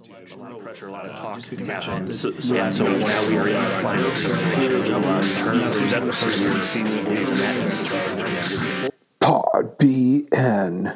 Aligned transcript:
A 0.00 0.36
lot 0.36 0.52
of 0.52 0.62
pressure, 0.62 0.86
a 0.86 0.92
lot 0.92 1.06
of 1.06 1.16
talk. 1.16 1.42
Yeah. 1.50 2.04
So, 2.12 2.38
so, 2.38 2.54
yeah, 2.54 2.68
so 2.68 2.86
now 2.86 3.26
we 3.26 3.36
are 3.36 3.48
in 3.48 3.54
the 3.54 3.68
final 3.82 4.10
stage. 4.14 4.88
A 4.90 4.98
lot 4.98 5.24
of 5.24 5.34
turns. 5.34 5.74
Is 5.74 5.90
that 5.90 6.04
the 6.04 6.12
first 6.12 6.38
year 6.38 6.52
we've 6.52 6.64
seen 6.64 6.84
this 7.06 7.30
and 7.30 7.40
that? 7.40 8.92
Pod 9.18 9.76
BN. 9.78 10.94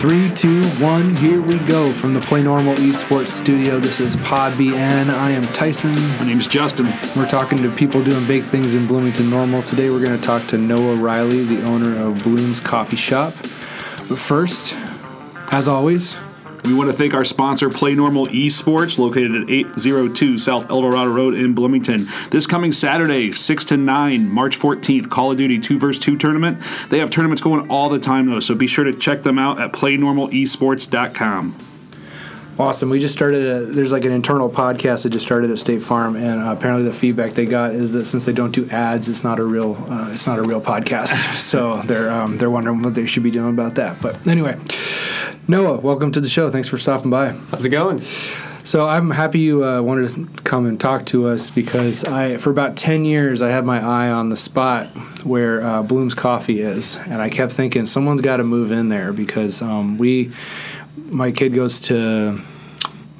Three, 0.00 0.28
two, 0.34 0.62
one, 0.84 1.16
here 1.16 1.40
we 1.40 1.58
go 1.66 1.90
from 1.92 2.12
the 2.12 2.20
Play 2.20 2.42
Normal 2.42 2.74
Esports 2.74 3.28
studio. 3.28 3.78
This 3.78 4.00
is 4.00 4.16
Pod 4.16 4.52
BN. 4.52 5.08
I 5.08 5.30
am 5.30 5.44
Tyson. 5.54 5.92
My 6.18 6.26
name's 6.26 6.46
Justin. 6.46 6.92
We're 7.16 7.28
talking 7.28 7.56
to 7.58 7.70
people 7.70 8.04
doing 8.04 8.26
big 8.26 8.42
things 8.42 8.74
in 8.74 8.86
Bloomington 8.86 9.30
Normal. 9.30 9.62
Today 9.62 9.88
we're 9.88 10.04
going 10.04 10.18
to 10.18 10.24
talk 10.26 10.46
to 10.48 10.58
Noah 10.58 10.96
Riley, 10.96 11.42
the 11.44 11.62
owner 11.64 11.98
of 12.06 12.22
Bloom's 12.22 12.60
Coffee 12.60 12.96
Shop. 12.96 13.32
But 14.08 14.18
first, 14.18 14.74
as 15.50 15.66
always, 15.66 16.16
We 16.64 16.72
want 16.72 16.90
to 16.90 16.96
thank 16.96 17.12
our 17.12 17.26
sponsor, 17.26 17.68
Play 17.68 17.94
Normal 17.94 18.24
Esports, 18.28 18.98
located 18.98 19.34
at 19.34 19.50
802 19.50 20.38
South 20.38 20.70
Eldorado 20.70 21.12
Road 21.12 21.34
in 21.34 21.52
Bloomington. 21.52 22.08
This 22.30 22.46
coming 22.46 22.72
Saturday, 22.72 23.32
6 23.32 23.64
to 23.66 23.76
9, 23.76 24.30
March 24.30 24.58
14th, 24.58 25.10
Call 25.10 25.32
of 25.32 25.36
Duty 25.36 25.58
2 25.58 25.78
vs 25.78 26.02
2 26.02 26.16
tournament. 26.16 26.62
They 26.88 27.00
have 27.00 27.10
tournaments 27.10 27.42
going 27.42 27.68
all 27.68 27.90
the 27.90 27.98
time, 27.98 28.24
though, 28.30 28.40
so 28.40 28.54
be 28.54 28.66
sure 28.66 28.84
to 28.84 28.94
check 28.94 29.24
them 29.24 29.38
out 29.38 29.60
at 29.60 29.72
playnormalesports.com. 29.74 31.54
Awesome. 32.56 32.88
We 32.88 33.00
just 33.00 33.14
started 33.14 33.42
a, 33.44 33.66
there's 33.66 33.90
like 33.90 34.04
an 34.04 34.12
internal 34.12 34.48
podcast 34.48 35.02
that 35.02 35.10
just 35.10 35.26
started 35.26 35.50
at 35.50 35.58
State 35.58 35.82
Farm, 35.82 36.14
and 36.14 36.40
uh, 36.40 36.52
apparently 36.52 36.84
the 36.84 36.92
feedback 36.92 37.32
they 37.32 37.46
got 37.46 37.74
is 37.74 37.94
that 37.94 38.04
since 38.04 38.26
they 38.26 38.32
don't 38.32 38.52
do 38.52 38.68
ads, 38.70 39.08
it's 39.08 39.24
not 39.24 39.40
a 39.40 39.44
real 39.44 39.74
uh, 39.88 40.10
it's 40.12 40.26
not 40.26 40.38
a 40.38 40.42
real 40.42 40.60
podcast. 40.60 41.36
so 41.36 41.82
they're 41.82 42.10
um, 42.12 42.38
they're 42.38 42.50
wondering 42.50 42.80
what 42.82 42.94
they 42.94 43.06
should 43.06 43.24
be 43.24 43.32
doing 43.32 43.52
about 43.52 43.74
that. 43.74 44.00
But 44.00 44.26
anyway, 44.28 44.56
Noah, 45.48 45.78
welcome 45.78 46.12
to 46.12 46.20
the 46.20 46.28
show. 46.28 46.48
Thanks 46.50 46.68
for 46.68 46.78
stopping 46.78 47.10
by. 47.10 47.30
How's 47.30 47.64
it 47.64 47.70
going? 47.70 48.00
So 48.62 48.88
I'm 48.88 49.10
happy 49.10 49.40
you 49.40 49.62
uh, 49.62 49.82
wanted 49.82 50.08
to 50.10 50.42
come 50.42 50.64
and 50.64 50.80
talk 50.80 51.04
to 51.06 51.26
us 51.28 51.50
because 51.50 52.04
I, 52.04 52.38
for 52.38 52.50
about 52.50 52.76
ten 52.76 53.04
years, 53.04 53.42
I 53.42 53.50
had 53.50 53.66
my 53.66 53.78
eye 53.84 54.10
on 54.10 54.30
the 54.30 54.36
spot 54.36 54.86
where 55.24 55.60
uh, 55.62 55.82
Bloom's 55.82 56.14
Coffee 56.14 56.60
is, 56.60 56.96
and 56.96 57.20
I 57.20 57.28
kept 57.28 57.52
thinking 57.52 57.84
someone's 57.84 58.20
got 58.20 58.36
to 58.38 58.44
move 58.44 58.70
in 58.70 58.88
there 58.88 59.12
because 59.12 59.60
um, 59.60 59.98
we, 59.98 60.30
my 60.96 61.30
kid 61.30 61.52
goes 61.52 61.78
to, 61.80 62.40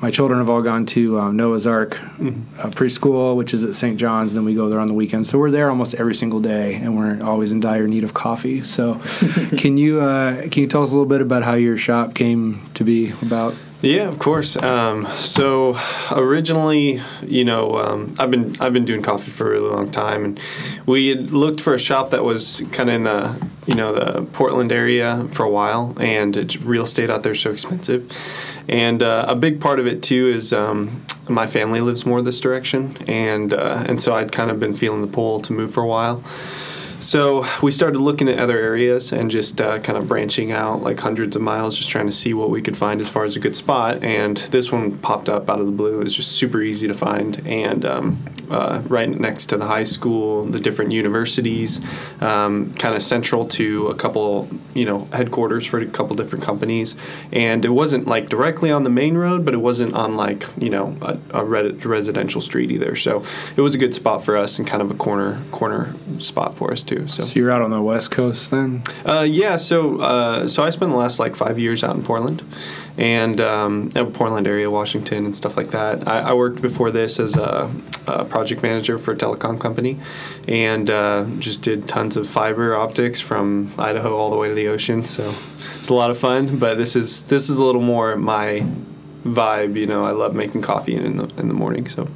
my 0.05 0.11
children 0.11 0.39
have 0.39 0.51
all 0.51 0.61
gone 0.61 0.85
to 0.85 1.19
um, 1.19 1.35
Noah's 1.35 1.67
Ark 1.67 1.99
uh, 1.99 2.69
preschool, 2.69 3.37
which 3.37 3.55
is 3.55 3.65
at 3.65 3.75
St. 3.75 3.99
John's. 3.99 4.35
Then 4.35 4.45
we 4.45 4.55
go 4.55 4.69
there 4.69 4.79
on 4.79 4.87
the 4.87 4.93
weekends, 4.93 5.31
so 5.31 5.39
we're 5.39 5.51
there 5.51 5.71
almost 5.71 5.95
every 5.95 6.15
single 6.15 6.41
day, 6.41 6.75
and 6.75 6.95
we're 6.95 7.25
always 7.25 7.53
in 7.53 7.61
dire 7.61 7.89
need 7.89 8.05
of 8.05 8.13
coffee. 8.13 8.63
So, 8.63 8.97
can 9.57 9.79
you 9.79 10.03
uh, 10.03 10.43
can 10.51 10.61
you 10.61 10.67
tell 10.67 10.83
us 10.83 10.91
a 10.91 10.93
little 10.93 11.07
bit 11.07 11.23
about 11.23 11.43
how 11.43 11.55
your 11.55 11.79
shop 11.79 12.15
came 12.15 12.61
to 12.75 12.85
be 12.85 13.13
about? 13.23 13.55
Yeah, 13.85 14.09
of 14.09 14.19
course. 14.19 14.57
Um, 14.57 15.07
so 15.13 15.79
originally, 16.11 17.03
you 17.23 17.45
know, 17.45 17.77
um, 17.77 18.15
I've 18.19 18.31
been 18.31 18.57
I've 18.59 18.73
been 18.73 18.87
doing 18.87 19.03
coffee 19.03 19.31
for 19.31 19.49
a 19.49 19.51
really 19.51 19.69
long 19.69 19.91
time, 19.91 20.25
and 20.25 20.41
we 20.87 21.09
had 21.09 21.33
looked 21.33 21.61
for 21.61 21.75
a 21.75 21.79
shop 21.79 22.09
that 22.11 22.25
was 22.25 22.63
kind 22.73 22.89
of 22.89 22.95
in 22.95 23.05
the 23.05 23.49
you 23.67 23.75
know 23.75 23.93
the 23.93 24.23
Portland 24.23 24.73
area 24.73 25.29
for 25.33 25.45
a 25.45 25.51
while, 25.51 25.95
and 26.01 26.57
real 26.65 26.85
estate 26.85 27.11
out 27.11 27.25
there 27.25 27.33
is 27.33 27.41
so 27.41 27.51
expensive, 27.51 28.11
and 28.69 29.03
uh, 29.03 29.27
a 29.29 29.37
big 29.37 29.61
part 29.61 29.79
of 29.79 29.87
it 29.87 30.03
too 30.03 30.33
is 30.35 30.55
um, 30.55 31.05
my 31.29 31.47
family 31.47 31.83
lives 31.83 32.07
more 32.07 32.23
this 32.23 32.41
direction, 32.41 32.97
and 33.07 33.53
uh, 33.53 33.85
and 33.87 34.01
so 34.03 34.15
I'd 34.15 34.33
kind 34.33 34.51
of 34.51 34.59
been 34.59 34.75
feeling 34.75 35.03
the 35.03 35.09
pull 35.09 35.41
to 35.41 35.53
move 35.53 35.75
for 35.75 35.83
a 35.83 35.87
while. 35.87 36.25
So 37.05 37.47
we 37.63 37.71
started 37.71 37.99
looking 37.99 38.31
at 38.31 38.39
other 38.39 38.59
areas 38.59 39.13
and 39.13 39.31
just 39.31 39.61
uh, 39.61 39.79
kind 39.79 39.99
of 39.99 40.09
branching 40.09 40.53
out 40.53 40.83
like 40.83 40.99
hundreds 40.99 41.37
of 41.37 41.43
miles, 41.43 41.77
just 41.77 41.91
trying 41.91 42.07
to 42.07 42.13
see 42.13 42.33
what 42.33 42.49
we 42.49 42.63
could 42.63 42.79
find 42.79 42.99
as 43.03 43.11
far 43.11 43.25
as 43.25 43.37
a 43.37 43.41
good 43.41 43.55
spot. 43.55 44.03
And 44.03 44.39
this 44.39 44.73
one 44.73 44.97
popped 44.99 45.29
up 45.29 45.51
out 45.51 45.61
of 45.61 45.67
the 45.67 45.73
blue. 45.73 46.01
It 46.01 46.05
was 46.05 46.15
just 46.15 46.33
super 46.33 46.63
easy 46.63 46.89
to 46.89 46.95
find, 46.95 47.47
and 47.47 47.85
um, 47.85 48.25
uh, 48.51 48.83
right 48.87 49.09
next 49.09 49.47
to 49.47 49.57
the 49.57 49.67
high 49.67 49.85
school, 49.85 50.45
the 50.45 50.61
different 50.61 50.93
universities, 50.93 51.81
um, 52.21 52.75
kind 52.75 52.95
of 52.95 53.03
central 53.03 53.47
to 53.49 53.89
a 53.89 53.95
couple, 53.95 54.49
you 54.75 54.85
know, 54.85 55.09
headquarters 55.13 55.67
for 55.67 55.79
a 55.79 55.87
couple 55.87 56.17
different 56.17 56.45
companies. 56.45 56.95
And 57.33 57.65
it 57.65 57.71
wasn't 57.71 58.07
like 58.07 58.29
directly 58.29 58.71
on 58.71 58.83
the 58.85 58.91
main 58.91 59.17
road, 59.17 59.45
but 59.45 59.55
it 59.55 59.59
wasn't 59.59 59.95
on 59.95 60.17
like 60.17 60.47
you 60.61 60.71
know 60.71 60.97
a, 61.03 61.19
a 61.41 61.45
re- 61.45 61.73
residential 61.73 62.41
street 62.41 62.71
either. 62.71 62.97
So 62.97 63.25
it 63.57 63.61
was 63.61 63.75
a 63.75 63.79
good 63.79 63.95
spot 63.95 64.25
for 64.25 64.37
us 64.37 64.59
and 64.59 64.67
kind 64.67 64.83
of 64.83 64.91
a 64.91 64.95
corner 64.95 65.43
corner 65.51 65.95
spot 66.19 66.55
for 66.55 66.73
us 66.73 66.83
too. 66.83 67.07
So, 67.09 67.23
So 67.23 67.39
you're 67.39 67.51
out 67.51 67.63
on 67.63 67.71
the 67.71 67.83
West 67.83 68.11
Coast 68.11 68.51
then? 68.51 68.83
uh, 69.07 69.21
yeah, 69.29 69.57
so 69.57 70.01
uh, 70.01 70.49
so 70.49 70.63
I 70.63 70.71
spent 70.71 70.91
the 70.91 70.97
last 70.97 71.19
like 71.19 71.37
five 71.37 71.59
years 71.59 71.83
out 71.85 71.97
in 71.97 72.03
Portland, 72.03 72.43
and 72.97 73.41
um, 73.41 73.91
Portland 73.91 74.47
area, 74.47 74.71
Washington, 74.71 75.25
and 75.25 75.35
stuff 75.35 75.57
like 75.57 75.71
that. 75.71 76.07
I, 76.07 76.21
I 76.21 76.33
worked 76.35 76.63
before 76.63 76.91
this 76.91 77.19
as 77.19 77.37
a, 77.37 77.71
a 78.07 78.25
project 78.25 78.63
manager 78.63 78.99
for 78.99 79.13
a 79.13 79.17
telecom 79.17 79.61
company, 79.61 79.99
and 80.47 80.89
uh, 80.89 81.27
just 81.39 81.63
did 81.63 81.89
tons 81.89 82.17
of 82.17 82.29
fiber 82.29 82.77
optics 82.77 83.21
from 83.21 83.73
Idaho 83.79 84.17
all 84.17 84.31
the 84.31 84.37
way 84.37 84.49
to 84.49 84.55
the 84.55 84.69
ocean. 84.69 85.05
So 85.05 85.35
it's 85.79 85.89
a 85.89 85.95
lot 85.95 86.11
of 86.11 86.19
fun. 86.19 86.59
But 86.59 86.77
this 86.77 86.97
is 86.97 87.25
this 87.25 87.51
is 87.51 87.59
a 87.59 87.65
little 87.65 87.83
more 87.83 88.17
my 88.17 88.65
vibe. 89.25 89.77
You 89.77 89.87
know, 89.87 90.05
I 90.05 90.13
love 90.13 90.35
making 90.35 90.63
coffee 90.63 90.95
in 90.95 91.17
the 91.17 91.25
in 91.37 91.49
the 91.49 91.55
morning. 91.55 91.89
So. 91.89 92.09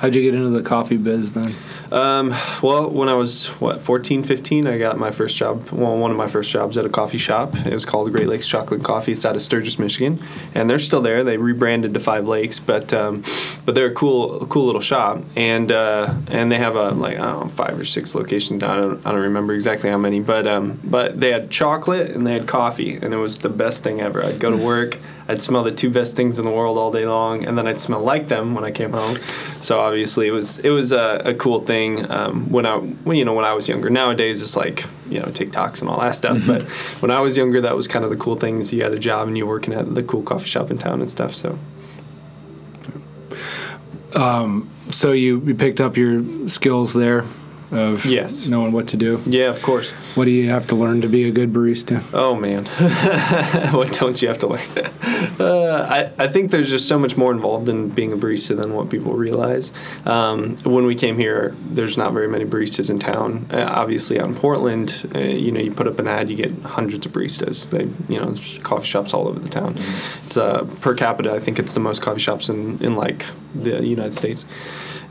How'd 0.00 0.14
you 0.14 0.22
get 0.22 0.34
into 0.34 0.48
the 0.48 0.62
coffee 0.62 0.96
biz 0.96 1.34
then? 1.34 1.54
Um, 1.92 2.34
well, 2.62 2.88
when 2.88 3.10
I 3.10 3.12
was 3.12 3.48
what 3.60 3.82
14, 3.82 4.22
15, 4.24 4.66
I 4.66 4.78
got 4.78 4.98
my 4.98 5.10
first 5.10 5.36
job. 5.36 5.68
Well, 5.68 5.94
one 5.98 6.10
of 6.10 6.16
my 6.16 6.26
first 6.26 6.50
jobs 6.50 6.78
at 6.78 6.86
a 6.86 6.88
coffee 6.88 7.18
shop. 7.18 7.54
It 7.66 7.74
was 7.74 7.84
called 7.84 8.10
Great 8.10 8.26
Lakes 8.26 8.48
Chocolate 8.48 8.82
Coffee. 8.82 9.12
It's 9.12 9.26
out 9.26 9.36
of 9.36 9.42
Sturgis, 9.42 9.78
Michigan, 9.78 10.18
and 10.54 10.70
they're 10.70 10.78
still 10.78 11.02
there. 11.02 11.22
They 11.22 11.36
rebranded 11.36 11.92
to 11.92 12.00
Five 12.00 12.26
Lakes, 12.26 12.58
but 12.58 12.94
um, 12.94 13.24
but 13.66 13.74
they're 13.74 13.88
a 13.88 13.94
cool, 13.94 14.46
cool 14.46 14.64
little 14.64 14.80
shop, 14.80 15.22
and 15.36 15.70
uh, 15.70 16.14
and 16.28 16.50
they 16.50 16.56
have 16.56 16.76
a 16.76 16.92
like 16.92 17.18
I 17.18 17.32
don't 17.32 17.40
know 17.40 17.48
five 17.48 17.78
or 17.78 17.84
six 17.84 18.14
locations. 18.14 18.62
I 18.62 18.76
don't 18.76 19.04
I 19.04 19.12
don't 19.12 19.20
remember 19.20 19.52
exactly 19.52 19.90
how 19.90 19.98
many, 19.98 20.20
but 20.20 20.46
um, 20.46 20.80
but 20.82 21.20
they 21.20 21.30
had 21.30 21.50
chocolate 21.50 22.12
and 22.12 22.26
they 22.26 22.32
had 22.32 22.46
coffee, 22.46 22.94
and 22.94 23.12
it 23.12 23.18
was 23.18 23.40
the 23.40 23.50
best 23.50 23.82
thing 23.82 24.00
ever. 24.00 24.24
I'd 24.24 24.40
go 24.40 24.50
to 24.50 24.56
work. 24.56 24.96
I'd 25.30 25.40
smell 25.40 25.62
the 25.62 25.70
two 25.70 25.90
best 25.90 26.16
things 26.16 26.40
in 26.40 26.44
the 26.44 26.50
world 26.50 26.76
all 26.76 26.90
day 26.90 27.06
long, 27.06 27.44
and 27.44 27.56
then 27.56 27.68
I'd 27.68 27.80
smell 27.80 28.00
like 28.00 28.26
them 28.26 28.54
when 28.54 28.64
I 28.64 28.72
came 28.72 28.90
home. 28.90 29.16
So 29.60 29.78
obviously, 29.78 30.26
it 30.26 30.32
was 30.32 30.58
it 30.58 30.70
was 30.70 30.90
a, 30.90 31.22
a 31.24 31.34
cool 31.34 31.60
thing 31.60 32.10
um, 32.10 32.50
when 32.50 32.66
I 32.66 32.78
when 32.78 33.16
you 33.16 33.24
know 33.24 33.34
when 33.34 33.44
I 33.44 33.54
was 33.54 33.68
younger. 33.68 33.90
Nowadays, 33.90 34.42
it's 34.42 34.56
like 34.56 34.84
you 35.08 35.20
know 35.20 35.26
TikToks 35.26 35.82
and 35.82 35.88
all 35.88 36.00
that 36.00 36.16
stuff. 36.16 36.38
But 36.46 36.62
when 37.00 37.12
I 37.12 37.20
was 37.20 37.36
younger, 37.36 37.60
that 37.60 37.76
was 37.76 37.86
kind 37.86 38.04
of 38.04 38.10
the 38.10 38.16
cool 38.16 38.34
things. 38.34 38.72
You 38.72 38.82
had 38.82 38.92
a 38.92 38.98
job 38.98 39.28
and 39.28 39.38
you 39.38 39.46
were 39.46 39.54
working 39.54 39.72
at 39.72 39.94
the 39.94 40.02
cool 40.02 40.22
coffee 40.22 40.46
shop 40.46 40.70
in 40.70 40.78
town 40.78 41.00
and 41.00 41.08
stuff. 41.08 41.34
So 41.36 41.58
So 44.90 45.12
you, 45.12 45.40
you 45.46 45.54
picked 45.54 45.80
up 45.80 45.96
your 45.96 46.48
skills 46.48 46.92
there 46.92 47.24
of 47.72 48.04
Yes. 48.04 48.46
knowing 48.46 48.72
what 48.72 48.88
to 48.88 48.96
do. 48.96 49.20
yeah, 49.26 49.48
of 49.48 49.62
course. 49.62 49.90
What 50.16 50.24
do 50.24 50.30
you 50.30 50.50
have 50.50 50.66
to 50.68 50.74
learn 50.74 51.00
to 51.02 51.08
be 51.08 51.24
a 51.24 51.30
good 51.30 51.52
barista? 51.52 52.02
Oh 52.12 52.34
man, 52.34 52.64
what 53.72 53.92
don't 53.92 54.20
you 54.20 54.28
have 54.28 54.38
to 54.40 54.46
learn? 54.48 54.60
uh, 55.38 55.86
I 55.88 56.10
I 56.24 56.26
think 56.28 56.50
there's 56.50 56.68
just 56.70 56.88
so 56.88 56.98
much 56.98 57.16
more 57.16 57.32
involved 57.32 57.68
in 57.68 57.88
being 57.90 58.12
a 58.12 58.16
barista 58.16 58.56
than 58.56 58.74
what 58.74 58.90
people 58.90 59.12
realize. 59.12 59.72
Um, 60.04 60.56
when 60.64 60.84
we 60.86 60.94
came 60.94 61.16
here, 61.18 61.54
there's 61.70 61.96
not 61.96 62.12
very 62.12 62.28
many 62.28 62.44
baristas 62.44 62.90
in 62.90 62.98
town. 62.98 63.46
Uh, 63.50 63.64
obviously, 63.68 64.18
out 64.20 64.26
in 64.28 64.34
Portland, 64.34 65.10
uh, 65.14 65.18
you 65.18 65.52
know, 65.52 65.60
you 65.60 65.70
put 65.72 65.86
up 65.86 65.98
an 65.98 66.08
ad, 66.08 66.28
you 66.30 66.36
get 66.36 66.52
hundreds 66.62 67.06
of 67.06 67.12
baristas. 67.12 67.68
They, 67.70 67.84
you 68.12 68.18
know, 68.20 68.26
there's 68.32 68.58
coffee 68.58 68.86
shops 68.86 69.14
all 69.14 69.28
over 69.28 69.38
the 69.38 69.48
town. 69.48 69.76
It's 70.26 70.36
uh, 70.36 70.64
per 70.80 70.94
capita. 70.94 71.32
I 71.32 71.40
think 71.40 71.58
it's 71.58 71.74
the 71.74 71.80
most 71.80 72.02
coffee 72.02 72.20
shops 72.20 72.48
in 72.48 72.78
in 72.82 72.94
like 72.96 73.24
the 73.54 73.84
United 73.86 74.14
States, 74.14 74.44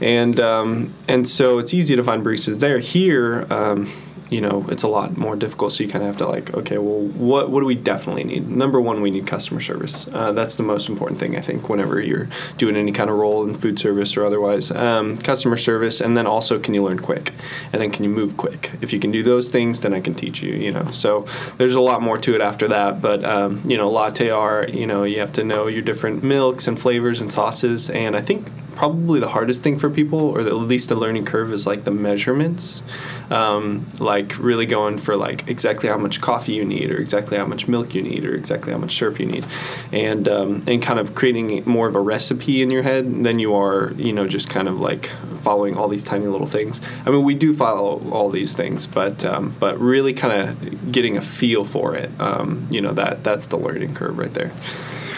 and 0.01 0.39
um, 0.39 0.93
and 1.07 1.27
so 1.27 1.57
it's 1.57 1.73
easy 1.73 1.95
to 1.95 2.03
find 2.03 2.23
baristas 2.23 2.59
there. 2.59 2.79
Here. 2.79 3.45
Um, 3.49 3.87
you 4.29 4.41
know 4.41 4.65
it's 4.69 4.83
a 4.83 4.87
lot 4.87 5.17
more 5.17 5.35
difficult 5.35 5.71
so 5.73 5.83
you 5.83 5.89
kind 5.89 6.03
of 6.03 6.07
have 6.07 6.17
to 6.17 6.27
like 6.27 6.53
okay 6.53 6.77
well 6.77 7.01
what 7.01 7.49
what 7.49 7.61
do 7.61 7.65
we 7.65 7.75
definitely 7.75 8.23
need? 8.23 8.47
Number 8.47 8.79
one 8.79 9.01
we 9.01 9.11
need 9.11 9.28
customer 9.28 9.59
service. 9.59 10.07
Uh, 10.07 10.31
that's 10.31 10.55
the 10.57 10.63
most 10.63 10.87
important 10.90 11.19
thing 11.19 11.35
i 11.35 11.41
think 11.41 11.69
whenever 11.69 11.99
you're 11.99 12.28
doing 12.57 12.75
any 12.75 12.91
kind 12.91 13.09
of 13.09 13.17
role 13.17 13.43
in 13.43 13.55
food 13.55 13.79
service 13.79 14.16
or 14.16 14.25
otherwise. 14.25 14.72
Um, 14.72 15.17
customer 15.17 15.57
service 15.57 16.02
and 16.02 16.16
then 16.16 16.28
also 16.28 16.59
can 16.59 16.73
you 16.73 16.84
learn 16.84 16.99
quick? 16.99 17.34
And 17.73 17.81
then 17.81 17.91
can 17.91 18.03
you 18.03 18.09
move 18.09 18.37
quick? 18.37 18.72
If 18.81 18.93
you 18.93 18.99
can 18.99 19.11
do 19.11 19.23
those 19.23 19.49
things 19.49 19.81
then 19.81 19.93
i 19.93 19.99
can 19.99 20.13
teach 20.13 20.41
you 20.41 20.53
you 20.53 20.72
know? 20.72 20.90
So 20.91 21.25
there's 21.57 21.75
a 21.75 21.81
lot 21.81 22.02
more 22.02 22.17
to 22.19 22.35
it 22.35 22.41
after 22.41 22.67
that 22.67 23.02
but 23.02 23.23
um, 23.23 23.61
you 23.69 23.78
know 23.78 23.90
latte 23.90 24.29
art 24.29 24.73
you 24.73 24.85
know 24.85 25.03
you 25.03 25.19
have 25.19 25.31
to 25.34 25.43
know 25.43 25.67
your 25.67 25.81
different 25.81 26.23
milks 26.23 26.67
and 26.67 26.79
flavors 26.79 27.22
and 27.22 27.31
sauces 27.31 27.90
and 27.90 28.16
i 28.16 28.22
think 28.22 28.47
probably 28.79 29.20
the 29.20 29.28
hardest 29.28 29.61
thing 29.61 29.78
for 29.78 29.90
people, 29.90 30.20
or 30.20 30.40
at 30.40 30.53
least 30.53 30.87
the 30.87 30.96
learning 30.96 31.26
curve, 31.26 31.52
is 31.52 31.67
like 31.67 31.84
the 31.84 31.91
measurements. 31.91 32.81
Um, 33.29 33.85
like 33.99 34.40
really 34.40 34.66
going 34.66 34.97
for 34.97 35.17
like 35.17 35.49
exactly 35.49 35.90
how 35.90 35.97
much 35.97 36.22
coffee 36.22 36.53
you 36.53 36.64
need, 36.64 36.90
or 36.90 36.97
exactly 36.97 37.37
how 37.37 37.46
much 37.46 37.67
milk 37.67 37.93
you 37.93 38.02
need, 38.02 38.23
or 38.23 38.34
exactly 38.34 38.72
how 38.72 38.79
much 38.79 38.97
syrup 38.97 39.20
you 39.20 39.26
need, 39.26 39.46
and 39.91 40.29
um, 40.29 40.64
and 40.66 40.81
kind 40.81 40.97
of 40.97 41.14
creating 41.14 41.64
more 41.66 41.90
of 41.90 41.96
a 41.96 41.99
recipe 41.99 42.61
in 42.61 42.70
your 42.70 42.84
head 42.84 43.03
than 43.26 43.37
you 43.37 43.53
are, 43.53 43.91
you 43.97 44.14
know, 44.14 44.28
just 44.28 44.49
kind 44.49 44.70
of 44.70 44.79
like 44.79 45.08
following 45.41 45.76
all 45.76 45.90
these 45.90 46.05
tiny 46.05 46.28
little 46.28 46.47
things. 46.47 46.79
I 47.05 47.09
mean, 47.09 47.23
we 47.26 47.35
do 47.35 47.53
follow 47.53 48.02
all 48.11 48.29
these 48.29 48.53
things, 48.53 48.87
but 48.87 49.26
um, 49.26 49.53
but 49.59 49.78
really 49.78 50.14
kind 50.14 50.34
of 50.41 50.91
getting 50.93 51.17
a 51.17 51.22
feel 51.22 51.66
for 51.66 51.96
it. 51.96 52.09
Um, 52.20 52.66
you 52.70 52.79
know 52.79 52.93
that 52.93 53.26
that's 53.26 53.47
the 53.47 53.58
learning 53.58 53.93
curve 53.93 54.17
right 54.17 54.34
there. 54.34 54.53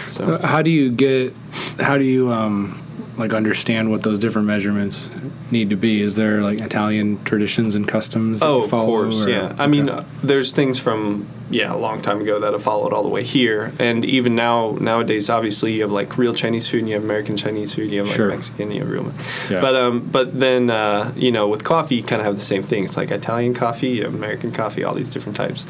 So 0.09 0.33
Uh, 0.33 0.47
How 0.47 0.63
do 0.63 0.71
you 0.71 0.91
get? 0.91 1.33
How 1.79 1.97
do 1.97 2.03
you 2.03 2.31
um, 2.33 2.81
like 3.21 3.33
understand 3.33 3.89
what 3.89 4.03
those 4.03 4.19
different 4.19 4.47
measurements 4.47 5.09
need 5.49 5.69
to 5.69 5.75
be? 5.77 6.01
Is 6.01 6.15
there 6.17 6.41
like 6.41 6.59
Italian 6.59 7.23
traditions 7.23 7.75
and 7.75 7.87
customs? 7.87 8.41
that 8.41 8.45
Oh, 8.47 8.57
you 8.59 8.63
of 8.65 8.69
course, 8.71 9.25
or- 9.25 9.29
yeah. 9.29 9.55
I 9.57 9.67
mean, 9.67 9.87
uh, 9.89 10.03
there's 10.23 10.51
things 10.51 10.77
from 10.79 11.27
yeah 11.49 11.73
a 11.73 11.77
long 11.77 12.01
time 12.01 12.21
ago 12.21 12.39
that 12.39 12.53
have 12.53 12.63
followed 12.63 12.93
all 12.93 13.03
the 13.03 13.09
way 13.09 13.23
here, 13.23 13.73
and 13.79 14.03
even 14.05 14.35
now 14.35 14.77
nowadays, 14.79 15.29
obviously, 15.29 15.73
you 15.73 15.81
have 15.83 15.91
like 15.91 16.17
real 16.17 16.33
Chinese 16.33 16.67
food, 16.69 16.79
and 16.79 16.89
you 16.89 16.95
have 16.95 17.03
American 17.03 17.35
Chinese 17.37 17.73
food, 17.73 17.91
you 17.91 17.99
have 17.99 18.07
like 18.07 18.15
Sure. 18.15 18.29
Mexican, 18.29 18.71
you 18.71 18.79
have 18.79 18.89
real. 18.89 19.11
Yeah. 19.49 19.61
But 19.61 19.75
um, 19.75 19.99
but 20.11 20.37
then 20.37 20.69
uh, 20.69 21.13
you 21.15 21.31
know, 21.31 21.47
with 21.47 21.63
coffee, 21.63 21.95
you 21.95 22.03
kind 22.03 22.21
of 22.21 22.25
have 22.25 22.35
the 22.35 22.41
same 22.53 22.63
thing. 22.63 22.83
It's 22.85 22.97
like 22.97 23.11
Italian 23.11 23.53
coffee, 23.53 24.01
American 24.01 24.51
coffee, 24.51 24.83
all 24.83 24.93
these 24.93 25.09
different 25.09 25.35
types. 25.37 25.65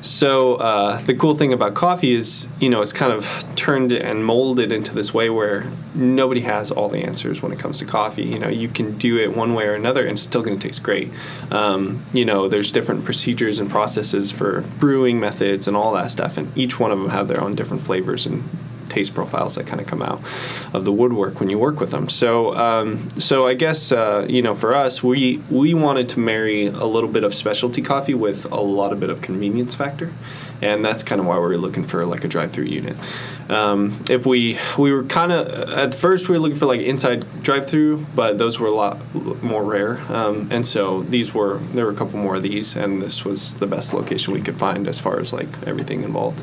So 0.00 0.56
uh, 0.56 0.98
the 1.02 1.14
cool 1.14 1.34
thing 1.34 1.52
about 1.52 1.74
coffee 1.74 2.14
is, 2.14 2.48
you 2.60 2.70
know, 2.70 2.82
it's 2.82 2.92
kind 2.92 3.12
of 3.12 3.26
turned 3.56 3.92
and 3.92 4.24
molded 4.24 4.70
into 4.70 4.94
this 4.94 5.12
way 5.12 5.28
where 5.28 5.70
nobody 5.94 6.42
has 6.42 6.70
all 6.70 6.88
the 6.88 7.04
answers 7.04 7.42
when 7.42 7.52
it 7.52 7.58
comes 7.58 7.80
to 7.80 7.84
coffee. 7.84 8.24
You 8.24 8.38
know, 8.38 8.48
you 8.48 8.68
can 8.68 8.96
do 8.98 9.18
it 9.18 9.36
one 9.36 9.54
way 9.54 9.66
or 9.66 9.74
another, 9.74 10.02
and 10.02 10.12
it's 10.12 10.22
still 10.22 10.42
going 10.42 10.58
to 10.58 10.66
taste 10.66 10.82
great. 10.82 11.10
Um, 11.50 12.04
you 12.12 12.24
know, 12.24 12.48
there's 12.48 12.70
different 12.70 13.04
procedures 13.04 13.58
and 13.58 13.68
processes 13.68 14.30
for 14.30 14.62
brewing 14.78 15.18
methods 15.18 15.66
and 15.66 15.76
all 15.76 15.92
that 15.94 16.10
stuff, 16.10 16.36
and 16.38 16.56
each 16.56 16.78
one 16.78 16.92
of 16.92 16.98
them 16.98 17.10
have 17.10 17.28
their 17.28 17.42
own 17.42 17.54
different 17.54 17.82
flavors 17.82 18.26
and 18.26 18.48
taste 18.88 19.14
profiles 19.14 19.54
that 19.54 19.66
kind 19.66 19.80
of 19.80 19.86
come 19.86 20.02
out 20.02 20.20
of 20.72 20.84
the 20.84 20.92
woodwork 20.92 21.40
when 21.40 21.50
you 21.50 21.58
work 21.58 21.80
with 21.80 21.90
them. 21.90 22.08
So, 22.08 22.54
um, 22.54 23.08
so 23.18 23.46
I 23.46 23.54
guess 23.54 23.92
uh, 23.92 24.26
you 24.28 24.42
know, 24.42 24.54
for 24.54 24.74
us, 24.74 25.02
we 25.02 25.42
we 25.50 25.74
wanted 25.74 26.08
to 26.10 26.20
marry 26.20 26.66
a 26.66 26.84
little 26.84 27.10
bit 27.10 27.24
of 27.24 27.34
specialty 27.34 27.82
coffee 27.82 28.14
with 28.14 28.50
a 28.50 28.60
lot 28.60 28.92
of 28.92 29.00
bit 29.00 29.10
of 29.10 29.22
convenience 29.22 29.74
factor, 29.74 30.12
and 30.60 30.84
that's 30.84 31.02
kind 31.02 31.20
of 31.20 31.26
why 31.26 31.34
we 31.36 31.40
were 31.40 31.56
looking 31.56 31.84
for 31.84 32.04
like 32.04 32.24
a 32.24 32.28
drive-through 32.28 32.64
unit. 32.64 32.96
Um, 33.48 34.04
if 34.10 34.26
we 34.26 34.58
we 34.76 34.92
were 34.92 35.04
kind 35.04 35.32
of 35.32 35.46
at 35.70 35.94
first 35.94 36.28
we 36.28 36.34
were 36.34 36.40
looking 36.40 36.58
for 36.58 36.66
like 36.66 36.80
inside 36.80 37.24
drive-through, 37.42 38.06
but 38.14 38.38
those 38.38 38.58
were 38.58 38.68
a 38.68 38.74
lot 38.74 38.98
more 39.42 39.64
rare, 39.64 40.00
um, 40.12 40.48
and 40.50 40.66
so 40.66 41.02
these 41.04 41.32
were 41.32 41.58
there 41.74 41.86
were 41.86 41.92
a 41.92 41.96
couple 41.96 42.18
more 42.18 42.36
of 42.36 42.42
these, 42.42 42.76
and 42.76 43.00
this 43.02 43.24
was 43.24 43.54
the 43.54 43.66
best 43.66 43.94
location 43.94 44.34
we 44.34 44.42
could 44.42 44.58
find 44.58 44.86
as 44.88 44.98
far 45.00 45.18
as 45.20 45.32
like 45.32 45.48
everything 45.66 46.02
involved. 46.02 46.42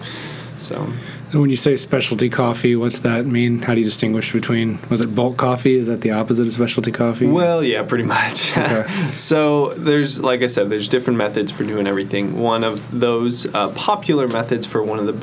So. 0.57 0.91
And 1.31 1.41
when 1.41 1.49
you 1.49 1.55
say 1.55 1.75
specialty 1.77 2.29
coffee, 2.29 2.75
what's 2.75 2.99
that 3.01 3.25
mean? 3.25 3.61
How 3.61 3.73
do 3.73 3.81
you 3.81 3.85
distinguish 3.85 4.31
between? 4.31 4.79
Was 4.89 5.01
it 5.01 5.13
bulk 5.13 5.37
coffee? 5.37 5.75
Is 5.75 5.87
that 5.87 6.01
the 6.01 6.11
opposite 6.11 6.47
of 6.47 6.53
specialty 6.53 6.91
coffee? 6.91 7.25
Well, 7.25 7.63
yeah, 7.63 7.83
pretty 7.83 8.03
much. 8.03 8.55
Okay. 8.57 8.85
so 9.13 9.73
there's, 9.73 10.21
like 10.21 10.43
I 10.43 10.47
said, 10.47 10.69
there's 10.69 10.87
different 10.87 11.17
methods 11.17 11.51
for 11.51 11.63
doing 11.63 11.87
everything. 11.87 12.39
One 12.39 12.63
of 12.63 12.97
those 12.99 13.53
uh, 13.53 13.69
popular 13.69 14.27
methods 14.27 14.65
for 14.65 14.81
one 14.81 14.99
of 14.99 15.07
the 15.07 15.13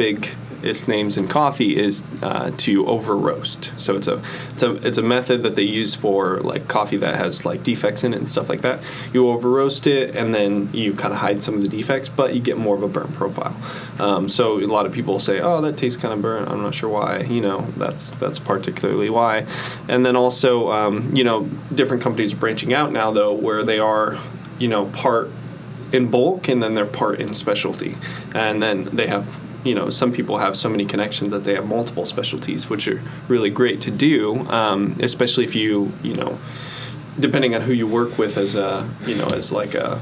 biggest 0.63 0.89
names 0.89 1.19
in 1.19 1.29
coffee 1.29 1.77
is 1.77 2.03
uh, 2.23 2.51
to 2.57 2.87
over 2.87 3.17
roast. 3.17 3.73
So 3.77 3.97
it's 3.97 4.09
a, 4.09 4.23
it's 4.53 4.63
a, 4.63 4.73
it's 4.87 4.99
a 4.99 5.03
method 5.03 5.43
that 5.43 5.57
they 5.57 5.63
use 5.63 5.95
for 5.95 6.39
like 6.41 6.69
coffee 6.69 6.97
that 6.99 7.17
has 7.17 7.45
like 7.45 7.63
defects 7.63 8.05
in 8.05 8.15
it 8.15 8.19
and 8.19 8.29
stuff 8.29 8.49
like 8.49 8.63
that. 8.63 8.81
You 9.13 9.29
over 9.29 9.51
roast 9.51 9.87
it 9.87 10.15
and 10.15 10.35
then 10.35 10.71
you 10.73 10.95
kind 10.95 11.13
of 11.13 11.21
hide 11.21 11.43
some 11.43 11.55
of 11.57 11.61
the 11.61 11.69
defects, 11.69 12.09
but 12.09 12.35
you 12.35 12.41
get 12.41 12.57
more 12.57 12.77
of 12.77 12.83
a 12.83 12.89
burnt 12.89 13.13
profile. 13.15 13.57
Um, 13.99 14.29
so 14.29 14.61
a 14.61 14.67
lot 14.67 14.87
of 14.87 14.93
people 14.93 15.19
say, 15.19 15.41
"Oh, 15.41 15.61
that 15.61 15.77
tastes 15.77 16.01
kind 16.01 16.15
of 16.15 16.23
burnt." 16.23 16.49
I'm 16.49 16.63
not 16.63 16.75
sure 16.75 16.89
why. 16.89 17.21
You 17.21 17.41
know, 17.41 17.67
that's 17.77 18.13
that's 18.13 18.39
particularly 18.39 19.11
why. 19.11 19.47
And 19.89 20.07
then 20.07 20.17
also, 20.17 20.71
um, 20.71 21.15
you 21.15 21.25
know, 21.25 21.49
different 21.75 22.03
companies 22.03 22.35
branching 22.35 22.73
out 22.73 22.93
now 22.93 23.11
though, 23.11 23.33
where 23.33 23.65
they 23.65 23.79
are, 23.79 24.19
you 24.59 24.69
know, 24.69 24.87
part 24.87 25.31
in 25.93 26.11
bulk 26.11 26.49
and 26.49 26.63
then 26.63 26.75
they're 26.75 26.87
part 26.87 27.21
in 27.21 27.35
specialty, 27.35 27.97
and 28.35 28.63
then 28.63 28.85
they 28.85 29.09
have. 29.09 29.42
You 29.65 29.75
know, 29.75 29.91
some 29.91 30.13
people 30.13 30.39
have 30.39 30.57
so 30.57 30.69
many 30.69 30.85
connections 30.85 31.31
that 31.31 31.45
they 31.45 31.55
have 31.55 31.67
multiple 31.67 32.05
specialties, 32.05 32.69
which 32.69 32.89
are 32.89 33.01
really 33.29 33.51
great 33.51 33.81
to 33.83 33.91
do, 33.91 34.41
um, 34.49 34.97
especially 35.01 35.45
if 35.45 35.55
you, 35.55 35.93
you 36.03 36.15
know, 36.15 36.39
depending 37.19 37.55
on 37.55 37.61
who 37.61 37.73
you 37.73 37.87
work 37.87 38.19
with 38.19 38.37
as 38.37 38.55
a, 38.55 38.89
you 39.07 39.15
know, 39.15 39.27
as 39.29 39.53
like 39.53 39.75
a, 39.75 40.01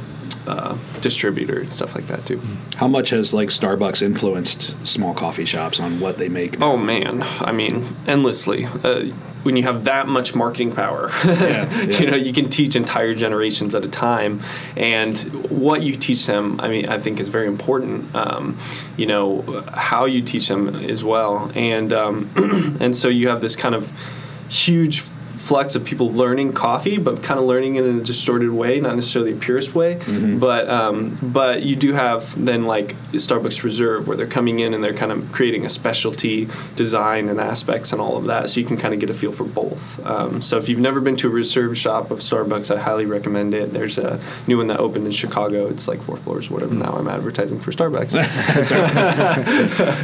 uh, 0.50 0.76
distributor 1.00 1.60
and 1.60 1.72
stuff 1.72 1.94
like 1.94 2.06
that 2.08 2.26
too. 2.26 2.40
How 2.76 2.88
much 2.88 3.10
has 3.10 3.32
like 3.32 3.50
Starbucks 3.50 4.02
influenced 4.02 4.86
small 4.86 5.14
coffee 5.14 5.44
shops 5.44 5.78
on 5.78 6.00
what 6.00 6.18
they 6.18 6.28
make? 6.28 6.60
Oh 6.60 6.76
man, 6.76 7.22
I 7.22 7.52
mean, 7.52 7.96
endlessly. 8.06 8.64
Uh, 8.64 9.06
when 9.42 9.56
you 9.56 9.62
have 9.62 9.84
that 9.84 10.06
much 10.06 10.34
marketing 10.34 10.72
power, 10.72 11.10
yeah. 11.24 11.72
you 11.86 12.04
know, 12.10 12.16
you 12.16 12.32
can 12.32 12.50
teach 12.50 12.76
entire 12.76 13.14
generations 13.14 13.74
at 13.74 13.84
a 13.84 13.88
time, 13.88 14.40
and 14.76 15.16
what 15.48 15.82
you 15.82 15.96
teach 15.96 16.26
them, 16.26 16.60
I 16.60 16.68
mean, 16.68 16.88
I 16.88 16.98
think 16.98 17.20
is 17.20 17.28
very 17.28 17.46
important. 17.46 18.14
Um, 18.14 18.58
you 18.98 19.06
know, 19.06 19.42
how 19.72 20.04
you 20.04 20.20
teach 20.20 20.48
them 20.48 20.68
as 20.68 21.02
well, 21.02 21.50
and 21.54 21.92
um, 21.92 22.28
and 22.80 22.94
so 22.94 23.08
you 23.08 23.28
have 23.28 23.40
this 23.40 23.56
kind 23.56 23.74
of 23.74 23.90
huge 24.48 25.04
flux 25.40 25.74
of 25.74 25.84
people 25.84 26.12
learning 26.12 26.52
coffee, 26.52 26.98
but 26.98 27.22
kind 27.22 27.40
of 27.40 27.46
learning 27.46 27.76
it 27.76 27.84
in 27.84 27.98
a 27.98 28.02
distorted 28.02 28.50
way, 28.50 28.78
not 28.78 28.94
necessarily 28.94 29.32
a 29.32 29.36
purist 29.36 29.74
way. 29.74 29.98
But 30.38 30.68
um, 30.68 31.18
but 31.22 31.62
you 31.62 31.74
do 31.76 31.92
have 31.94 32.42
then 32.44 32.66
like 32.66 32.94
Starbucks 33.12 33.62
Reserve, 33.62 34.06
where 34.06 34.16
they're 34.16 34.26
coming 34.26 34.60
in 34.60 34.74
and 34.74 34.84
they're 34.84 34.94
kind 34.94 35.10
of 35.10 35.32
creating 35.32 35.64
a 35.64 35.68
specialty 35.68 36.48
design 36.76 37.28
and 37.28 37.40
aspects 37.40 37.92
and 37.92 38.00
all 38.00 38.16
of 38.16 38.24
that, 38.26 38.50
so 38.50 38.60
you 38.60 38.66
can 38.66 38.76
kind 38.76 38.94
of 38.94 39.00
get 39.00 39.10
a 39.10 39.14
feel 39.14 39.32
for 39.32 39.44
both. 39.44 40.04
Um, 40.06 40.42
so 40.42 40.58
if 40.58 40.68
you've 40.68 40.78
never 40.78 41.00
been 41.00 41.16
to 41.16 41.26
a 41.28 41.30
Reserve 41.30 41.76
shop 41.76 42.10
of 42.10 42.18
Starbucks, 42.20 42.74
I 42.74 42.78
highly 42.78 43.06
recommend 43.06 43.54
it. 43.54 43.72
There's 43.72 43.98
a 43.98 44.20
new 44.46 44.58
one 44.58 44.66
that 44.68 44.78
opened 44.78 45.06
in 45.06 45.12
Chicago. 45.12 45.66
It's 45.68 45.88
like 45.88 46.02
four 46.02 46.16
floors, 46.18 46.48
or 46.50 46.54
whatever. 46.54 46.74
Now 46.74 46.92
I'm 46.92 47.08
advertising 47.08 47.60
for 47.60 47.72
Starbucks. 47.72 48.12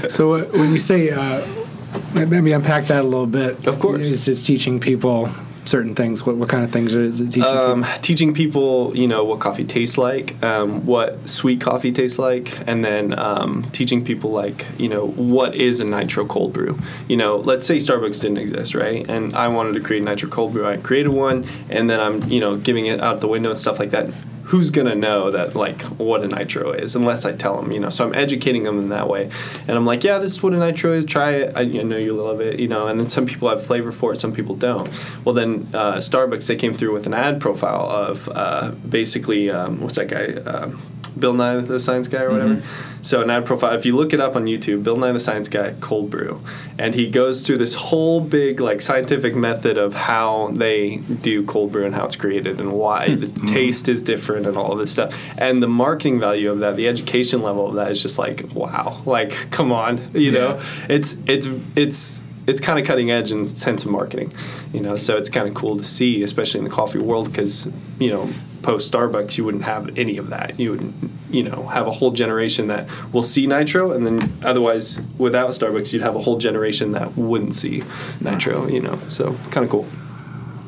So 0.11 0.35
uh, 0.35 0.44
when 0.59 0.73
you 0.73 0.79
say, 0.79 1.11
uh, 1.11 1.47
maybe 2.25 2.53
unpack 2.53 2.87
that 2.87 3.05
a 3.05 3.09
little 3.09 3.27
bit. 3.27 3.67
Of 3.67 3.79
course. 3.79 4.01
it's, 4.03 4.29
it's 4.29 4.43
teaching 4.43 4.81
people 4.81 5.29
certain 5.69 5.95
things. 5.95 6.25
What 6.25 6.37
what 6.37 6.49
kind 6.49 6.65
of 6.65 6.71
things 6.71 6.95
is 6.95 7.21
it 7.21 7.27
teaching? 7.27 7.43
um, 7.43 7.83
people? 7.83 7.99
teaching 8.03 8.35
people, 8.35 8.97
you 8.97 9.09
know, 9.09 9.25
what 9.25 9.41
coffee 9.41 9.65
tastes 9.65 9.99
like, 9.99 10.43
um, 10.43 10.87
what 10.87 11.29
sweet 11.29 11.61
coffee 11.61 11.93
tastes 11.93 12.19
like, 12.19 12.57
and 12.69 12.85
then 12.85 13.19
um, 13.19 13.65
teaching 13.73 14.05
people 14.05 14.31
like, 14.31 14.65
you 14.79 14.89
know, 14.89 15.09
what 15.09 15.55
is 15.55 15.81
a 15.81 15.85
nitro 15.85 16.25
cold 16.25 16.53
brew. 16.53 16.79
You 17.09 17.17
know, 17.17 17.37
let's 17.37 17.67
say 17.67 17.79
Starbucks 17.79 18.21
didn't 18.21 18.39
exist, 18.39 18.75
right? 18.75 19.09
And 19.09 19.35
I 19.35 19.49
wanted 19.49 19.75
to 19.75 19.81
create 19.81 20.03
a 20.03 20.05
nitro 20.05 20.29
cold 20.29 20.53
brew. 20.53 20.67
I 20.67 20.77
created 20.77 21.13
one, 21.13 21.47
and 21.69 21.91
then 21.91 22.01
I'm, 22.01 22.23
you 22.31 22.41
know, 22.41 22.57
giving 22.57 22.87
it 22.87 23.01
out 23.01 23.21
the 23.21 23.29
window 23.29 23.51
and 23.51 23.59
stuff 23.59 23.79
like 23.79 23.91
that. 23.91 24.11
Who's 24.46 24.70
gonna 24.70 24.94
know 24.94 25.31
that 25.31 25.54
like 25.54 25.82
what 25.82 26.22
a 26.22 26.28
nitro 26.28 26.72
is 26.72 26.94
unless 26.94 27.25
I 27.25 27.32
tell 27.32 27.60
them, 27.60 27.72
you 27.72 27.81
know? 27.81 27.90
So 27.90 28.06
I'm 28.06 28.14
educating 28.14 28.62
them 28.62 28.78
in 28.78 28.87
that 28.90 29.08
way, 29.08 29.31
and 29.66 29.76
I'm 29.76 29.87
like, 29.87 30.04
yeah, 30.04 30.19
this 30.19 30.32
is 30.32 30.43
what 30.43 30.52
a 30.52 30.58
nitro 30.58 30.93
is. 30.93 31.04
Try 31.04 31.32
it. 31.32 31.56
I 31.56 31.62
you 31.62 31.84
know 31.84 31.96
you 31.96 32.12
love 32.12 32.41
it, 32.41 32.58
you 32.60 32.69
know. 32.69 32.86
And 32.86 33.00
then 33.00 33.08
some 33.08 33.26
people 33.26 33.48
have 33.48 33.65
flavor 33.65 33.93
for 33.93 34.12
it, 34.12 34.20
some 34.20 34.32
people 34.32 34.55
don't. 34.55 34.88
Well, 35.24 35.34
then 35.34 35.69
uh, 35.74 35.96
Starbucks 35.96 36.46
they 36.46 36.56
came 36.56 36.74
through 36.74 36.93
with 36.93 37.06
an 37.06 37.15
ad 37.15 37.41
profile 37.41 37.88
of 37.91 38.29
uh, 38.29 38.70
basically 38.88 39.50
um, 39.50 39.81
what's 39.81 39.96
that 39.96 40.08
guy? 40.08 40.41
Um, 40.48 40.81
Bill 41.19 41.32
Nye 41.32 41.61
the 41.61 41.81
Science 41.81 42.08
Guy 42.08 42.23
or 42.23 42.32
whatever. 42.32 42.56
Mm-hmm. 42.56 43.03
So 43.03 43.23
Nye 43.25 43.41
profile. 43.41 43.75
If 43.75 43.87
you 43.87 43.94
look 43.96 44.13
it 44.13 44.20
up 44.20 44.37
on 44.37 44.46
YouTube, 44.46 44.82
Bill 44.82 44.96
Nye 44.96 45.13
the 45.13 45.20
Science 45.20 45.49
Guy 45.49 45.75
cold 45.81 46.11
brew, 46.11 46.41
and 46.79 46.94
he 46.94 47.08
goes 47.08 47.43
through 47.43 47.58
this 47.58 47.75
whole 47.75 48.20
big 48.20 48.61
like 48.61 48.81
scientific 48.81 49.35
method 49.35 49.77
of 49.77 49.94
how 49.94 50.51
they 50.53 50.96
do 50.96 51.44
cold 51.44 51.73
brew 51.73 51.85
and 51.85 51.94
how 51.94 52.05
it's 52.05 52.17
created 52.17 52.61
and 52.61 52.73
why 52.73 53.11
hmm. 53.11 53.20
the 53.20 53.27
taste 53.46 53.89
is 53.89 54.03
different 54.03 54.46
and 54.46 54.56
all 54.56 54.73
of 54.73 54.79
this 54.79 54.93
stuff. 54.93 55.15
And 55.39 55.63
the 55.63 55.69
marketing 55.69 56.20
value 56.20 56.51
of 56.51 56.61
that, 56.61 56.77
the 56.77 56.89
education 56.89 57.43
level 57.43 57.69
of 57.69 57.75
that 57.77 57.91
is 57.91 58.03
just 58.03 58.19
like 58.19 58.44
wow. 58.53 59.03
Like 59.05 59.51
come 59.51 59.73
on, 59.73 60.11
you 60.13 60.32
know, 60.32 60.61
it's 60.89 61.17
it's 61.27 61.49
it's 61.75 62.20
it's 62.46 62.60
kind 62.60 62.79
of 62.79 62.86
cutting 62.86 63.10
edge 63.10 63.32
in 63.32 63.43
the 63.43 63.48
sense 63.48 63.84
of 63.84 63.91
marketing, 63.91 64.32
you 64.72 64.81
know. 64.81 64.96
So 64.96 65.17
it's 65.17 65.29
kind 65.29 65.48
of 65.48 65.55
cool 65.55 65.76
to 65.76 65.84
see, 65.84 66.22
especially 66.22 66.58
in 66.58 66.65
the 66.65 66.70
coffee 66.70 66.98
world, 66.98 67.31
because 67.31 67.69
you 67.98 68.10
know, 68.10 68.32
post 68.62 68.93
Starbucks, 68.93 69.36
you 69.36 69.44
wouldn't 69.44 69.65
have 69.65 69.96
any 69.98 70.19
of 70.19 70.31
that. 70.31 70.58
You 70.58 70.72
would, 70.72 70.94
you 71.31 71.43
know, 71.43 71.67
have 71.67 71.86
a 71.86 71.93
whole 71.93 72.10
generation 72.10 72.69
that 72.69 72.88
will 73.12 73.22
see 73.22 73.46
nitro, 73.46 73.93
and 73.93 74.06
then 74.06 74.32
otherwise, 74.43 75.00
without 75.19 75.50
Starbucks, 75.50 75.93
you'd 75.93 76.03
have 76.03 76.17
a 76.17 76.20
whole 76.20 76.38
generation 76.38 76.91
that 76.93 77.17
wouldn't 77.17 77.55
see 77.55 77.82
nitro. 78.20 78.67
You 78.69 78.81
know, 78.81 78.98
so 79.08 79.34
kind 79.50 79.65
of 79.65 79.70
cool. 79.70 79.86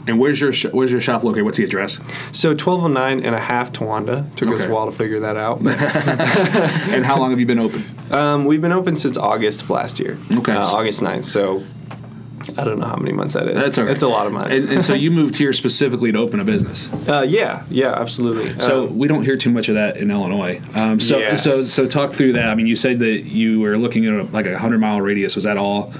And 0.08 0.18
where's 0.18 0.40
your 0.40 0.52
sh- 0.52 0.66
where's 0.72 0.90
your 0.90 1.00
shop 1.00 1.22
located? 1.22 1.44
What's 1.44 1.58
the 1.58 1.64
address? 1.64 1.96
So 2.32 2.50
1209 2.50 3.24
and 3.24 3.34
a 3.34 3.38
half 3.40 3.72
Towanda. 3.72 4.34
Took 4.36 4.48
us 4.48 4.64
a 4.64 4.70
while 4.70 4.86
to 4.86 4.92
figure 4.92 5.20
that 5.20 5.36
out. 5.36 5.60
And 6.94 7.04
how 7.04 7.18
long 7.18 7.30
have 7.30 7.38
you 7.40 7.46
been 7.46 7.58
open? 7.58 7.84
Um, 8.10 8.44
we've 8.46 8.60
been 8.62 8.72
open 8.72 8.96
since 8.96 9.16
August 9.18 9.62
of 9.62 9.70
last 9.70 9.98
year. 10.00 10.16
Okay. 10.32 10.52
Uh, 10.52 10.64
August 10.66 11.00
9th. 11.02 11.24
So 11.24 11.62
I 12.58 12.64
don't 12.64 12.78
know 12.78 12.86
how 12.86 12.96
many 12.96 13.12
months 13.12 13.34
that 13.34 13.46
is. 13.46 13.54
That's 13.54 13.76
all 13.78 13.84
right. 13.84 13.92
It's 13.92 14.02
a 14.02 14.08
lot 14.08 14.26
of 14.26 14.32
months. 14.32 14.50
And, 14.54 14.72
and 14.74 14.84
so 14.84 14.94
you 14.94 15.10
moved 15.10 15.36
here 15.36 15.52
specifically 15.52 16.10
to 16.12 16.18
open 16.18 16.40
a 16.40 16.44
business. 16.44 16.88
uh, 17.08 17.24
yeah, 17.28 17.64
yeah, 17.68 17.92
absolutely. 17.92 18.58
So 18.60 18.86
Um, 18.86 18.98
we 18.98 19.06
don't 19.06 19.22
hear 19.24 19.36
too 19.36 19.50
much 19.50 19.68
of 19.68 19.74
that 19.74 19.98
in 19.98 20.10
Illinois. 20.10 20.60
Um, 20.74 20.98
so 20.98 21.18
Yes. 21.18 21.44
so 21.44 21.60
so 21.62 21.86
talk 21.86 22.12
through 22.12 22.32
that. 22.32 22.48
I 22.48 22.54
mean, 22.54 22.66
you 22.66 22.76
said 22.76 22.98
that 23.00 23.24
you 23.26 23.60
were 23.60 23.76
looking 23.76 24.06
at 24.06 24.14
a, 24.14 24.22
like 24.24 24.46
a 24.46 24.58
hundred 24.58 24.80
mile 24.80 25.00
radius. 25.00 25.34
Was 25.34 25.44
that 25.44 25.58
all? 25.58 25.92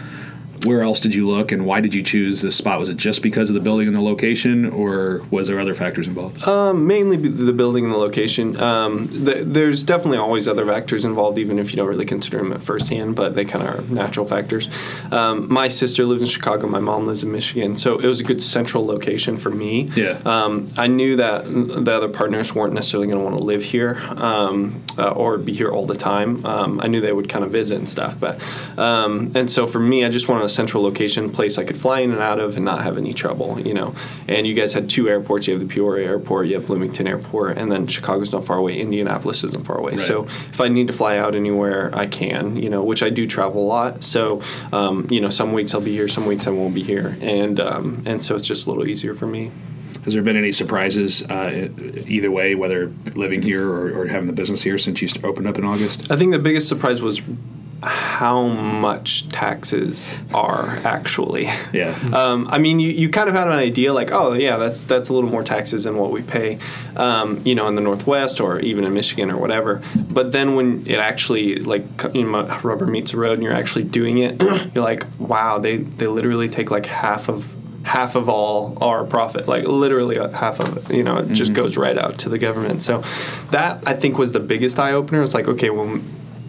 Where 0.65 0.83
else 0.83 1.01
did 1.01 1.15
you 1.15 1.27
look, 1.29 1.53
and 1.53 1.65
why 1.65 1.81
did 1.81 1.95
you 1.95 2.03
choose 2.03 2.43
this 2.43 2.57
spot? 2.57 2.79
Was 2.81 2.89
it 2.89 2.97
just 2.97 3.23
because 3.23 3.49
of 3.49 3.55
the 3.55 3.61
building 3.61 3.87
and 3.87 3.97
the 3.97 4.01
location, 4.01 4.65
or 4.67 5.23
was 5.31 5.49
there 5.49 5.61
other 5.61 5.75
factors 5.75 6.07
involved? 6.07 6.47
Um, 6.47 6.87
mainly 6.87 7.17
the 7.17 7.53
building 7.53 7.85
and 7.85 7.93
the 7.93 7.99
location. 7.99 8.59
Um, 8.61 9.09
th- 9.09 9.45
there's 9.47 9.85
definitely 9.85 10.19
always 10.19 10.49
other 10.49 10.67
factors 10.67 11.05
involved, 11.05 11.39
even 11.39 11.59
if 11.59 11.71
you 11.71 11.77
don't 11.77 11.89
really 11.89 12.05
consider 12.05 12.39
them 12.39 12.53
at 12.53 12.63
firsthand, 12.63 13.15
but 13.15 13.35
they 13.35 13.45
kind 13.45 13.67
of 13.67 13.79
are 13.79 13.83
natural 13.93 14.27
factors. 14.27 14.69
Um, 15.13 15.53
my 15.53 15.69
sister 15.69 16.05
lives 16.05 16.23
in 16.23 16.29
Chicago. 16.29 16.67
My 16.67 16.81
mom 16.81 17.07
lives 17.07 17.23
in 17.23 17.31
Michigan, 17.31 17.77
so 17.77 17.99
it 17.99 18.07
was 18.07 18.21
a 18.21 18.25
good 18.25 18.43
central 18.43 18.85
location 18.85 19.37
for 19.37 19.51
me. 19.51 19.89
Yeah. 19.95 20.19
Um, 20.25 20.69
I 20.77 20.87
knew 20.89 21.17
that 21.17 21.45
the 21.45 21.95
other 21.95 22.09
partners 22.09 22.55
weren't 22.55 22.75
necessarily 22.75 23.07
going 23.07 23.19
to 23.19 23.25
want 23.25 23.39
to 23.39 23.45
live 23.45 23.63
here 23.63 23.97
um, 24.17 24.83
uh, 24.97 25.11
or 25.11 25.39
be 25.39 25.53
here 25.53 25.71
all 25.71 25.87
the 25.87 25.97
time. 25.97 26.45
Um, 26.45 26.81
I 26.81 26.89
knew 26.89 27.01
they 27.01 27.13
would 27.13 27.29
kind 27.29 27.45
of 27.45 27.53
visit 27.53 27.79
and 27.79 27.89
stuff, 27.89 28.19
but 28.19 28.43
um, 28.79 29.33
and 29.35 29.51
so 29.51 29.67
for 29.67 29.79
me, 29.79 30.05
I 30.05 30.09
just 30.09 30.29
wanted 30.29 30.48
a 30.49 30.55
central 30.55 30.83
location, 30.83 31.31
place 31.31 31.59
I 31.59 31.65
could 31.65 31.77
fly 31.77 32.01
in 32.01 32.11
and 32.11 32.21
out 32.21 32.41
of 32.41 32.57
and 32.57 32.65
not 32.65 32.83
have 32.83 32.97
any 32.97 33.13
trouble, 33.13 33.61
you 33.61 33.75
know. 33.75 33.95
And 34.27 34.47
you 34.47 34.55
guys 34.55 34.73
had 34.73 34.89
two 34.89 35.09
airports. 35.09 35.47
You 35.47 35.55
have 35.55 35.61
the 35.61 35.73
Peoria 35.73 36.09
Airport, 36.09 36.49
you 36.49 36.55
have 36.55 36.67
Bloomington 36.67 37.07
Airport, 37.07 37.59
and 37.59 37.71
then 37.71 37.87
Chicago's 37.87 38.33
not 38.33 38.45
far 38.45 38.59
away. 38.59 38.79
Indianapolis 38.79 39.45
isn't 39.45 39.65
far 39.67 39.79
away. 39.79 39.93
Right. 39.93 40.01
So 40.01 40.25
if 40.25 40.61
I 40.61 40.69
need 40.69 40.87
to 40.89 40.93
fly 40.93 41.19
out 41.19 41.35
anywhere, 41.35 41.91
I 41.95 42.07
can, 42.07 42.57
you 42.57 42.71
know, 42.71 42.83
which 42.83 43.03
I 43.03 43.11
do 43.11 43.27
travel 43.27 43.63
a 43.63 43.69
lot. 43.69 44.03
So 44.03 44.43
um, 44.73 45.07
you 45.11 45.21
know, 45.21 45.31
some 45.31 45.53
weeks 45.53 45.75
I'll 45.75 45.81
be 45.81 45.93
here, 45.93 46.09
some 46.09 46.27
weeks 46.27 46.47
I 46.47 46.51
won't 46.51 46.75
be 46.75 46.83
here, 46.83 47.17
and 47.21 47.61
um, 47.61 48.03
and 48.07 48.23
so 48.23 48.35
it's 48.35 48.47
just 48.47 48.67
a 48.67 48.71
little 48.71 48.89
easier 48.89 49.15
for 49.15 49.27
me. 49.27 49.53
Has 50.05 50.15
there 50.15 50.23
been 50.23 50.37
any 50.37 50.53
surprises 50.53 51.23
uh, 51.23 51.69
either 52.07 52.31
way, 52.31 52.55
whether 52.55 52.91
living 53.15 53.43
here 53.43 53.69
or, 53.69 53.93
or 53.93 54.07
having 54.07 54.27
the 54.27 54.33
business 54.33 54.63
here 54.63 54.79
since 54.79 55.03
you 55.03 55.09
opened 55.23 55.47
up 55.47 55.59
in 55.59 55.65
August? 55.65 56.11
I 56.11 56.17
think 56.17 56.33
the 56.33 56.39
biggest 56.39 56.67
surprise 56.69 57.03
was 57.03 57.21
how 57.83 58.43
much 58.49 59.29
taxes 59.29 60.15
are 60.35 60.79
actually. 60.85 61.45
Yeah. 61.73 61.97
Um, 62.19 62.49
I 62.49 62.59
mean, 62.59 62.81
you, 62.81 62.91
you 62.91 63.11
kind 63.11 63.29
of 63.29 63.35
had 63.37 63.47
an 63.47 63.53
idea 63.53 63.93
like, 63.93 64.11
oh 64.11 64.33
yeah, 64.33 64.57
that's 64.57 64.83
that's 64.83 65.09
a 65.09 65.13
little 65.13 65.31
more 65.31 65.45
taxes 65.45 65.85
than 65.85 65.97
what 65.97 66.11
we 66.11 66.23
pay, 66.23 66.59
um, 66.97 67.41
you 67.45 67.55
know, 67.55 67.69
in 67.69 67.77
the 67.77 67.81
Northwest 67.81 68.41
or 68.41 68.59
even 68.61 68.85
in 68.85 68.93
Michigan 68.93 69.31
or 69.31 69.37
whatever. 69.37 69.83
But 70.11 70.33
then 70.33 70.57
when 70.57 70.85
it 70.87 70.99
actually 70.99 71.57
like 71.57 71.85
you 72.13 72.25
know, 72.25 72.45
rubber 72.65 72.87
meets 72.87 73.13
the 73.13 73.19
road 73.19 73.35
and 73.35 73.43
you're 73.43 73.53
actually 73.53 73.85
doing 73.85 74.19
it, 74.19 74.43
you're 74.75 74.83
like, 74.83 75.07
wow, 75.19 75.59
they 75.59 75.77
they 75.77 76.09
literally 76.09 76.49
take 76.49 76.71
like 76.71 76.87
half 76.87 77.29
of 77.29 77.55
half 77.85 78.17
of 78.17 78.29
all 78.29 78.77
our 78.83 79.05
profit 79.07 79.49
like 79.49 79.65
literally 79.65 80.17
half 80.17 80.61
of 80.61 80.77
it 80.77 80.95
you 80.95 81.03
know 81.03 81.19
it 81.19 81.33
just 81.33 81.55
goes 81.55 81.77
right 81.79 81.97
out 81.97 82.19
to 82.19 82.29
the 82.29 82.37
government 82.37 82.83
so 82.83 83.03
that 83.51 83.83
i 83.87 83.95
think 83.95 84.19
was 84.19 84.33
the 84.33 84.41
biggest 84.41 84.79
eye 84.79 84.93
opener 84.93 85.23
it's 85.23 85.33
like 85.33 85.49
okay 85.49 85.71
well 85.71 85.99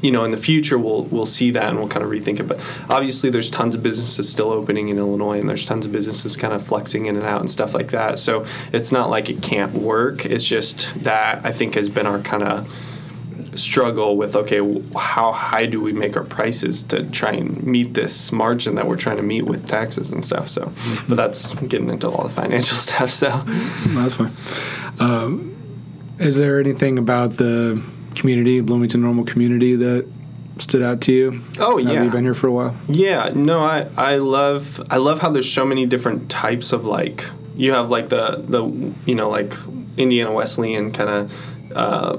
you 0.02 0.12
know 0.12 0.24
in 0.24 0.32
the 0.32 0.38
future 0.38 0.78
we'll 0.78 1.04
we'll 1.06 1.26
see 1.26 1.52
that 1.52 1.66
and 1.70 1.78
we'll 1.78 1.88
kind 1.88 2.04
of 2.04 2.12
rethink 2.12 2.40
it. 2.40 2.48
But 2.48 2.60
obviously 2.90 3.30
there's 3.30 3.50
tons 3.50 3.76
of 3.76 3.84
businesses 3.84 4.30
still 4.30 4.50
opening 4.50 4.90
in 4.90 4.98
Illinois 4.98 5.40
and 5.40 5.50
there's 5.50 5.66
tons 5.66 5.86
of 5.86 5.92
businesses 5.92 6.38
kind 6.38 6.54
of 6.54 6.62
flexing 6.62 7.06
in 7.06 7.16
and 7.16 7.26
out 7.26 7.42
and 7.42 7.50
stuff 7.50 7.74
like 7.74 7.92
that. 7.92 8.20
So 8.20 8.46
it's 8.72 8.92
not 8.92 9.10
like 9.10 9.30
it 9.30 9.42
can't 9.42 9.74
work. 9.74 10.26
It's 10.26 10.44
just 10.44 10.94
that 11.04 11.46
I 11.46 11.52
think 11.52 11.76
has 11.76 11.90
been 11.90 12.08
our 12.08 12.20
kind 12.20 12.44
of 12.44 12.74
struggle 13.56 14.16
with 14.16 14.36
okay 14.36 14.60
how 14.96 15.32
high 15.32 15.66
do 15.66 15.82
we 15.82 15.92
make 15.92 16.16
our 16.16 16.24
prices 16.24 16.84
to 16.84 17.04
try 17.10 17.32
and 17.32 17.64
meet 17.64 17.94
this 17.94 18.32
margin 18.32 18.76
that 18.76 18.88
we're 18.88 18.96
trying 18.96 19.18
to 19.18 19.24
meet 19.24 19.44
with 19.44 19.68
taxes 19.68 20.12
and 20.12 20.24
stuff? 20.24 20.50
So 20.50 20.72
but 21.08 21.16
that's 21.16 21.54
getting 21.56 21.90
into 21.90 22.08
all 22.08 22.24
the 22.24 22.30
financial 22.30 22.78
stuff 22.88 23.10
so. 23.10 23.44
That's 23.88 24.16
fine. 24.16 24.32
Um, 25.00 25.56
is 26.20 26.36
there 26.36 26.60
anything 26.60 26.98
about 26.98 27.38
the 27.38 27.82
community, 28.20 28.62
Bloomington 28.62 29.02
Normal 29.02 29.24
community, 29.26 29.76
that 29.78 30.08
stood 30.58 30.82
out 30.82 31.02
to 31.02 31.14
you? 31.14 31.42
Oh, 31.60 31.78
yeah. 31.78 32.04
you've 32.04 32.12
been 32.12 32.24
here 32.24 32.36
for 32.36 32.48
a 32.48 32.52
while. 32.52 32.76
Yeah, 32.88 33.32
no, 33.34 33.62
I 33.64 33.88
I 33.98 34.18
love 34.18 34.82
I 34.90 34.98
love 34.98 35.20
how 35.20 35.30
there's 35.32 35.52
so 35.52 35.66
many 35.66 35.86
different 35.86 36.30
types 36.30 36.74
of 36.74 36.86
like 36.86 37.26
you 37.56 37.74
have 37.74 37.90
like 37.90 38.10
the 38.10 38.44
the 38.48 38.64
you 39.06 39.16
know 39.16 39.30
like 39.30 39.54
Indiana 39.98 40.32
Wesleyan 40.32 40.92
kind 40.92 41.10
of 41.10 41.76
uh, 41.76 42.18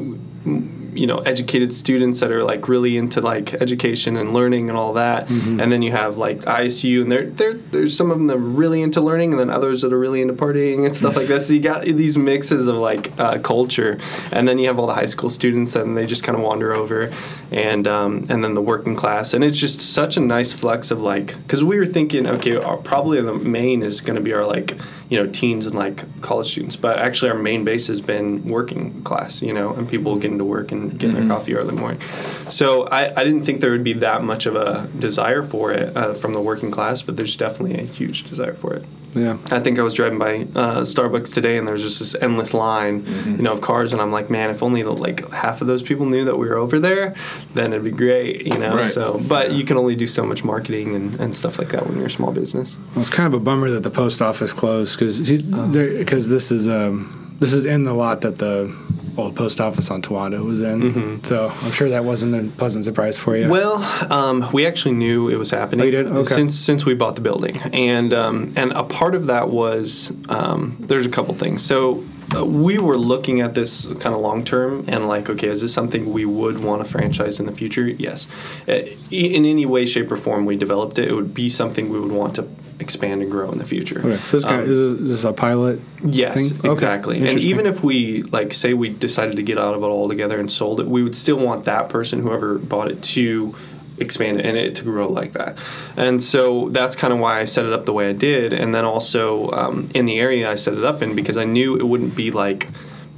you 0.95 1.07
know 1.07 1.19
educated 1.19 1.73
students 1.73 2.21
that 2.21 2.31
are 2.31 2.45
like 2.45 2.69
really 2.69 2.97
into 2.97 3.21
like 3.21 3.55
education 3.55 4.17
and 4.17 4.33
learning 4.33 4.69
and 4.69 4.79
all 4.79 4.95
that, 4.95 5.29
and 5.31 5.73
then 5.73 5.83
you 5.83 5.93
have 5.93 6.17
like 6.17 6.39
ISU 6.41 7.03
and 7.03 7.11
there 7.11 7.25
there 7.25 7.55
there's 7.55 7.97
some 7.97 8.11
of 8.11 8.19
them 8.19 8.27
that 8.29 8.37
are 8.37 8.39
really 8.39 8.83
into 8.83 9.01
learning 9.01 9.33
and 9.33 9.41
then 9.41 9.51
others 9.51 9.83
that 9.83 9.93
are 9.93 9.99
really 9.99 10.21
into 10.21 10.35
partying 10.35 10.85
and 10.85 10.95
stuff 10.95 11.17
like 11.17 11.29
that. 11.29 11.43
So 11.43 11.55
you 11.55 11.61
got 11.61 11.83
these 11.85 12.17
mixes 12.17 12.67
of 12.67 12.77
like 12.77 13.19
uh, 13.19 13.39
culture, 13.39 13.99
and 14.33 14.47
then 14.47 14.59
you 14.59 14.69
have 14.69 14.79
all 14.79 14.87
the 14.87 14.95
high 14.95 15.07
school 15.07 15.31
students 15.31 15.77
and 15.77 15.97
they 15.97 16.07
just 16.07 16.25
kind 16.25 16.37
of 16.37 16.43
wander 16.43 16.75
over, 16.75 17.13
and 17.51 17.87
um, 17.87 18.27
and 18.29 18.43
then 18.43 18.55
the 18.55 18.63
working 18.63 18.97
class, 18.97 19.35
and 19.35 19.45
it's 19.45 19.59
just 19.59 19.81
such 19.81 20.17
a 20.17 20.21
nice 20.21 20.53
flex 20.53 20.91
of 20.91 21.01
like 21.01 21.37
because 21.43 21.63
we 21.65 21.79
were 21.79 21.87
thinking 21.87 22.27
okay 22.27 22.57
our, 22.57 22.77
probably 22.77 23.21
the 23.21 23.35
main 23.35 23.83
is 23.83 24.01
going 24.01 24.17
to 24.17 24.23
be 24.23 24.33
our 24.33 24.47
like 24.47 24.77
you 25.09 25.23
know 25.23 25.31
teens 25.31 25.67
and 25.67 25.75
like 25.75 26.05
college 26.21 26.49
students, 26.49 26.77
but 26.77 26.99
actually 26.99 27.31
our 27.31 27.39
main 27.39 27.65
base 27.65 27.89
has 27.89 28.01
been 28.01 28.45
working 28.45 29.03
class, 29.03 29.43
you 29.43 29.53
know, 29.53 29.75
and 29.75 29.89
people 29.89 30.17
getting 30.17 30.39
to 30.39 30.45
work 30.45 30.73
and 30.73 30.80
getting 30.89 31.15
their 31.15 31.29
coffee 31.29 31.55
early 31.55 31.75
morning. 31.75 32.01
So 32.49 32.85
I, 32.85 33.13
I 33.19 33.25
didn't 33.25 33.43
think 33.43 33.61
there 33.61 33.71
would 33.71 33.85
be 33.85 33.93
that 33.95 34.25
much 34.25 34.47
of 34.47 34.57
a 34.57 34.89
desire 34.99 35.43
for 35.43 35.73
it 35.73 35.97
uh, 35.97 36.15
from 36.15 36.33
the 36.33 36.41
working 36.41 36.71
class, 36.71 37.03
but 37.03 37.17
there's 37.17 37.37
definitely 37.37 37.79
a 37.79 37.85
huge 37.85 38.25
desire 38.25 38.55
for 38.55 38.75
it. 38.75 38.85
Yeah. 39.15 39.39
I 39.51 39.61
think 39.61 39.79
I 39.79 39.83
was 39.83 39.95
driving 39.95 40.19
by 40.19 40.35
uh, 40.59 40.83
Starbucks 40.83 41.35
today, 41.35 41.59
and 41.59 41.67
there 41.67 41.73
was 41.73 41.83
just 41.83 41.99
this 41.99 42.15
endless 42.15 42.55
line, 42.55 43.05
you 43.27 43.43
know, 43.43 43.53
of 43.53 43.61
cars, 43.61 43.93
and 43.93 44.01
I'm 44.01 44.13
like, 44.13 44.31
man, 44.31 44.51
if 44.51 44.63
only 44.63 44.83
like 44.85 45.29
half 45.33 45.61
of 45.61 45.67
those 45.67 45.83
people 45.83 46.07
knew 46.07 46.25
that 46.25 46.39
we 46.39 46.49
were 46.49 46.57
over 46.57 46.79
there, 46.79 47.15
then 47.55 47.73
it'd 47.73 47.85
be 47.85 47.91
great, 47.91 48.47
you 48.47 48.59
know. 48.59 48.77
Right. 48.77 48.93
So, 48.93 49.21
but 49.27 49.53
you 49.53 49.65
can 49.65 49.77
only 49.77 49.97
do 49.97 50.07
so 50.07 50.25
much 50.25 50.45
marketing 50.45 50.95
and, 50.95 51.19
and 51.21 51.35
stuff 51.35 51.59
like 51.59 51.71
that 51.71 51.87
when 51.87 51.97
you're 51.97 52.07
a 52.07 52.11
small 52.11 52.33
business. 52.33 52.79
Well, 52.95 53.01
it's 53.01 53.11
kind 53.11 53.27
of 53.27 53.41
a 53.41 53.43
bummer 53.43 53.71
that 53.71 53.83
the 53.83 53.91
post 53.91 54.23
office 54.23 54.53
closed 54.53 54.99
because 54.99 55.21
because 55.21 56.31
this 56.31 56.53
is 56.53 56.69
um 56.69 57.37
this 57.41 57.53
is 57.53 57.65
in 57.65 57.85
the 57.85 57.95
lot 57.95 58.21
that 58.21 58.39
the 58.39 58.75
old 59.17 59.37
post 59.37 59.61
office 59.61 59.91
on 59.91 60.03
Towanda 60.03 60.45
was 60.45 60.61
in. 60.63 61.23
So 61.25 61.49
I'm 61.63 61.73
sure 61.73 61.89
that 61.91 62.05
wasn't 62.05 62.35
a 62.35 62.57
pleasant 62.57 62.85
surprise 62.85 63.17
for 63.19 63.37
you. 63.37 63.49
Well, 63.49 63.75
um, 64.13 64.49
we 64.53 64.67
actually 64.67 64.95
knew 64.95 65.29
it 65.29 65.37
was 65.37 65.51
happening 65.51 65.83
Oh, 65.83 65.85
you 65.85 65.91
did? 65.91 66.07
Okay. 66.07 66.35
since 66.35 66.55
since 66.59 66.85
we 66.85 66.95
bought 66.95 67.15
the 67.15 67.21
building, 67.21 67.57
and 67.73 68.13
um, 68.13 68.53
and 68.57 68.73
a 68.73 68.83
part 68.85 69.15
of 69.15 69.27
that 69.29 69.49
was 69.51 70.13
um, 70.29 70.77
there's 70.81 71.07
a 71.07 71.11
couple 71.11 71.35
things. 71.35 71.63
So 71.65 72.05
we 72.45 72.79
were 72.79 72.97
looking 72.97 73.41
at 73.41 73.55
this 73.55 73.87
kind 73.87 74.15
of 74.15 74.21
long 74.21 74.45
term 74.45 74.85
and 74.89 75.09
like, 75.09 75.29
okay, 75.29 75.49
is 75.49 75.61
this 75.61 75.73
something 75.75 76.13
we 76.13 76.25
would 76.25 76.63
want 76.63 76.85
to 76.85 76.91
franchise 76.91 77.41
in 77.41 77.47
the 77.47 77.53
future? 77.53 77.89
Yes, 77.89 78.27
Uh, 78.69 78.81
in 79.11 79.45
any 79.45 79.67
way, 79.67 79.87
shape, 79.87 80.11
or 80.13 80.17
form 80.17 80.47
we 80.47 80.57
developed 80.57 80.99
it, 80.99 81.09
it 81.09 81.15
would 81.15 81.35
be 81.35 81.49
something 81.49 81.89
we 81.91 81.99
would 81.99 82.13
want 82.13 82.37
to 82.37 82.47
expand 82.79 83.21
and 83.21 83.31
grow 83.31 83.51
in 83.53 83.59
the 83.59 83.65
future. 83.67 83.99
okay, 83.99 84.17
so 84.27 84.37
this, 84.39 84.45
kind 84.45 84.57
Um, 84.57 84.63
of, 84.63 84.69
is 84.71 84.79
this, 84.93 85.01
is 85.03 85.09
this 85.09 85.25
a 85.25 85.33
pilot? 85.33 85.81
Yes, 86.05 86.35
thing? 86.35 86.59
Okay, 86.61 86.73
exactly. 86.73 87.29
And 87.29 87.39
even 87.41 87.67
if 87.67 87.83
we 87.83 88.23
like 88.23 88.53
say 88.53 88.75
we 88.75 88.89
decided 88.89 89.37
to 89.37 89.43
get 89.43 89.59
out 89.59 89.75
of 89.75 89.83
it 89.83 89.87
altogether 89.87 90.39
and 90.39 90.51
sold 90.51 90.81
it, 90.81 90.87
we 90.87 91.03
would 91.03 91.17
still 91.17 91.37
want 91.39 91.65
that 91.65 91.89
person, 91.89 92.23
whoever 92.23 92.59
bought 92.59 92.91
it, 92.91 93.03
to 93.03 93.55
expand 94.01 94.41
it 94.41 94.47
and 94.47 94.57
it 94.57 94.75
to 94.77 94.83
grow 94.83 95.09
like 95.09 95.33
that. 95.35 95.59
And 95.97 96.23
so 96.23 96.69
that's 96.71 96.97
kind 96.97 97.13
of 97.13 97.19
why 97.19 97.41
I 97.41 97.45
set 97.45 97.65
it 97.65 97.73
up 97.73 97.85
the 97.85 97.93
way 97.93 98.09
I 98.09 98.13
did. 98.13 98.53
And 98.53 98.75
then 98.75 98.85
also 98.85 99.51
um, 99.51 99.89
in 99.95 100.07
the 100.07 100.19
area 100.19 100.51
I 100.51 100.55
set 100.55 100.75
it 100.75 100.85
up 100.85 101.03
in 101.03 101.15
because 101.15 101.37
I 101.37 101.45
knew 101.45 101.77
it 101.77 101.87
wouldn't 101.87 102.17
be 102.17 102.31
like 102.31 102.69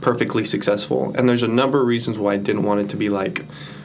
perfectly 0.01 0.45
successful. 0.45 1.15
And 1.17 1.29
there's 1.29 1.43
a 1.43 1.49
number 1.49 1.81
of 1.81 1.87
reasons 1.87 2.19
why 2.19 2.35
I 2.35 2.37
didn't 2.37 2.65
want 2.65 2.81
it 2.81 2.89
to 2.91 2.97
be 2.97 3.09
like 3.09 3.45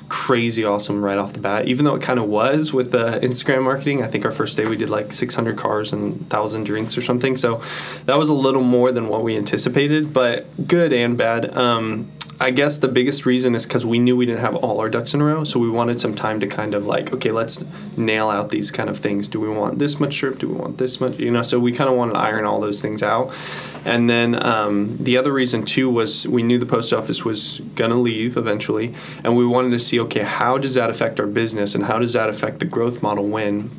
crazy 0.09 0.63
awesome 0.63 1.03
right 1.03 1.17
off 1.17 1.33
the 1.33 1.39
bat 1.39 1.67
even 1.67 1.83
though 1.83 1.95
it 1.95 2.01
kind 2.01 2.17
of 2.17 2.25
was 2.27 2.71
with 2.71 2.93
the 2.93 3.19
instagram 3.23 3.63
marketing 3.63 4.01
i 4.01 4.07
think 4.07 4.23
our 4.23 4.31
first 4.31 4.55
day 4.55 4.65
we 4.65 4.77
did 4.77 4.89
like 4.89 5.11
600 5.11 5.57
cars 5.57 5.91
and 5.91 6.21
1000 6.21 6.63
drinks 6.63 6.97
or 6.97 7.01
something 7.01 7.35
so 7.35 7.61
that 8.05 8.17
was 8.17 8.29
a 8.29 8.33
little 8.33 8.61
more 8.61 8.93
than 8.93 9.09
what 9.09 9.21
we 9.21 9.35
anticipated 9.35 10.13
but 10.13 10.47
good 10.65 10.93
and 10.93 11.17
bad 11.17 11.55
um, 11.57 12.09
i 12.39 12.51
guess 12.51 12.77
the 12.77 12.88
biggest 12.88 13.25
reason 13.25 13.56
is 13.56 13.65
because 13.65 13.86
we 13.86 14.00
knew 14.00 14.15
we 14.15 14.25
didn't 14.25 14.41
have 14.41 14.56
all 14.56 14.79
our 14.79 14.89
ducks 14.89 15.13
in 15.13 15.22
a 15.22 15.25
row 15.25 15.44
so 15.44 15.60
we 15.60 15.70
wanted 15.70 16.00
some 16.00 16.15
time 16.15 16.39
to 16.39 16.48
kind 16.48 16.74
of 16.74 16.86
like 16.86 17.13
okay 17.13 17.32
let's 17.32 17.63
nail 17.96 18.29
out 18.29 18.50
these 18.50 18.72
kind 18.72 18.89
of 18.89 18.98
things. 18.98 19.27
Do 19.27 19.39
we 19.39 19.50
want 19.50 19.79
this 19.79 20.00
much 20.00 20.20
syrup 20.20 20.39
do 20.39 20.48
we 20.48 20.56
want 20.56 20.77
this 20.77 21.00
much 21.00 21.17
you 21.17 21.32
know 21.32 21.41
so 21.41 21.60
we 21.60 21.72
kind 21.72 21.89
of 21.89 21.96
wanted 21.96 22.13
to 22.13 22.20
iron 22.20 22.46
all 22.46 22.60
those 22.60 22.82
things 22.82 23.03
out. 23.03 23.34
And 23.86 24.10
then 24.10 24.44
um, 24.46 24.98
the 24.98 25.17
other 25.17 25.32
reason 25.32 25.63
too 25.63 25.89
was 25.89 26.27
we 26.27 26.44
knew 26.44 26.58
the 26.58 26.65
post 26.65 26.91
office 26.91 27.24
was 27.24 27.62
to 27.75 27.88
leave 27.88 28.36
eventually, 28.36 28.94
and 29.24 29.38
we 29.38 29.46
wanted 29.46 29.72
to 29.72 29.79
see 29.79 30.00
okay, 30.01 30.24
how 30.24 30.58
does 30.58 30.74
that 30.74 30.89
affect 30.89 31.20
our 31.20 31.27
business, 31.27 31.74
and 31.74 31.86
how 31.86 32.00
does 32.00 32.13
that 32.13 32.29
affect 32.29 32.60
the 32.60 32.65
growth 32.65 33.01
model 33.01 33.25
when 33.25 33.72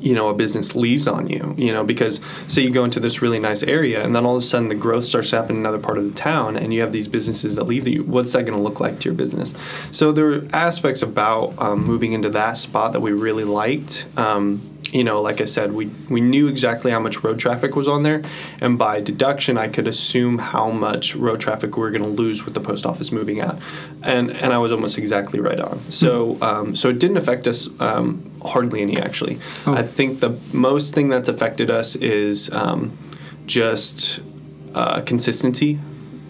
you 0.00 0.14
know 0.14 0.28
a 0.28 0.34
business 0.34 0.74
leaves 0.74 1.06
on 1.06 1.28
you 1.28 1.54
you 1.56 1.72
know 1.72 1.84
because 1.84 2.20
say 2.48 2.62
you 2.62 2.70
go 2.70 2.84
into 2.84 3.00
this 3.00 3.22
really 3.22 3.38
nice 3.38 3.62
area 3.62 4.02
and 4.02 4.14
then 4.14 4.24
all 4.24 4.36
of 4.36 4.42
a 4.42 4.44
sudden 4.44 4.68
the 4.68 4.74
growth 4.74 5.04
starts 5.04 5.30
to 5.30 5.36
happen 5.36 5.56
in 5.56 5.62
another 5.62 5.78
part 5.78 5.98
of 5.98 6.04
the 6.04 6.18
town 6.18 6.56
and 6.56 6.72
you 6.72 6.80
have 6.80 6.92
these 6.92 7.08
businesses 7.08 7.56
that 7.56 7.64
leave 7.64 7.86
you 7.88 8.04
what's 8.04 8.32
that 8.32 8.44
going 8.46 8.56
to 8.56 8.62
look 8.62 8.80
like 8.80 9.00
to 9.00 9.08
your 9.08 9.14
business? 9.14 9.54
So 9.90 10.12
there 10.12 10.32
are 10.32 10.48
aspects 10.52 11.02
about 11.02 11.54
um, 11.58 11.84
moving 11.84 12.12
into 12.12 12.30
that 12.30 12.56
spot 12.56 12.92
that 12.92 13.00
we 13.00 13.12
really 13.12 13.44
liked 13.44 14.06
um, 14.16 14.60
you 14.94 15.02
know, 15.02 15.20
like 15.20 15.40
I 15.40 15.44
said, 15.44 15.72
we 15.72 15.86
we 16.08 16.20
knew 16.20 16.46
exactly 16.46 16.92
how 16.92 17.00
much 17.00 17.24
road 17.24 17.40
traffic 17.40 17.74
was 17.74 17.88
on 17.88 18.04
there, 18.04 18.22
and 18.60 18.78
by 18.78 19.00
deduction, 19.00 19.58
I 19.58 19.66
could 19.66 19.88
assume 19.88 20.38
how 20.38 20.70
much 20.70 21.16
road 21.16 21.40
traffic 21.40 21.76
we 21.76 21.82
were 21.82 21.90
going 21.90 22.04
to 22.04 22.08
lose 22.08 22.44
with 22.44 22.54
the 22.54 22.60
post 22.60 22.86
office 22.86 23.10
moving 23.10 23.40
out, 23.40 23.58
and 24.02 24.30
and 24.30 24.52
I 24.52 24.58
was 24.58 24.70
almost 24.70 24.96
exactly 24.96 25.40
right 25.40 25.58
on. 25.58 25.80
So 25.90 26.38
um, 26.40 26.76
so 26.76 26.90
it 26.90 27.00
didn't 27.00 27.16
affect 27.16 27.48
us 27.48 27.68
um, 27.80 28.30
hardly 28.44 28.82
any 28.82 28.96
actually. 28.96 29.40
I 29.66 29.82
think 29.82 30.20
the 30.20 30.38
most 30.52 30.94
thing 30.94 31.08
that's 31.08 31.28
affected 31.28 31.72
us 31.72 31.96
is 31.96 32.48
um, 32.52 32.96
just 33.46 34.20
uh, 34.76 35.00
consistency. 35.00 35.80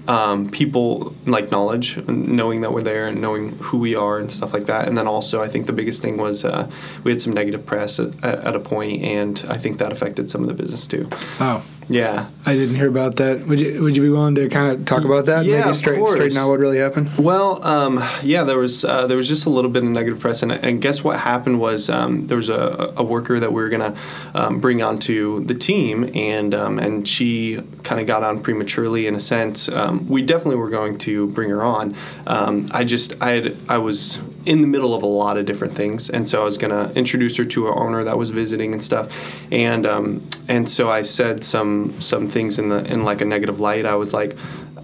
Um, 0.07 0.51
people 0.51 1.15
like 1.25 1.51
knowledge, 1.51 1.97
knowing 2.07 2.61
that 2.61 2.73
we're 2.75 2.83
there 2.83 3.07
and 3.07 3.23
knowing 3.23 3.53
who 3.59 3.79
we 3.79 3.95
are 3.95 4.19
and 4.19 4.31
stuff 4.31 4.53
like 4.53 4.67
that. 4.67 4.87
And 4.87 4.99
then 4.99 5.07
also, 5.07 5.43
I 5.43 5.49
think 5.49 5.65
the 5.67 5.73
biggest 5.73 6.03
thing 6.03 6.19
was 6.19 6.45
uh, 6.45 6.71
we 7.05 7.11
had 7.11 7.23
some 7.23 7.33
negative 7.33 7.65
press 7.65 7.99
at, 7.99 8.23
at 8.23 8.55
a 8.55 8.61
point, 8.61 9.03
and 9.03 9.43
I 9.49 9.57
think 9.57 9.79
that 9.79 9.93
affected 9.93 10.29
some 10.29 10.43
of 10.43 10.49
the 10.49 10.55
business 10.55 10.87
too. 10.87 11.09
Oh, 11.41 11.63
Yeah. 11.89 12.29
I 12.47 12.55
didn't 12.55 12.77
hear 12.77 12.89
about 12.89 13.17
that. 13.17 13.47
Would 13.47 13.61
you 13.61 13.83
Would 13.83 13.97
you 13.97 14.03
be 14.03 14.11
willing 14.11 14.35
to 14.35 14.49
kind 14.51 14.71
of 14.73 14.85
talk 14.85 15.05
about 15.05 15.25
that? 15.27 15.47
Yeah, 15.47 15.59
Maybe 15.61 15.71
of 15.71 15.77
straight, 15.77 15.99
course. 15.99 16.13
straighten 16.13 16.37
out 16.37 16.49
what 16.51 16.59
really 16.61 16.79
happened. 16.79 17.09
Well, 17.19 17.65
um, 17.65 18.03
yeah, 18.23 18.45
there 18.45 18.59
was 18.59 18.85
uh, 18.85 19.07
there 19.07 19.17
was 19.17 19.29
just 19.29 19.47
a 19.47 19.51
little 19.51 19.71
bit 19.71 19.83
of 19.85 19.89
negative 19.89 20.21
press, 20.21 20.43
and, 20.43 20.53
and 20.53 20.83
guess 20.83 21.03
what 21.03 21.19
happened 21.19 21.61
was 21.61 21.89
um, 21.89 22.27
there 22.27 22.37
was 22.37 22.51
a, 22.51 22.93
a 22.99 23.03
worker 23.03 23.41
that 23.41 23.53
we 23.55 23.63
were 23.63 23.71
gonna 23.71 23.95
um, 24.35 24.61
bring 24.61 24.83
onto 24.83 25.45
the 25.47 25.55
team, 25.55 26.11
and 26.15 26.55
um, 26.55 26.79
and 26.79 27.09
she 27.09 27.61
kind 27.83 28.01
of 28.03 28.07
got 28.07 28.23
on 28.23 28.43
prematurely 28.43 29.07
in 29.07 29.15
a 29.15 29.21
sense. 29.21 29.69
Um, 29.95 30.09
we 30.09 30.23
definitely 30.23 30.57
were 30.57 30.71
going 30.71 30.99
to 30.99 31.29
bring 31.29 31.51
her 31.51 31.63
on. 31.63 31.95
Um, 32.27 32.69
I 32.73 32.85
just 32.85 33.15
I 33.21 33.35
had 33.35 33.57
I 33.69 33.79
was 33.79 34.19
in 34.45 34.61
the 34.61 34.67
middle 34.67 34.95
of 34.95 35.03
a 35.03 35.07
lot 35.07 35.37
of 35.37 35.47
different 35.47 35.75
things, 35.75 36.11
and 36.11 36.29
so 36.29 36.41
I 36.41 36.45
was 36.45 36.59
gonna 36.59 36.91
introduce 36.95 37.37
her 37.37 37.45
to 37.45 37.67
our 37.67 37.79
owner 37.79 38.05
that 38.05 38.19
was 38.19 38.31
visiting 38.31 38.73
and 38.73 38.83
stuff, 38.83 39.07
and 39.53 39.87
um, 39.87 40.27
and 40.49 40.69
so 40.69 40.91
I 40.91 41.03
said 41.03 41.45
some 41.45 41.93
some 42.01 42.29
things 42.29 42.59
in 42.59 42.69
the 42.69 42.85
in 42.93 43.05
like 43.05 43.21
a 43.21 43.25
negative 43.25 43.61
light. 43.61 43.87
I 43.87 43.95
was 43.95 44.13
like. 44.13 44.37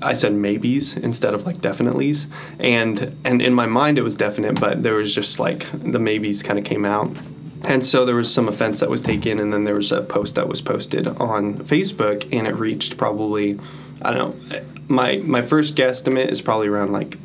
I 0.02 0.14
said 0.14 0.33
maybes 0.33 0.97
instead 0.97 1.35
of 1.35 1.45
like 1.45 1.59
definitelys, 1.59 2.26
and 2.59 3.14
and 3.23 3.43
in 3.43 3.52
my 3.52 3.67
mind 3.67 3.99
it 3.99 4.02
was 4.02 4.14
definite, 4.14 4.59
but 4.59 4.83
there 4.83 4.95
was 4.95 5.14
just 5.14 5.38
like 5.38 5.67
the 5.73 5.99
maybes 5.99 6.43
kind 6.43 6.59
of 6.59 6.64
came 6.64 6.87
out, 6.87 7.14
and 7.64 7.85
so 7.85 8.07
there 8.07 8.17
was 8.17 8.33
some 8.33 8.49
offense 8.49 8.81
that 8.81 8.88
was 8.88 9.02
taken, 9.02 9.38
and 9.38 9.52
then 9.52 9.64
there 9.64 9.75
was 9.75 9.93
a 9.93 10.00
post 10.00 10.37
that 10.37 10.49
was 10.49 10.62
posted 10.62 11.07
on 11.07 11.59
Facebook, 11.59 12.26
and 12.33 12.47
it 12.47 12.57
reached 12.57 12.97
probably, 12.97 13.61
I 14.02 14.12
don't 14.12 14.50
know, 14.50 14.61
my 14.88 15.19
my 15.19 15.40
first 15.40 15.76
guesstimate 15.76 16.28
is 16.28 16.40
probably 16.40 16.69
around 16.69 16.92
like 16.92 17.16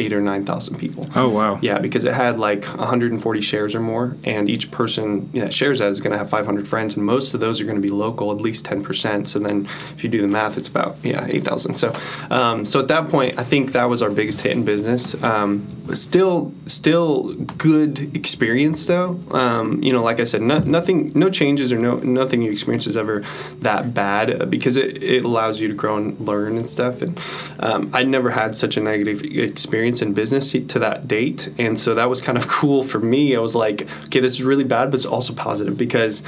eight 0.00 0.12
or 0.12 0.20
nine 0.20 0.44
thousand 0.44 0.78
people. 0.78 1.08
Oh 1.14 1.28
wow. 1.28 1.58
Yeah, 1.62 1.78
because 1.78 2.04
it 2.04 2.14
had 2.14 2.38
like 2.38 2.64
140 2.64 3.40
shares 3.40 3.74
or 3.74 3.80
more, 3.80 4.16
and 4.24 4.48
each 4.48 4.70
person 4.70 5.30
that 5.32 5.52
shares 5.52 5.78
that 5.78 5.90
is 5.90 6.00
going 6.00 6.12
to 6.12 6.18
have 6.18 6.30
500 6.30 6.66
friends, 6.66 6.96
and 6.96 7.04
most 7.04 7.34
of 7.34 7.40
those 7.40 7.60
are 7.60 7.64
going 7.64 7.76
to 7.76 7.82
be 7.82 7.90
local, 7.90 8.32
at 8.32 8.38
least 8.38 8.64
10%. 8.64 9.26
So 9.26 9.38
then, 9.38 9.66
if 9.94 10.02
you 10.02 10.10
do 10.10 10.20
the 10.22 10.28
math, 10.28 10.56
it's 10.56 10.68
about 10.68 10.96
yeah 11.02 11.26
8,000. 11.28 11.76
So, 11.76 11.94
um, 12.30 12.64
so 12.64 12.80
at 12.80 12.88
that 12.88 13.08
point, 13.08 13.38
I 13.38 13.44
think 13.44 13.72
that 13.72 13.88
was 13.88 14.02
our 14.02 14.10
biggest 14.10 14.40
hit 14.40 14.52
in 14.52 14.64
business. 14.64 15.20
Um, 15.22 15.66
still, 15.94 16.52
still 16.66 17.34
good 17.58 18.16
experience 18.16 18.86
though. 18.86 19.20
Um, 19.30 19.82
you 19.82 19.92
know, 19.92 20.02
like 20.02 20.20
I 20.20 20.24
said, 20.24 20.42
no, 20.42 20.58
nothing, 20.58 21.12
no 21.14 21.30
changes 21.30 21.72
or 21.72 21.78
no 21.78 21.96
nothing 21.96 22.42
you 22.42 22.52
experience 22.52 22.86
is 22.86 22.96
ever 22.96 23.24
that 23.60 23.94
bad 23.94 24.42
uh, 24.42 24.46
because 24.46 24.76
it, 24.76 25.02
it 25.02 25.24
allows 25.24 25.60
you 25.60 25.68
to 25.68 25.74
grow 25.74 25.96
and 25.96 26.18
learn 26.20 26.56
and 26.56 26.68
stuff. 26.68 27.02
And 27.02 27.20
um, 27.58 27.90
I'd 27.92 28.08
never 28.08 28.30
had 28.30 28.56
such 28.56 28.76
a 28.76 28.80
negative 28.80 29.22
experience 29.22 29.89
in 30.00 30.14
business 30.14 30.52
to 30.52 30.78
that 30.78 31.08
date, 31.08 31.52
and 31.58 31.78
so 31.78 31.94
that 31.94 32.08
was 32.08 32.20
kind 32.20 32.38
of 32.38 32.48
cool 32.60 32.84
for 32.84 33.00
me. 33.00 33.34
I 33.34 33.40
was 33.40 33.54
like, 33.54 33.82
okay, 34.04 34.20
this 34.20 34.32
is 34.32 34.42
really 34.42 34.64
bad, 34.64 34.90
but 34.90 34.96
it's 34.96 35.06
also 35.06 35.34
positive 35.34 35.76
because. 35.76 36.22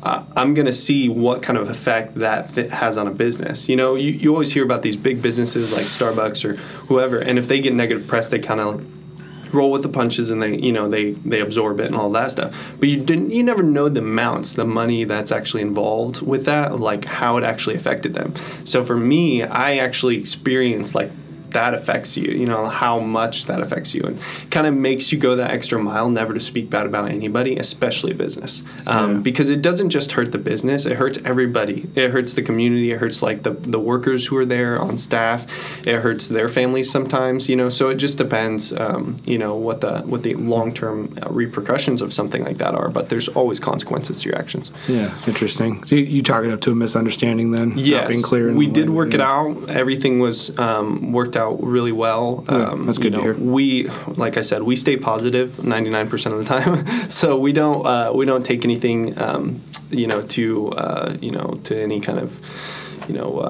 Uh, 0.00 0.24
I'm 0.36 0.54
gonna 0.54 0.72
see 0.72 1.08
what 1.08 1.42
kind 1.42 1.58
of 1.58 1.68
effect 1.68 2.14
that 2.14 2.54
th- 2.54 2.70
has 2.70 2.96
on 2.96 3.08
a 3.08 3.10
business. 3.10 3.68
You 3.68 3.74
know, 3.74 3.96
you, 3.96 4.12
you 4.12 4.30
always 4.30 4.52
hear 4.52 4.62
about 4.62 4.82
these 4.82 4.96
big 4.96 5.20
businesses 5.20 5.72
like 5.72 5.86
Starbucks 5.86 6.48
or 6.48 6.54
whoever, 6.86 7.18
and 7.18 7.36
if 7.36 7.48
they 7.48 7.60
get 7.60 7.74
negative 7.74 8.06
press, 8.06 8.28
they 8.30 8.38
kind 8.38 8.60
of 8.60 8.86
roll 9.52 9.70
with 9.70 9.82
the 9.82 9.88
punches 9.88 10.30
and 10.30 10.42
they 10.42 10.58
you 10.58 10.72
know 10.72 10.88
they 10.88 11.12
they 11.12 11.40
absorb 11.40 11.80
it 11.80 11.86
and 11.86 11.96
all 11.96 12.10
that 12.10 12.30
stuff 12.30 12.74
but 12.78 12.88
you 12.88 13.00
didn't 13.00 13.30
you 13.30 13.42
never 13.42 13.62
know 13.62 13.88
the 13.88 14.00
amounts 14.00 14.52
the 14.54 14.64
money 14.64 15.04
that's 15.04 15.32
actually 15.32 15.62
involved 15.62 16.20
with 16.22 16.44
that 16.44 16.78
like 16.78 17.04
how 17.04 17.36
it 17.36 17.44
actually 17.44 17.76
affected 17.76 18.14
them 18.14 18.34
so 18.64 18.84
for 18.84 18.96
me 18.96 19.42
i 19.42 19.76
actually 19.76 20.16
experienced 20.16 20.94
like 20.94 21.10
that 21.50 21.74
affects 21.74 22.16
you 22.16 22.30
you 22.32 22.46
know 22.46 22.66
how 22.68 22.98
much 22.98 23.46
that 23.46 23.60
affects 23.60 23.94
you 23.94 24.02
and 24.02 24.18
kind 24.50 24.66
of 24.66 24.74
makes 24.74 25.10
you 25.12 25.18
go 25.18 25.36
that 25.36 25.50
extra 25.50 25.78
mile 25.78 26.08
never 26.10 26.34
to 26.34 26.40
speak 26.40 26.68
bad 26.70 26.86
about 26.86 27.10
anybody 27.10 27.56
especially 27.56 28.12
business 28.12 28.62
um, 28.86 29.12
Yeah. 29.14 29.18
because 29.20 29.48
it 29.48 29.62
doesn't 29.62 29.90
just 29.90 30.12
hurt 30.12 30.32
the 30.32 30.38
business 30.38 30.84
it 30.86 30.96
hurts 30.96 31.18
everybody 31.24 31.88
it 31.94 32.10
hurts 32.10 32.34
the 32.34 32.42
community 32.42 32.92
it 32.92 32.98
hurts 32.98 33.22
like 33.22 33.42
the, 33.42 33.50
the 33.50 33.80
workers 33.80 34.26
who 34.26 34.36
are 34.36 34.44
there 34.44 34.78
on 34.80 34.98
staff 34.98 35.46
it 35.86 35.96
hurts 35.96 36.28
their 36.28 36.48
families 36.48 36.90
sometimes 36.90 37.48
you 37.48 37.56
know 37.56 37.68
so 37.68 37.88
it 37.88 37.96
just 37.96 38.18
depends 38.18 38.72
um, 38.74 39.16
you 39.24 39.38
know 39.38 39.54
what 39.54 39.80
the 39.80 40.00
what 40.02 40.22
the 40.22 40.34
long-term 40.34 41.16
uh, 41.22 41.30
repercussions 41.30 42.02
of 42.02 42.12
something 42.12 42.44
like 42.44 42.58
that 42.58 42.74
are 42.74 42.88
but 42.90 43.08
there's 43.08 43.28
always 43.28 43.60
consequences 43.60 44.20
to 44.22 44.28
your 44.28 44.38
actions 44.38 44.70
Yeah, 44.88 45.14
interesting. 45.26 45.84
So 45.84 45.96
you, 45.96 46.04
you 46.04 46.22
chalk 46.22 46.44
it 46.44 46.50
up 46.52 46.60
to 46.62 46.72
a 46.72 46.74
misunderstanding 46.74 47.50
then? 47.52 47.70
Not 47.70 47.78
Yes, 47.78 48.08
being 48.08 48.22
clear. 48.22 48.52
we 48.52 48.66
did 48.66 48.90
work 48.90 49.14
it 49.14 49.20
out. 49.20 49.68
Everything 49.68 50.18
was 50.20 50.56
um, 50.58 51.12
worked 51.12 51.36
out 51.38 51.62
really 51.62 51.92
well. 51.92 52.44
Um, 52.48 52.86
that's 52.86 52.98
good 52.98 53.14
you 53.14 53.18
to 53.18 53.22
hear. 53.22 53.34
We, 53.34 53.88
like 54.16 54.36
I 54.36 54.42
said, 54.42 54.62
we 54.62 54.76
stay 54.76 54.96
positive 54.96 55.18
positive 55.18 55.64
ninety 55.64 55.90
nine 55.90 56.08
percent 56.08 56.34
of 56.34 56.40
the 56.40 56.48
time. 56.48 56.86
so 57.10 57.38
we 57.38 57.52
don't 57.52 57.86
uh, 57.86 58.12
we 58.14 58.24
don't 58.24 58.44
take 58.44 58.64
anything 58.64 59.18
um, 59.18 59.62
you 59.90 60.06
know 60.06 60.22
to 60.22 60.70
uh, 60.72 61.16
you 61.20 61.30
know 61.30 61.60
to 61.64 61.80
any 61.80 62.00
kind 62.00 62.18
of 62.18 62.38
you 63.08 63.14
know. 63.14 63.40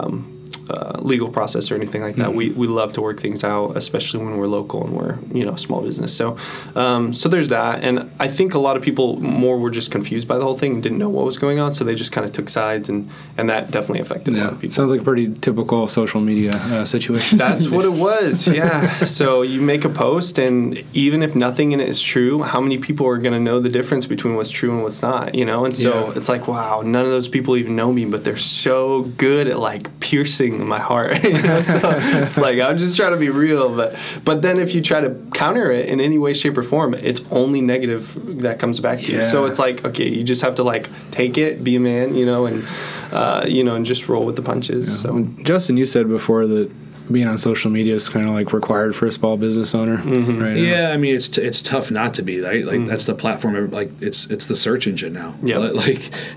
Uh, 0.69 0.99
legal 1.01 1.29
process 1.31 1.71
or 1.71 1.75
anything 1.77 2.03
like 2.03 2.17
that. 2.17 2.27
Mm-hmm. 2.29 2.37
We, 2.37 2.51
we 2.51 2.67
love 2.67 2.93
to 2.93 3.01
work 3.01 3.19
things 3.21 3.43
out, 3.43 3.75
especially 3.77 4.23
when 4.23 4.37
we're 4.37 4.47
local 4.49 4.85
and 4.85 4.93
we're 4.95 5.17
you 5.33 5.45
know 5.47 5.57
small 5.57 5.81
business. 5.81 6.15
So 6.15 6.37
um, 6.77 7.13
so 7.15 7.29
there's 7.29 7.49
that, 7.49 7.83
and 7.83 8.11
I 8.21 8.29
think 8.29 8.53
a 8.55 8.59
lot 8.59 8.77
of 8.77 8.83
people 8.83 9.19
more 9.21 9.57
were 9.59 9.71
just 9.71 9.91
confused 9.91 10.29
by 10.29 10.37
the 10.37 10.45
whole 10.45 10.57
thing 10.59 10.75
and 10.75 10.83
didn't 10.83 10.99
know 10.99 11.09
what 11.09 11.25
was 11.25 11.39
going 11.39 11.59
on, 11.59 11.73
so 11.73 11.85
they 11.85 11.95
just 11.95 12.13
kind 12.13 12.27
of 12.27 12.33
took 12.33 12.49
sides, 12.51 12.89
and 12.91 13.09
and 13.39 13.49
that 13.49 13.71
definitely 13.71 14.01
affected 14.01 14.35
a 14.35 14.37
lot 14.37 14.43
Yeah, 14.45 14.51
of 14.53 14.61
people. 14.61 14.75
sounds 14.75 14.91
like 14.91 15.01
a 15.01 15.05
pretty 15.05 15.33
typical 15.33 15.89
social 15.89 16.21
media 16.21 16.51
uh, 16.55 16.85
situation. 16.85 17.39
That's 17.45 17.71
what 17.71 17.85
it 17.87 17.93
was. 18.11 18.47
Yeah. 18.47 19.05
so 19.07 19.41
you 19.43 19.61
make 19.63 19.85
a 19.87 19.89
post, 19.89 20.39
and 20.39 20.83
even 20.93 21.23
if 21.23 21.35
nothing 21.35 21.73
in 21.73 21.81
it 21.81 21.89
is 21.89 22.01
true, 22.03 22.43
how 22.43 22.61
many 22.61 22.77
people 22.79 23.07
are 23.07 23.17
going 23.19 23.33
to 23.35 23.41
know 23.41 23.59
the 23.61 23.71
difference 23.71 24.07
between 24.07 24.35
what's 24.37 24.51
true 24.51 24.73
and 24.75 24.83
what's 24.83 25.01
not? 25.03 25.35
You 25.35 25.47
know. 25.47 25.65
And 25.65 25.75
so 25.75 25.91
Yeah. 26.09 26.13
it's 26.17 26.29
like, 26.29 26.47
wow, 26.47 26.83
none 26.85 27.05
of 27.07 27.11
those 27.11 27.29
people 27.29 27.57
even 27.57 27.75
know 27.75 27.91
me, 27.93 28.05
but 28.05 28.23
they're 28.25 28.37
so 28.37 29.03
good 29.17 29.47
at 29.49 29.59
like 29.59 29.85
piercing 30.01 30.58
my 30.67 30.79
heart. 30.79 31.23
you 31.25 31.41
know? 31.43 31.61
So 31.61 31.81
it's 31.85 32.37
like 32.47 32.61
I'm 32.61 32.79
just 32.79 32.97
trying 32.97 33.13
to 33.13 33.17
be 33.17 33.31
real, 33.31 33.75
but 33.75 33.99
but 34.25 34.43
then 34.43 34.59
if 34.59 34.75
you 34.75 34.81
try 34.81 35.01
to 35.01 35.11
counter 35.35 35.71
it 35.71 35.87
in 35.87 36.01
any 36.01 36.19
way, 36.19 36.35
shape, 36.35 36.57
or 36.57 36.63
form, 36.63 36.95
it's 36.95 37.23
only 37.31 37.61
negative 37.61 38.41
that 38.43 38.59
comes 38.59 38.81
back 38.81 39.01
to 39.01 39.13
you. 39.13 39.23
So 39.23 39.47
it's 39.47 39.59
like, 39.59 39.85
okay, 39.85 40.09
you 40.09 40.23
just 40.23 40.43
have 40.43 40.57
to 40.57 40.63
like 40.63 40.91
take 41.11 41.39
it, 41.39 41.63
be 41.63 41.77
a 41.77 41.81
man, 41.81 42.15
you 42.15 42.27
know, 42.27 42.47
and 42.47 42.67
uh, 43.13 43.45
you 43.47 43.65
know, 43.65 43.75
and 43.75 43.87
just 43.87 44.09
roll 44.09 44.25
with 44.25 44.37
the 44.37 44.43
punches. 44.43 45.01
So. 45.01 45.23
Justin, 45.43 45.77
you 45.77 45.87
said 45.87 46.09
before 46.09 46.47
that 46.47 46.71
being 47.11 47.27
on 47.27 47.39
social 47.39 47.71
media 47.71 47.95
is 47.95 48.09
kind 48.09 48.29
of 48.29 48.35
like 48.35 48.53
required 48.53 48.95
for 48.95 49.07
a 49.07 49.13
small 49.13 49.37
business 49.37 49.75
owner, 49.75 49.99
Mm-hmm. 49.99 50.39
right? 50.41 50.55
now. 50.55 50.61
Yeah, 50.61 50.91
I 50.91 50.97
mean 50.97 51.15
it's 51.15 51.29
t- 51.29 51.43
it's 51.43 51.63
tough 51.63 51.91
not 51.91 52.15
to 52.15 52.23
be 52.23 52.41
right. 52.41 52.65
Like 52.65 52.87
that's 52.87 53.07
the 53.07 53.15
platform. 53.15 53.71
Like 53.71 53.91
it's 54.01 54.27
it's 54.27 54.47
the 54.47 54.55
search 54.57 54.87
engine 54.87 55.13
now. 55.13 55.35
Yeah. 55.43 55.59
Li- 55.59 55.71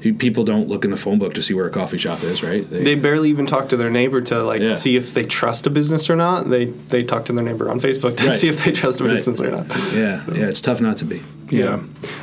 like 0.03 0.17
people 0.19 0.43
don't 0.43 0.67
look 0.67 0.85
in 0.85 0.91
the 0.91 0.97
phone 0.97 1.19
book 1.19 1.33
to 1.35 1.41
see 1.43 1.53
where 1.53 1.65
a 1.67 1.71
coffee 1.71 1.97
shop 1.97 2.23
is, 2.23 2.41
right? 2.43 2.67
They 2.69 2.95
barely 2.95 3.29
even 3.29 3.45
talk 3.45 3.69
to 3.69 3.77
their 3.77 3.89
neighbor 3.89 4.21
to 4.21 4.43
like 4.43 4.61
Yeah. 4.61 4.75
see 4.75 4.95
if 4.95 5.13
they 5.13 5.23
trust 5.23 5.67
a 5.67 5.69
business 5.69 6.09
or 6.09 6.15
not. 6.15 6.49
They 6.49 6.65
they 6.65 7.03
talk 7.03 7.25
to 7.25 7.33
their 7.33 7.43
neighbor 7.43 7.69
on 7.69 7.79
Facebook 7.79 8.17
to 8.17 8.27
Right. 8.27 8.35
see 8.35 8.47
if 8.47 8.63
they 8.63 8.71
trust 8.71 8.99
a 9.01 9.03
Right. 9.03 9.11
business 9.15 9.39
or 9.41 9.51
not. 9.51 9.67
yeah, 9.93 10.23
yeah. 10.33 10.47
It's 10.47 10.61
tough 10.61 10.81
not 10.81 10.97
to 10.97 11.05
be. 11.05 11.21
yeah. 11.49 11.79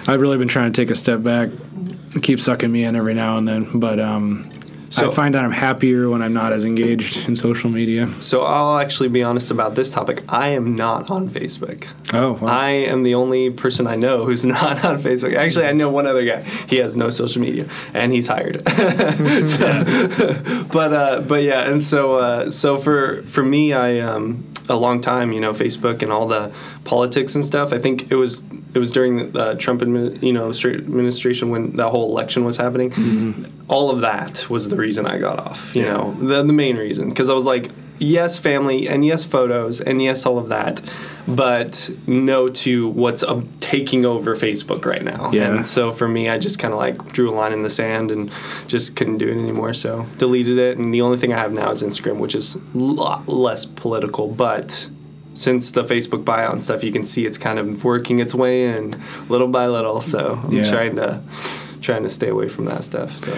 I've 0.06 0.20
really 0.20 0.38
been 0.38 0.48
trying 0.48 0.72
to 0.72 0.80
take 0.80 0.90
a 0.90 0.94
step 0.94 1.22
back. 1.22 1.50
It 2.16 2.22
keeps 2.22 2.44
sucking 2.44 2.72
me 2.72 2.84
in 2.84 2.96
every 2.96 3.12
now 3.14 3.36
and 3.36 3.46
then, 3.46 3.78
but 3.78 4.00
um, 4.00 4.48
So- 4.90 5.10
I 5.10 5.14
find 5.14 5.34
that 5.34 5.44
I'm 5.44 5.52
happier 5.52 6.08
when 6.08 6.22
I'm 6.22 6.32
not 6.32 6.52
as 6.52 6.64
engaged 6.64 7.28
in 7.28 7.36
social 7.36 7.68
media. 7.70 8.08
So 8.20 8.42
I'll 8.42 8.78
actually 8.78 9.08
be 9.10 9.22
honest 9.22 9.50
about 9.50 9.74
this 9.74 9.92
topic. 9.92 10.22
I 10.28 10.48
am 10.50 10.74
not 10.74 11.10
on 11.10 11.28
Facebook. 11.28 11.86
Oh, 12.14 12.32
wow. 12.32 12.48
I 12.48 12.70
am 12.70 13.02
the 13.02 13.14
only 13.14 13.50
person 13.50 13.86
I 13.86 13.96
know 13.96 14.24
who's 14.24 14.44
not 14.56 14.84
on 14.84 14.96
Facebook. 14.98 15.34
Actually, 15.34 15.66
I 15.66 15.72
know 15.72 15.90
one 15.90 16.06
other 16.06 16.24
guy. 16.24 16.42
He 16.68 16.76
has 16.78 16.96
no 16.96 17.10
social 17.10 17.42
media, 17.42 17.66
and 17.92 18.12
he's 18.12 18.26
hired. 18.28 18.62
So- 19.48 20.64
but 20.72 20.92
uh, 20.92 21.20
but 21.22 21.42
yeah, 21.42 21.70
and 21.70 21.84
so 21.84 22.14
uh, 22.16 22.50
so 22.50 22.76
for 22.76 23.22
for 23.24 23.42
me, 23.42 23.72
I 23.72 23.98
um, 24.00 24.44
a 24.68 24.76
long 24.76 25.00
time, 25.00 25.32
you 25.32 25.40
know, 25.40 25.52
Facebook 25.52 26.02
and 26.02 26.12
all 26.12 26.26
the 26.26 26.52
politics 26.84 27.34
and 27.34 27.44
stuff. 27.44 27.72
I 27.72 27.78
think 27.78 28.10
it 28.10 28.16
was 28.16 28.42
it 28.74 28.78
was 28.78 28.90
during 28.90 29.32
the 29.32 29.54
Trump 29.54 29.80
admi- 29.80 30.22
you 30.22 30.32
know 30.32 30.50
administration 30.50 31.50
when 31.50 31.72
that 31.76 31.88
whole 31.88 32.10
election 32.10 32.44
was 32.44 32.56
happening. 32.56 32.90
Mm-hmm. 32.90 33.44
All 33.68 33.90
of 33.90 34.00
that 34.00 34.48
was 34.50 34.68
the 34.68 34.76
reason 34.76 35.06
I 35.06 35.18
got 35.18 35.38
off. 35.38 35.74
You 35.74 35.84
know, 35.84 36.12
the 36.20 36.42
the 36.42 36.52
main 36.52 36.76
reason 36.76 37.08
because 37.08 37.28
I 37.30 37.34
was 37.34 37.44
like. 37.44 37.70
Yes, 37.98 38.38
family, 38.38 38.88
and 38.88 39.04
yes, 39.04 39.24
photos, 39.24 39.80
and 39.80 40.00
yes, 40.02 40.26
all 40.26 40.38
of 40.38 40.48
that, 40.48 40.80
but 41.26 41.90
no 42.06 42.48
to 42.48 42.88
what's 42.88 43.22
um, 43.22 43.48
taking 43.60 44.04
over 44.04 44.34
Facebook 44.34 44.84
right 44.84 45.02
now. 45.04 45.30
Yeah. 45.32 45.54
And 45.54 45.66
so 45.66 45.92
for 45.92 46.08
me, 46.08 46.28
I 46.28 46.38
just 46.38 46.58
kind 46.58 46.72
of 46.72 46.78
like 46.80 47.12
drew 47.12 47.30
a 47.30 47.34
line 47.34 47.52
in 47.52 47.62
the 47.62 47.70
sand 47.70 48.10
and 48.10 48.32
just 48.66 48.96
couldn't 48.96 49.18
do 49.18 49.28
it 49.28 49.36
anymore. 49.38 49.74
So 49.74 50.06
deleted 50.18 50.58
it, 50.58 50.78
and 50.78 50.92
the 50.92 51.02
only 51.02 51.18
thing 51.18 51.32
I 51.32 51.38
have 51.38 51.52
now 51.52 51.70
is 51.70 51.82
Instagram, 51.82 52.18
which 52.18 52.34
is 52.34 52.54
a 52.54 52.60
lot 52.74 53.28
less 53.28 53.64
political, 53.64 54.28
but. 54.28 54.88
Since 55.34 55.70
the 55.70 55.84
Facebook 55.84 56.24
buyout 56.24 56.50
and 56.50 56.60
stuff, 56.60 56.82
you 56.82 56.90
can 56.90 57.04
see 57.04 57.24
it's 57.24 57.38
kind 57.38 57.60
of 57.60 57.84
working 57.84 58.18
its 58.18 58.34
way 58.34 58.64
in 58.76 58.92
little 59.28 59.46
by 59.46 59.68
little. 59.68 60.00
So 60.00 60.36
I'm 60.42 60.52
Yeah. 60.52 60.68
trying 60.68 60.96
to 60.96 61.20
trying 61.80 62.02
to 62.02 62.08
stay 62.08 62.26
away 62.28 62.48
from 62.48 62.64
that 62.64 62.82
stuff. 62.82 63.16
So 63.20 63.32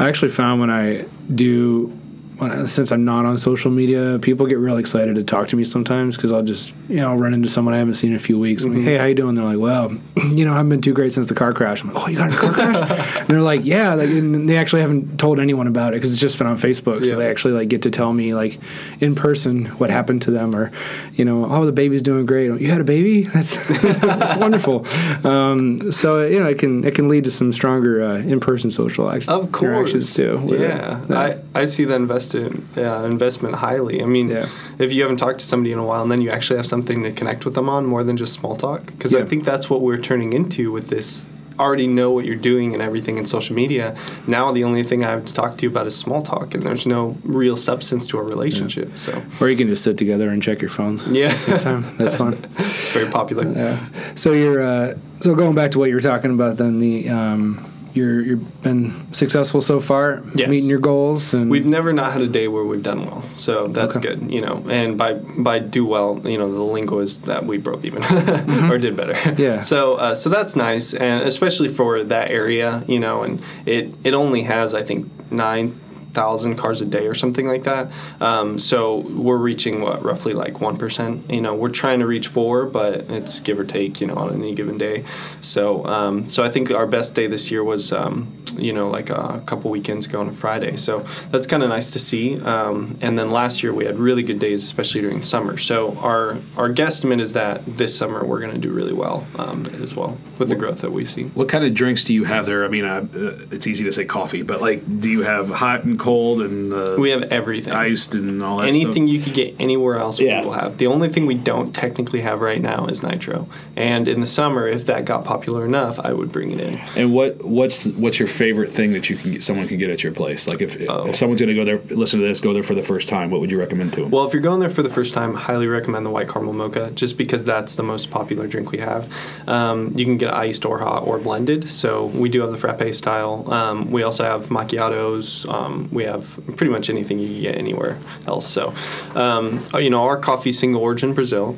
I 0.00 0.08
actually 0.08 0.32
found 0.32 0.60
when 0.60 0.70
I 0.70 1.04
do, 1.32 1.96
when 2.38 2.50
I, 2.50 2.64
since 2.66 2.92
I'm 2.92 3.04
not 3.04 3.24
on 3.24 3.38
social 3.38 3.70
media, 3.70 4.18
people 4.20 4.46
get 4.46 4.58
real 4.58 4.76
excited 4.76 5.14
to 5.14 5.24
talk 5.24 5.48
to 5.48 5.56
me 5.56 5.64
sometimes 5.64 6.16
because 6.16 6.32
I'll 6.32 6.42
just, 6.42 6.74
you 6.88 6.96
know, 6.96 7.10
I'll 7.10 7.16
run 7.16 7.32
into 7.32 7.48
someone 7.48 7.74
I 7.74 7.78
haven't 7.78 7.94
seen 7.94 8.10
in 8.10 8.16
a 8.16 8.20
few 8.20 8.38
weeks. 8.38 8.62
I'm 8.64 8.74
like, 8.74 8.84
hey, 8.84 8.98
how 8.98 9.06
you 9.06 9.14
doing? 9.14 9.34
They're 9.34 9.44
like, 9.44 9.58
well, 9.58 9.90
you 10.34 10.44
know, 10.44 10.52
I 10.52 10.56
haven't 10.56 10.68
been 10.68 10.82
too 10.82 10.92
great 10.92 11.12
since 11.12 11.28
the 11.28 11.34
car 11.34 11.54
crash. 11.54 11.82
I'm 11.82 11.92
like, 11.94 12.04
oh, 12.04 12.08
you 12.08 12.16
got 12.18 12.32
a 12.32 12.36
car 12.36 12.52
crash? 12.52 13.16
and 13.20 13.28
they're 13.28 13.40
like, 13.40 13.64
yeah. 13.64 13.94
Like, 13.94 14.10
and 14.10 14.48
they 14.48 14.58
actually 14.58 14.82
haven't 14.82 15.18
told 15.18 15.40
anyone 15.40 15.66
about 15.66 15.94
it 15.94 15.96
because 15.96 16.12
it's 16.12 16.20
just 16.20 16.36
been 16.36 16.46
on 16.46 16.58
Facebook. 16.58 17.04
So 17.04 17.10
Yeah. 17.12 17.16
they 17.16 17.30
actually 17.30 17.54
like 17.54 17.68
get 17.68 17.82
to 17.82 17.90
tell 17.90 18.12
me 18.12 18.34
like 18.34 18.60
in 19.00 19.14
person 19.14 19.66
what 19.78 19.88
happened 19.88 20.22
to 20.22 20.30
them 20.30 20.54
or, 20.54 20.72
you 21.14 21.24
know, 21.24 21.46
oh, 21.50 21.64
the 21.64 21.72
baby's 21.72 22.02
doing 22.02 22.26
great. 22.26 22.46
You 22.60 22.70
had 22.70 22.80
a 22.80 22.84
baby? 22.84 23.22
That's, 23.36 23.56
that's 24.00 24.36
wonderful. 24.40 24.86
Um, 25.26 25.92
so, 25.92 26.26
you 26.26 26.40
know, 26.40 26.46
it 26.48 26.58
can, 26.58 26.84
it 26.84 26.94
can 26.94 27.08
lead 27.08 27.24
to 27.24 27.30
some 27.30 27.52
stronger 27.52 28.02
uh, 28.02 28.18
in-person 28.18 28.70
social 28.70 29.10
action 29.10 29.28
Of 29.30 29.52
course, 29.52 29.90
interactions 29.90 30.14
too. 30.14 30.56
Yeah, 30.58 31.02
uh, 31.10 31.14
I, 31.54 31.60
I 31.60 31.64
see 31.66 31.84
the 31.84 31.94
invested 32.34 32.78
uh, 32.78 33.04
investment 33.04 33.54
highly. 33.56 34.02
I 34.02 34.06
mean, 34.06 34.28
Yeah. 34.28 34.48
if 34.78 34.92
you 34.92 35.02
haven't 35.02 35.18
talked 35.18 35.40
to 35.40 35.44
somebody 35.46 35.72
in 35.72 35.78
a 35.78 35.84
while, 35.84 36.02
and 36.02 36.10
then 36.10 36.20
you 36.20 36.30
actually 36.30 36.56
have 36.56 36.66
something 36.66 37.02
to 37.02 37.12
connect 37.12 37.44
with 37.44 37.54
them 37.54 37.68
on 37.68 37.86
more 37.86 38.02
than 38.04 38.16
just 38.16 38.32
small 38.34 38.56
talk, 38.56 38.86
because 38.86 39.14
I 39.14 39.24
think 39.24 39.44
that's 39.44 39.70
what 39.70 39.80
we're 39.82 39.98
turning 39.98 40.32
into 40.32 40.72
with 40.72 40.88
this. 40.88 41.26
Already 41.58 41.86
know 41.86 42.10
what 42.10 42.26
you're 42.26 42.36
doing 42.36 42.74
and 42.74 42.82
everything 42.82 43.16
in 43.16 43.24
social 43.24 43.56
media. 43.56 43.96
Now 44.26 44.52
the 44.52 44.62
only 44.64 44.82
thing 44.82 45.02
I 45.06 45.10
have 45.10 45.24
to 45.24 45.32
talk 45.32 45.56
to 45.56 45.62
you 45.62 45.70
about 45.70 45.86
is 45.86 45.96
small 45.96 46.20
talk, 46.20 46.52
and 46.52 46.62
there's 46.62 46.84
no 46.84 47.16
real 47.24 47.56
substance 47.56 48.06
to 48.08 48.18
our 48.18 48.24
relationship. 48.24 48.98
So 48.98 49.22
Or 49.40 49.48
you 49.48 49.56
can 49.56 49.66
just 49.68 49.82
sit 49.82 49.96
together 49.96 50.28
and 50.28 50.42
check 50.42 50.60
your 50.60 50.68
phones. 50.68 51.06
yeah, 51.08 51.32
same 51.34 51.58
Time. 51.58 51.96
That's 51.96 52.14
fun. 52.14 52.34
it's 52.58 52.90
very 52.92 53.10
popular. 53.10 53.50
Yeah. 53.50 53.78
So 54.16 54.32
you're 54.34 54.62
uh, 54.62 54.94
so 55.22 55.34
going 55.34 55.54
back 55.54 55.70
to 55.70 55.78
what 55.78 55.88
you 55.88 55.94
were 55.94 56.02
talking 56.02 56.30
about 56.30 56.58
then 56.58 56.78
the 56.78 57.08
um, 57.08 57.64
you're 57.96 58.20
you've 58.20 58.60
been 58.62 58.92
successful 59.12 59.60
so 59.62 59.80
far 59.80 60.22
Yes. 60.34 60.48
meeting 60.48 60.68
your 60.68 60.78
goals 60.80 61.34
and 61.34 61.50
We've 61.50 61.64
never 61.66 61.92
not 61.92 62.12
had 62.12 62.20
a 62.22 62.26
day 62.28 62.46
where 62.48 62.64
we've 62.64 62.82
done 62.82 63.06
well, 63.06 63.22
so 63.36 63.66
that's 63.68 63.96
Okay. 63.96 64.08
good, 64.14 64.30
you 64.30 64.40
know. 64.40 64.62
And 64.68 64.96
by 64.98 65.14
by 65.14 65.58
do 65.60 65.84
well, 65.86 66.20
you 66.24 66.38
know, 66.38 66.52
the 66.52 66.62
lingo 66.62 66.98
is 67.00 67.18
that 67.26 67.46
we 67.46 67.56
broke 67.58 67.84
even 67.84 68.02
or 68.70 68.78
did 68.78 68.96
better. 68.96 69.14
Mm-hmm. 69.14 69.40
Yeah. 69.42 69.60
So 69.72 69.94
uh, 69.94 70.14
so 70.14 70.30
that's 70.30 70.54
nice, 70.56 70.94
and 70.94 71.22
especially 71.26 71.68
for 71.68 72.04
that 72.04 72.30
area, 72.30 72.84
you 72.86 73.00
know. 73.00 73.22
And 73.24 73.40
it 73.64 73.94
it 74.04 74.14
only 74.14 74.42
has 74.42 74.74
I 74.74 74.82
think 74.82 75.06
nine 75.30 75.80
thousand 76.16 76.56
cars 76.56 76.80
a 76.80 76.86
day 76.86 77.06
or 77.06 77.14
something 77.14 77.46
like 77.46 77.64
that. 77.64 77.84
Um, 78.20 78.58
so 78.58 78.78
we're 79.26 79.42
reaching 79.50 79.82
what 79.82 80.02
roughly 80.02 80.32
like 80.32 80.60
one 80.60 80.76
percent. 80.76 81.30
You 81.30 81.42
know, 81.44 81.54
we're 81.54 81.76
trying 81.84 82.00
to 82.00 82.06
reach 82.06 82.28
four, 82.28 82.66
but 82.78 82.92
it's 83.16 83.40
give 83.40 83.58
or 83.58 83.64
take, 83.64 84.00
you 84.00 84.06
know, 84.08 84.16
on 84.22 84.34
any 84.34 84.54
given 84.54 84.78
day. 84.78 85.04
So 85.40 85.84
um, 85.86 86.28
so 86.28 86.42
I 86.42 86.50
think 86.50 86.70
our 86.70 86.86
best 86.86 87.14
day 87.14 87.26
this 87.26 87.50
year 87.50 87.62
was 87.62 87.92
um, 87.92 88.34
you 88.56 88.72
know 88.72 88.88
like 88.88 89.10
a 89.10 89.42
couple 89.46 89.70
weekends 89.70 90.06
ago 90.06 90.20
on 90.20 90.28
a 90.28 90.32
Friday. 90.32 90.76
So 90.76 91.00
that's 91.30 91.46
kind 91.46 91.62
of 91.62 91.68
nice 91.68 91.90
to 91.90 91.98
see. 91.98 92.40
Um, 92.40 92.96
and 93.02 93.18
then 93.18 93.30
last 93.30 93.62
year 93.62 93.72
we 93.74 93.84
had 93.84 93.96
really 93.98 94.22
good 94.22 94.38
days, 94.38 94.64
especially 94.64 95.02
during 95.02 95.22
summer. 95.22 95.58
So 95.58 95.96
our 95.98 96.38
our 96.56 96.70
guesstimate 96.80 97.20
is 97.20 97.32
that 97.34 97.62
this 97.66 97.96
summer 97.96 98.24
we're 98.24 98.40
going 98.40 98.54
to 98.60 98.64
do 98.68 98.72
really 98.72 98.96
well 99.04 99.26
um, 99.36 99.66
as 99.84 99.94
well 99.94 100.16
with 100.38 100.48
the 100.48 100.56
growth 100.56 100.80
that 100.80 100.92
we've 100.92 101.10
seen. 101.10 101.30
What 101.30 101.48
kind 101.48 101.64
of 101.64 101.74
drinks 101.74 102.04
do 102.04 102.14
you 102.14 102.24
have 102.24 102.46
there? 102.46 102.64
I 102.64 102.68
mean, 102.68 102.84
uh, 102.84 103.06
uh, 103.14 103.54
it's 103.54 103.66
easy 103.66 103.84
to 103.84 103.92
say 103.92 104.04
coffee, 104.04 104.42
but 104.42 104.60
like, 104.60 104.80
do 105.00 105.10
you 105.10 105.22
have 105.22 105.48
hot 105.50 105.84
and 105.84 105.98
cold 105.98 106.05
and 106.06 106.72
uh, 106.72 106.96
We 106.98 107.10
have 107.10 107.24
everything. 107.24 107.72
iced 107.72 108.14
and 108.14 108.42
all 108.42 108.58
that 108.58 108.68
Anything 108.68 108.92
stuff? 108.92 109.08
you 109.08 109.20
could 109.20 109.34
get 109.34 109.54
anywhere 109.58 109.96
else, 109.98 110.20
Yeah. 110.20 110.40
we 110.40 110.46
will 110.46 110.52
have. 110.54 110.76
The 110.78 110.86
only 110.86 111.08
thing 111.08 111.26
we 111.26 111.34
don't 111.34 111.74
technically 111.74 112.20
have 112.20 112.40
right 112.40 112.60
now 112.60 112.86
is 112.86 113.02
nitro. 113.02 113.48
And 113.76 114.06
in 114.08 114.20
the 114.20 114.26
summer, 114.26 114.66
if 114.68 114.86
that 114.86 115.04
got 115.04 115.24
popular 115.24 115.64
enough, 115.64 115.98
I 115.98 116.12
would 116.12 116.30
bring 116.32 116.50
it 116.52 116.60
in. 116.60 116.78
And 116.96 117.12
what 117.12 117.44
what's 117.44 117.86
what's 117.86 118.18
your 118.18 118.28
favorite 118.28 118.70
thing 118.70 118.92
that 118.92 119.10
you 119.10 119.16
can 119.16 119.32
get, 119.32 119.42
someone 119.42 119.66
can 119.68 119.78
get 119.78 119.90
at 119.90 120.02
your 120.04 120.12
place? 120.12 120.46
Like 120.48 120.60
if 120.60 120.76
Oh. 120.88 121.06
if 121.08 121.16
someone's 121.16 121.40
going 121.40 121.48
to 121.48 121.54
go 121.54 121.64
there, 121.64 121.80
listen 121.96 122.20
to 122.20 122.26
this, 122.26 122.40
go 122.40 122.52
there 122.52 122.62
for 122.62 122.74
the 122.74 122.82
first 122.82 123.08
time, 123.08 123.30
what 123.30 123.40
would 123.40 123.50
you 123.50 123.58
recommend 123.58 123.92
to 123.94 124.02
them? 124.02 124.10
Well, 124.10 124.24
if 124.26 124.32
you're 124.32 124.42
going 124.42 124.60
there 124.60 124.70
for 124.70 124.82
the 124.82 124.90
first 124.90 125.14
time, 125.14 125.34
highly 125.34 125.66
recommend 125.66 126.06
the 126.06 126.10
white 126.10 126.28
caramel 126.28 126.52
mocha, 126.52 126.90
just 126.94 127.16
because 127.18 127.44
that's 127.44 127.74
the 127.76 127.82
most 127.82 128.10
popular 128.10 128.46
drink 128.46 128.70
we 128.72 128.78
have. 128.78 129.08
Um, 129.48 129.92
you 129.96 130.04
can 130.04 130.16
get 130.18 130.32
iced 130.32 130.64
or 130.64 130.78
hot 130.78 131.06
or 131.06 131.18
blended. 131.18 131.68
So 131.68 132.06
we 132.06 132.28
do 132.28 132.40
have 132.42 132.50
the 132.52 132.56
frappe 132.58 132.92
style. 132.94 133.50
Um, 133.52 133.90
we 133.90 134.02
also 134.02 134.24
have 134.24 134.46
macchiatos. 134.48 135.48
Um, 135.52 135.88
we 135.96 136.04
have 136.04 136.38
pretty 136.56 136.70
much 136.70 136.88
anything 136.90 137.18
you 137.18 137.28
can 137.28 137.40
get 137.40 137.54
anywhere 137.56 137.98
else. 138.26 138.46
So, 138.46 138.72
um, 139.14 139.64
you 139.74 139.90
know, 139.90 140.04
our 140.04 140.18
coffee 140.18 140.52
single 140.52 140.82
origin 140.82 141.14
Brazil. 141.14 141.56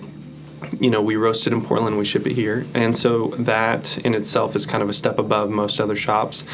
You 0.80 0.90
know, 0.90 1.00
we 1.00 1.16
roast 1.16 1.46
it 1.46 1.52
in 1.52 1.64
Portland, 1.64 1.98
we 1.98 2.04
ship 2.04 2.26
it 2.26 2.34
here, 2.34 2.66
and 2.74 2.96
so 2.96 3.28
that 3.38 3.98
in 3.98 4.14
itself 4.14 4.54
is 4.56 4.66
kind 4.66 4.82
of 4.82 4.88
a 4.88 4.92
step 4.92 5.18
above 5.18 5.50
most 5.50 5.80
other 5.80 5.96
shops. 5.96 6.44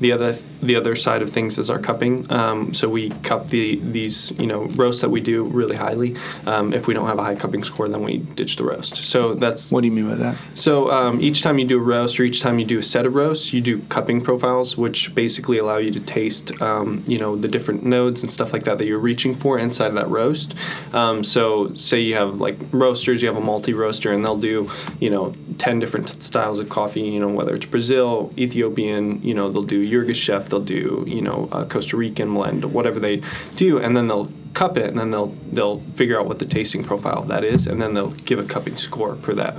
The 0.00 0.12
other 0.12 0.36
the 0.62 0.76
other 0.76 0.96
side 0.96 1.22
of 1.22 1.30
things 1.30 1.58
is 1.58 1.70
our 1.70 1.78
cupping. 1.78 2.30
Um, 2.30 2.74
so 2.74 2.88
we 2.88 3.10
cup 3.22 3.50
the 3.50 3.76
these 3.76 4.32
you 4.32 4.46
know 4.46 4.64
roasts 4.76 5.00
that 5.02 5.10
we 5.10 5.20
do 5.20 5.44
really 5.44 5.76
highly. 5.76 6.16
Um, 6.46 6.72
if 6.72 6.86
we 6.86 6.94
don't 6.94 7.06
have 7.06 7.18
a 7.18 7.22
high 7.22 7.34
cupping 7.36 7.62
score, 7.64 7.88
then 7.88 8.02
we 8.02 8.18
ditch 8.18 8.56
the 8.56 8.64
roast. 8.64 8.96
So 8.96 9.34
that's 9.34 9.70
What 9.70 9.82
do 9.82 9.86
you 9.86 9.92
mean 9.92 10.08
by 10.08 10.16
that? 10.16 10.36
so 10.54 10.90
um, 10.90 11.20
each 11.20 11.42
time 11.42 11.58
you 11.58 11.66
do 11.66 11.78
a 11.78 11.82
roast, 11.82 12.18
or 12.18 12.24
each 12.24 12.40
time 12.40 12.58
you 12.58 12.64
do 12.64 12.78
a 12.78 12.82
set 12.82 13.06
of 13.06 13.14
roasts, 13.14 13.52
you 13.52 13.60
do 13.60 13.78
cupping 13.82 14.20
profiles, 14.20 14.76
which 14.76 15.14
basically 15.14 15.58
allow 15.58 15.76
you 15.78 15.90
to 15.92 16.00
taste, 16.00 16.50
um, 16.60 17.02
you 17.06 17.18
know, 17.18 17.36
the 17.36 17.48
different 17.48 17.84
nodes 17.84 18.22
and 18.22 18.30
stuff 18.30 18.52
like 18.52 18.64
that 18.64 18.78
that 18.78 18.86
you're 18.86 18.98
reaching 18.98 19.34
for 19.34 19.58
inside 19.58 19.88
of 19.88 19.94
that 19.94 20.08
roast. 20.08 20.54
Um, 20.92 21.22
so 21.22 21.74
say 21.74 22.00
you 22.00 22.14
have 22.14 22.40
like 22.40 22.56
roasters, 22.72 23.22
you 23.22 23.28
have 23.28 23.36
a 23.36 23.40
multi 23.54 23.72
roaster, 23.72 24.10
and 24.12 24.24
they'll 24.24 24.44
do, 24.52 24.68
you 24.98 25.10
know, 25.10 25.34
ten 25.58 25.78
different 25.78 26.06
styles 26.22 26.58
of 26.58 26.68
coffee. 26.68 27.02
You 27.14 27.20
know, 27.20 27.28
whether 27.28 27.54
it's 27.54 27.66
Brazil, 27.66 28.32
Ethiopian, 28.36 29.22
you 29.22 29.34
know, 29.38 29.46
they'll 29.52 29.70
do 29.76 29.80
Yirgacheffe, 29.92 30.48
they'll 30.48 30.68
do, 30.80 31.04
you 31.06 31.22
know, 31.22 31.48
uh, 31.52 31.64
Costa 31.64 31.96
Rican 31.96 32.34
blend, 32.34 32.64
whatever 32.64 32.98
they 32.98 33.16
do, 33.56 33.78
and 33.78 33.96
then 33.96 34.08
they'll 34.08 34.30
cup 34.54 34.76
it, 34.76 34.88
and 34.90 34.98
then 34.98 35.10
they'll 35.10 35.32
they'll 35.52 35.80
figure 36.00 36.18
out 36.18 36.26
what 36.26 36.38
the 36.38 36.50
tasting 36.58 36.82
profile 36.82 37.20
of 37.22 37.28
that 37.28 37.44
is, 37.44 37.66
and 37.68 37.80
then 37.80 37.94
they'll 37.94 38.16
give 38.30 38.38
a 38.40 38.44
cupping 38.44 38.76
score 38.76 39.14
for 39.16 39.34
that 39.34 39.54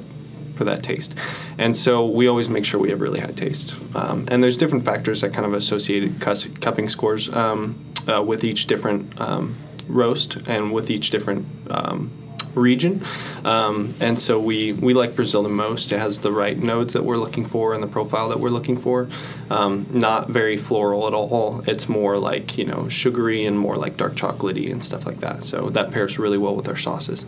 for 0.55 0.65
that 0.65 0.83
taste. 0.83 1.15
And 1.57 1.75
so 1.75 2.05
we 2.05 2.27
always 2.27 2.49
make 2.49 2.65
sure 2.65 2.79
we 2.79 2.89
have 2.89 3.01
really 3.01 3.19
high 3.19 3.31
taste. 3.45 3.75
Um, 3.93 4.27
and 4.31 4.41
there's 4.41 4.57
different 4.57 4.85
factors 4.85 5.21
that 5.21 5.33
kind 5.33 5.45
of 5.45 5.53
associated 5.53 6.19
cus- 6.21 6.47
cupping 6.61 6.89
scores 6.89 7.29
um, 7.29 7.75
uh, 8.07 8.21
with 8.21 8.43
each 8.43 8.67
different 8.67 9.19
um, 9.19 9.55
roast 9.87 10.37
and 10.47 10.71
with 10.71 10.89
each 10.89 11.09
different 11.09 11.45
um, 11.69 12.09
region. 12.55 13.03
Um, 13.43 13.93
and 13.99 14.19
so 14.19 14.39
we, 14.39 14.73
we 14.73 14.93
like 14.93 15.15
Brazil 15.15 15.43
the 15.43 15.49
most. 15.49 15.91
It 15.91 15.99
has 15.99 16.19
the 16.19 16.31
right 16.31 16.57
nodes 16.57 16.93
that 16.93 17.03
we're 17.03 17.17
looking 17.17 17.45
for 17.45 17.73
and 17.73 17.83
the 17.83 17.87
profile 17.87 18.29
that 18.29 18.39
we're 18.39 18.49
looking 18.49 18.77
for. 18.77 19.07
Um, 19.49 19.85
not 19.91 20.29
very 20.29 20.57
floral 20.57 21.07
at 21.07 21.13
all. 21.13 21.61
It's 21.67 21.87
more 21.87 22.17
like, 22.17 22.57
you 22.57 22.65
know, 22.65 22.89
sugary 22.89 23.45
and 23.45 23.57
more 23.59 23.75
like 23.75 23.97
dark 23.97 24.15
chocolatey 24.15 24.71
and 24.71 24.83
stuff 24.83 25.05
like 25.05 25.19
that. 25.19 25.43
So 25.43 25.69
that 25.71 25.91
pairs 25.91 26.17
really 26.17 26.37
well 26.37 26.55
with 26.55 26.67
our 26.67 26.77
sauces. 26.77 27.25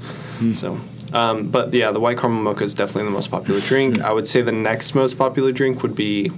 So, 0.54 0.80
um, 1.14 1.50
but 1.50 1.74
yeah, 1.74 1.92
the 1.92 2.00
white 2.00 2.18
caramel 2.18 2.42
mocha 2.42 2.64
is 2.64 2.74
definitely 2.74 3.06
the 3.06 3.12
most 3.12 3.30
popular 3.30 3.60
drink. 3.62 4.02
I 4.02 4.12
would 4.12 4.28
say 4.28 4.42
the 4.42 4.52
next 4.52 4.96
most 4.96 5.18
popular 5.18 5.52
drink 5.52 5.84
would 5.84 5.96
be 5.96 6.32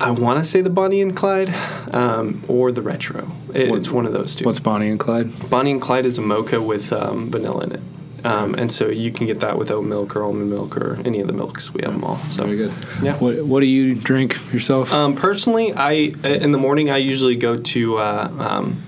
I 0.00 0.10
want 0.10 0.42
to 0.42 0.44
say 0.44 0.60
the 0.60 0.70
Bonnie 0.70 1.00
and 1.00 1.16
Clyde 1.16 1.54
um, 1.94 2.44
or 2.48 2.70
the 2.70 2.82
Retro. 2.82 3.32
It, 3.54 3.70
it's 3.70 3.90
one 3.90 4.06
of 4.06 4.12
those 4.12 4.36
two. 4.36 4.44
What's 4.44 4.58
Bonnie 4.58 4.88
and 4.88 5.00
Clyde? 5.00 5.48
Bonnie 5.48 5.72
and 5.72 5.80
Clyde 5.80 6.06
is 6.06 6.18
a 6.18 6.22
mocha 6.22 6.60
with 6.60 6.92
um, 6.92 7.30
vanilla 7.30 7.64
in 7.64 7.72
it. 7.72 7.80
Um, 8.24 8.54
and 8.54 8.72
so 8.72 8.88
you 8.88 9.12
can 9.12 9.26
get 9.26 9.40
that 9.40 9.56
with 9.56 9.70
oat 9.70 9.84
milk 9.84 10.16
or 10.16 10.24
almond 10.24 10.50
milk 10.50 10.76
or 10.76 10.96
any 11.04 11.20
of 11.20 11.28
the 11.28 11.32
milks. 11.32 11.72
We 11.72 11.82
have 11.82 11.92
them 11.92 12.02
all. 12.02 12.16
So 12.30 12.44
Very 12.44 12.56
good. 12.56 12.72
Yeah. 13.02 13.16
What 13.18 13.44
What 13.44 13.60
do 13.60 13.66
you 13.66 13.94
drink 13.94 14.52
yourself? 14.52 14.92
Um, 14.92 15.14
personally, 15.14 15.72
I 15.72 15.92
in 16.24 16.50
the 16.50 16.58
morning 16.58 16.90
I 16.90 16.96
usually 16.96 17.36
go 17.36 17.56
to 17.56 17.98
uh, 17.98 18.32
um, 18.38 18.82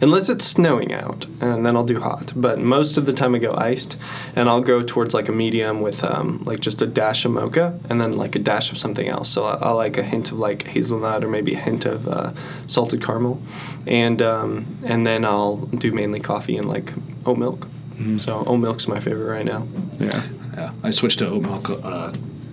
unless 0.00 0.28
it's 0.28 0.44
snowing 0.44 0.92
out, 0.92 1.26
and 1.40 1.64
then 1.64 1.76
I'll 1.76 1.84
do 1.84 2.00
hot. 2.00 2.32
But 2.34 2.58
most 2.58 2.96
of 2.96 3.06
the 3.06 3.12
time 3.12 3.34
I 3.34 3.38
go 3.38 3.52
iced, 3.54 3.96
and 4.36 4.48
I'll 4.48 4.60
go 4.60 4.82
towards 4.82 5.14
like 5.14 5.28
a 5.28 5.32
medium 5.32 5.80
with 5.80 6.04
um, 6.04 6.42
like 6.44 6.60
just 6.60 6.80
a 6.82 6.86
dash 6.86 7.24
of 7.24 7.32
mocha, 7.32 7.78
and 7.88 8.00
then 8.00 8.16
like 8.16 8.34
a 8.36 8.38
dash 8.38 8.70
of 8.72 8.78
something 8.78 9.08
else. 9.08 9.28
So 9.28 9.44
I, 9.44 9.54
I 9.56 9.70
like 9.72 9.98
a 9.98 10.02
hint 10.02 10.32
of 10.32 10.38
like 10.38 10.66
hazelnut 10.66 11.24
or 11.24 11.28
maybe 11.28 11.54
a 11.54 11.58
hint 11.58 11.86
of 11.86 12.08
uh, 12.08 12.32
salted 12.66 13.02
caramel, 13.04 13.40
and 13.86 14.20
um, 14.22 14.78
and 14.84 15.06
then 15.06 15.24
I'll 15.24 15.56
do 15.56 15.92
mainly 15.92 16.20
coffee 16.20 16.56
and 16.56 16.68
like 16.68 16.92
oat 17.26 17.38
milk. 17.38 17.66
So 18.18 18.44
oat 18.46 18.58
milk's 18.58 18.86
my 18.86 19.00
favorite 19.00 19.28
right 19.28 19.44
now. 19.44 19.66
yeah. 19.98 20.22
Yeah, 20.56 20.72
I 20.82 20.90
switched 20.92 21.18
to 21.20 21.28
oat 21.28 21.42
milk 21.42 21.68
uh, 21.70 22.12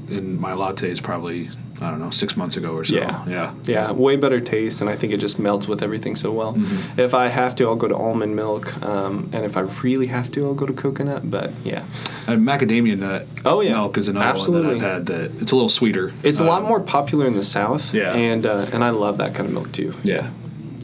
in 0.10 0.40
my 0.40 0.52
lattes 0.52 1.02
probably 1.02 1.50
I 1.82 1.90
don't 1.90 2.00
know 2.00 2.10
six 2.10 2.38
months 2.38 2.56
ago 2.56 2.72
or 2.74 2.86
so. 2.86 2.96
Yeah. 2.96 3.26
yeah. 3.28 3.54
Yeah, 3.66 3.92
way 3.92 4.16
better 4.16 4.40
taste, 4.40 4.80
and 4.80 4.90
I 4.90 4.96
think 4.96 5.12
it 5.12 5.18
just 5.18 5.38
melts 5.40 5.68
with 5.68 5.84
everything 5.84 6.16
so 6.16 6.32
well. 6.32 6.54
Mm-hmm. 6.54 7.00
If 7.00 7.14
I 7.14 7.28
have 7.28 7.54
to, 7.58 7.66
I'll 7.68 7.76
go 7.76 7.90
to 7.90 7.96
almond 7.96 8.34
milk, 8.36 8.82
um, 8.82 9.30
and 9.34 9.44
if 9.44 9.58
I 9.58 9.62
really 9.84 10.08
have 10.08 10.32
to, 10.32 10.46
I'll 10.46 10.54
go 10.54 10.66
to 10.66 10.74
coconut. 10.74 11.30
But 11.30 11.52
yeah, 11.66 11.86
And 12.28 12.48
macadamia 12.48 12.98
nut 12.98 13.28
Oh, 13.44 13.60
yeah. 13.62 13.74
milk 13.74 13.98
is 13.98 14.08
another 14.08 14.26
Absolutely. 14.26 14.68
one 14.76 14.78
that 14.80 14.86
I've 14.88 14.94
had. 14.94 15.06
That 15.08 15.42
it's 15.42 15.52
a 15.52 15.56
little 15.56 15.68
sweeter. 15.70 16.14
it's 16.24 16.40
a 16.40 16.46
lot 16.46 16.62
Um, 16.62 16.70
more 16.70 16.80
popular 16.80 17.28
in 17.28 17.34
the 17.34 17.44
South. 17.44 17.94
Yeah. 17.94 18.14
and 18.14 18.46
uh, 18.46 18.68
and 18.72 18.82
I 18.84 18.92
love 18.92 19.18
that 19.18 19.36
kind 19.36 19.48
of 19.48 19.54
milk 19.54 19.72
too. 19.74 19.94
Yeah. 20.04 20.30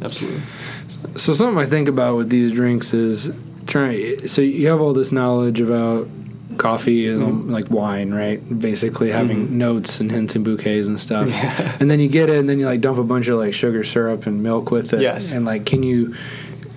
Absolutely. 0.01 0.41
So 1.15 1.34
something 1.34 1.58
I 1.58 1.65
think 1.65 1.88
about 1.88 2.17
with 2.17 2.30
these 2.30 2.51
drinks 2.51 2.93
is 2.93 3.32
trying. 3.67 4.27
So 4.27 4.41
you 4.41 4.67
have 4.67 4.82
all 4.82 4.93
this 4.93 5.12
knowledge 5.12 5.62
about 5.62 6.08
coffee 6.58 7.06
is 7.06 7.22
um, 7.22 7.44
Mm-hmm. 7.44 7.52
like 7.52 7.70
wine, 7.72 8.14
right? 8.14 8.40
Basically 8.60 9.12
having 9.12 9.58
notes 9.58 10.00
and 10.00 10.12
hints 10.12 10.36
and 10.36 10.44
bouquets 10.46 10.88
and 10.88 11.00
stuff. 11.00 11.30
Yeah. 11.30 11.78
And 11.80 11.90
then 11.90 12.00
you 12.00 12.08
get 12.10 12.30
it, 12.30 12.38
and 12.38 12.48
then 12.50 12.60
you 12.60 12.66
like 12.66 12.82
dump 12.82 12.98
a 12.98 13.04
bunch 13.04 13.28
of 13.28 13.38
like 13.40 13.54
sugar 13.54 13.84
syrup 13.84 14.26
and 14.28 14.44
milk 14.44 14.72
with 14.72 14.94
it. 14.94 15.02
Yes. 15.02 15.32
And 15.34 15.46
like, 15.46 15.66
can 15.66 15.84
you? 15.84 16.16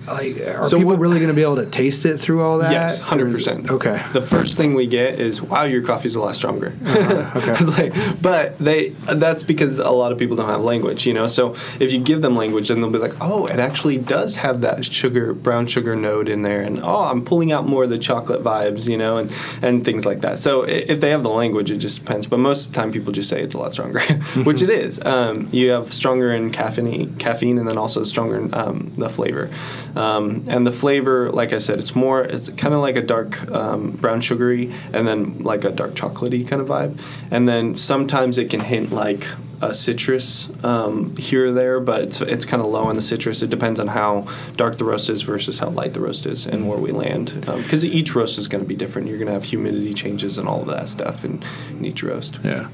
Like, 0.07 0.39
are 0.41 0.63
So 0.63 0.77
people 0.77 0.91
what- 0.91 0.99
really 0.99 1.17
going 1.17 1.29
to 1.29 1.33
be 1.35 1.41
able 1.41 1.55
to 1.57 1.65
taste 1.65 2.05
it 2.05 2.17
through 2.19 2.41
all 2.43 2.59
that? 2.59 2.71
Yes, 2.71 2.99
hundred 2.99 3.31
percent. 3.31 3.69
Okay. 3.69 4.01
The 4.13 4.21
first 4.21 4.55
thing 4.57 4.73
we 4.75 4.85
get 4.87 5.19
is, 5.19 5.41
"Wow, 5.41 5.63
your 5.63 5.81
coffee's 5.81 6.15
a 6.15 6.19
lot 6.21 6.35
stronger." 6.35 6.73
okay. 6.85 7.55
Like, 7.65 8.21
but 8.21 8.57
they 8.59 8.89
that's 8.89 9.43
because 9.43 9.79
a 9.79 9.89
lot 9.89 10.11
of 10.11 10.17
people 10.17 10.35
don't 10.35 10.47
have 10.49 10.61
language, 10.61 11.05
you 11.05 11.13
know. 11.13 11.27
So 11.27 11.55
if 11.79 11.91
you 11.91 11.99
give 11.99 12.21
them 12.21 12.35
language, 12.35 12.67
then 12.69 12.81
they'll 12.81 12.89
be 12.89 12.99
like, 12.99 13.15
"Oh, 13.21 13.45
it 13.47 13.59
actually 13.59 13.97
does 13.97 14.35
have 14.37 14.61
that 14.61 14.85
sugar, 14.85 15.33
brown 15.33 15.67
sugar 15.67 15.95
note 15.95 16.27
in 16.29 16.41
there," 16.43 16.61
and 16.61 16.79
oh, 16.83 17.03
I'm 17.05 17.23
pulling 17.25 17.51
out 17.51 17.67
more 17.67 17.83
of 17.85 17.89
the 17.89 17.97
chocolate 17.97 18.43
vibes, 18.43 18.87
you 18.87 18.97
know, 18.97 19.17
and 19.17 19.31
and 19.61 19.83
things 19.83 20.05
like 20.05 20.21
that. 20.21 20.39
So 20.39 20.63
if 20.63 20.99
they 20.99 21.09
have 21.09 21.23
the 21.23 21.29
language, 21.29 21.71
it 21.71 21.77
just 21.77 21.99
depends. 21.99 22.27
But 22.27 22.39
most 22.39 22.67
of 22.67 22.73
the 22.73 22.79
time, 22.79 22.91
people 22.91 23.11
just 23.11 23.29
say 23.29 23.41
it's 23.41 23.55
a 23.55 23.57
lot 23.57 23.71
stronger, 23.71 23.99
which 24.43 24.61
it 24.61 24.69
is. 24.69 25.03
Um, 25.05 25.49
you 25.51 25.71
have 25.71 25.93
stronger 25.93 26.31
in 26.31 26.51
caffeine, 26.51 27.15
caffeine, 27.17 27.57
and 27.57 27.67
then 27.67 27.77
also 27.77 28.03
stronger 28.03 28.37
in 28.37 28.53
um, 28.53 28.93
the 28.97 29.09
flavor. 29.09 29.49
Um, 29.95 30.43
and 30.47 30.67
the 30.67 30.71
flavor, 30.71 31.31
like 31.31 31.53
I 31.53 31.59
said, 31.59 31.79
it's 31.79 31.95
more, 31.95 32.21
it's 32.21 32.49
kind 32.49 32.73
of 32.73 32.81
like 32.81 32.95
a 32.95 33.01
dark 33.01 33.49
um, 33.51 33.91
brown 33.91 34.21
sugary, 34.21 34.73
and 34.93 35.07
then 35.07 35.39
like 35.39 35.63
a 35.63 35.71
dark 35.71 35.93
chocolatey 35.93 36.47
kind 36.47 36.61
of 36.61 36.67
vibe. 36.67 36.99
And 37.31 37.47
then 37.47 37.75
sometimes 37.75 38.37
it 38.37 38.49
can 38.49 38.59
hint 38.59 38.91
like 38.91 39.25
a 39.61 39.73
citrus 39.73 40.49
um, 40.63 41.15
here 41.15 41.47
or 41.47 41.51
there, 41.51 41.79
but 41.79 42.01
it's 42.01 42.21
it's 42.21 42.45
kind 42.45 42.61
of 42.61 42.69
low 42.69 42.83
on 42.83 42.95
the 42.95 43.01
citrus. 43.01 43.41
It 43.41 43.49
depends 43.49 43.79
on 43.79 43.87
how 43.87 44.27
dark 44.55 44.77
the 44.77 44.83
roast 44.83 45.09
is 45.09 45.21
versus 45.21 45.59
how 45.59 45.69
light 45.69 45.93
the 45.93 46.01
roast 46.01 46.25
is, 46.25 46.45
and 46.45 46.67
where 46.67 46.77
we 46.77 46.91
land. 46.91 47.33
Because 47.45 47.85
each 47.85 48.15
roast 48.15 48.37
is 48.37 48.47
going 48.47 48.63
to 48.63 48.67
be 48.67 48.75
different. 48.75 49.07
You're 49.07 49.17
going 49.17 49.27
to 49.27 49.33
have 49.33 49.43
humidity 49.43 49.93
changes 49.93 50.37
and 50.37 50.47
all 50.47 50.61
of 50.61 50.67
that 50.67 50.89
stuff 50.89 51.23
in, 51.23 51.43
in 51.71 51.85
each 51.85 52.03
roast. 52.03 52.39
Yeah. 52.43 52.69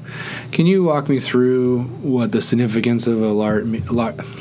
Can 0.50 0.66
you 0.66 0.84
walk 0.84 1.08
me 1.08 1.18
through 1.20 1.84
what 2.02 2.32
the 2.32 2.40
significance 2.40 3.06
of 3.06 3.22
a 3.22 3.32
light, 3.32 3.64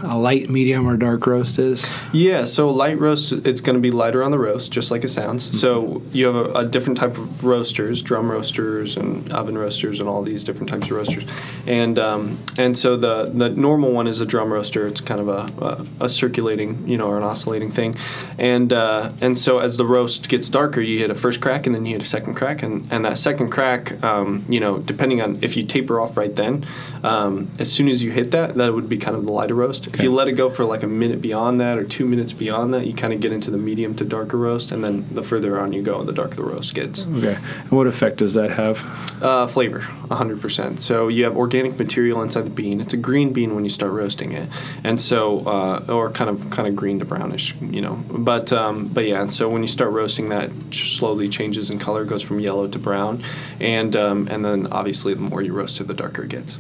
a 0.04 0.18
light, 0.18 0.50
medium, 0.50 0.88
or 0.88 0.98
dark 0.98 1.26
roast 1.28 1.60
is? 1.60 1.90
Yeah, 2.12 2.46
so 2.46 2.70
light 2.70 3.00
roast, 3.00 3.32
it's 3.32 3.62
going 3.62 3.76
to 3.76 3.82
be 3.82 3.92
lighter 3.92 4.24
on 4.24 4.32
the 4.32 4.40
roast, 4.40 4.72
just 4.72 4.92
like 4.92 5.04
it 5.04 5.10
sounds. 5.10 5.60
So 5.60 6.02
you 6.12 6.26
have 6.28 6.36
a, 6.36 6.52
a 6.60 6.66
different 6.66 6.98
type 6.98 7.18
of 7.18 7.44
roasters, 7.44 8.02
drum 8.02 8.32
roasters 8.32 8.98
and 8.98 9.32
oven 9.34 9.58
roasters, 9.58 10.00
and 10.00 10.10
all 10.10 10.24
these 10.24 10.44
different 10.44 10.70
types 10.70 10.86
of 10.86 10.92
roasters. 10.92 11.26
And 11.68 11.98
um, 12.00 12.31
and 12.58 12.78
so 12.78 12.98
the 12.98 13.26
the 13.26 13.50
normal 13.50 13.92
one 13.92 14.08
is 14.08 14.20
a 14.22 14.26
drum 14.26 14.52
roaster. 14.52 14.88
It's 14.88 15.02
kind 15.02 15.22
of 15.22 15.28
a, 15.28 15.86
a, 16.02 16.06
a 16.06 16.10
circulating, 16.10 16.88
you 16.88 16.98
know, 16.98 17.08
or 17.08 17.18
an 17.18 17.24
oscillating 17.24 17.72
thing. 17.72 17.96
And 18.38 18.72
uh, 18.74 19.12
and 19.22 19.38
so 19.38 19.60
as 19.60 19.78
the 19.78 19.86
roast 19.86 20.30
gets 20.30 20.50
darker, 20.50 20.82
you 20.82 21.00
hit 21.00 21.10
a 21.10 21.16
first 21.16 21.42
crack, 21.42 21.66
and 21.66 21.76
then 21.76 21.86
you 21.86 21.94
hit 21.94 22.02
a 22.02 22.10
second 22.10 22.36
crack, 22.36 22.64
and 22.64 22.88
and 22.92 23.06
that 23.06 23.18
second 23.18 23.50
crack, 23.50 24.04
um, 24.04 24.46
you 24.50 24.60
know, 24.60 24.80
depending 24.80 25.22
on 25.22 25.40
if 25.42 25.56
you 25.56 25.64
taper 25.64 26.00
off 26.00 26.18
right 26.18 26.36
then, 26.36 26.66
um, 27.04 27.50
as 27.60 27.72
soon 27.72 27.88
as 27.88 28.04
you 28.04 28.12
hit 28.12 28.32
that, 28.32 28.56
that 28.56 28.74
would 28.74 28.90
be 28.90 28.98
kind 28.98 29.16
of 29.16 29.26
the 29.26 29.32
lighter 29.32 29.56
roast. 29.56 29.88
If 29.88 30.02
you 30.02 30.14
let 30.14 30.28
it 30.28 30.34
go 30.34 30.50
for 30.50 30.66
like 30.66 30.84
a 30.84 30.88
minute 30.88 31.22
beyond 31.22 31.60
that 31.62 31.78
or 31.78 31.84
two 31.84 32.06
minutes 32.06 32.34
beyond 32.34 32.74
that, 32.74 32.86
you 32.86 32.94
kind 32.94 33.14
of 33.14 33.20
get 33.20 33.32
into 33.32 33.52
the 33.52 33.58
medium 33.58 33.96
to 33.96 34.06
darker 34.06 34.38
roast, 34.38 34.72
and 34.72 34.84
then 34.84 35.06
the 35.12 35.24
further 35.24 35.60
on 35.60 35.74
you 35.74 35.82
go, 35.82 36.04
the 36.04 36.14
darker 36.14 36.36
the 36.36 36.44
roast 36.44 36.74
gets. 36.74 37.06
Okay. 37.06 37.38
And 37.62 37.72
what 37.72 37.88
effect 37.88 38.18
does 38.18 38.34
that 38.34 38.52
have? 38.52 38.84
Uh, 39.22 39.48
flavor, 39.48 39.80
100%. 39.80 40.80
So 40.80 41.08
you 41.08 41.24
have 41.24 41.36
organic 41.38 41.78
material 41.78 42.21
inside 42.22 42.46
the 42.46 42.52
bean. 42.52 42.82
It's 42.82 42.94
a 42.94 42.98
green 42.98 43.34
bean 43.34 43.56
when 43.56 43.64
you 43.64 43.70
start 43.70 43.92
roasting 43.92 44.32
it, 44.32 44.50
and 44.84 45.00
so 45.00 45.40
uh, 45.48 45.86
or 45.90 46.12
kind 46.12 46.30
of 46.30 46.50
kind 46.50 46.68
of 46.68 46.76
green 46.76 47.00
to 47.00 47.06
brownish, 47.06 47.56
you 47.62 47.82
know. 47.82 47.96
But 48.10 48.52
um, 48.54 48.88
but 48.88 49.06
yeah, 49.06 49.22
and 49.22 49.32
so 49.32 49.50
when 49.50 49.62
you 49.62 49.68
start 49.68 49.92
roasting, 49.92 50.30
that 50.30 50.52
slowly 50.72 51.30
changes 51.30 51.70
in 51.70 51.80
color, 51.80 52.06
goes 52.06 52.22
from 52.22 52.40
yellow 52.40 52.68
to 52.68 52.80
brown, 52.80 53.24
and 53.60 53.96
um, 53.96 54.28
and 54.30 54.44
then 54.44 54.68
obviously 54.68 55.14
the 55.14 55.22
more 55.22 55.42
you 55.42 55.54
roast 55.54 55.80
it, 55.80 55.88
the 55.88 55.94
darker 55.94 56.24
it 56.24 56.30
gets. 56.30 56.58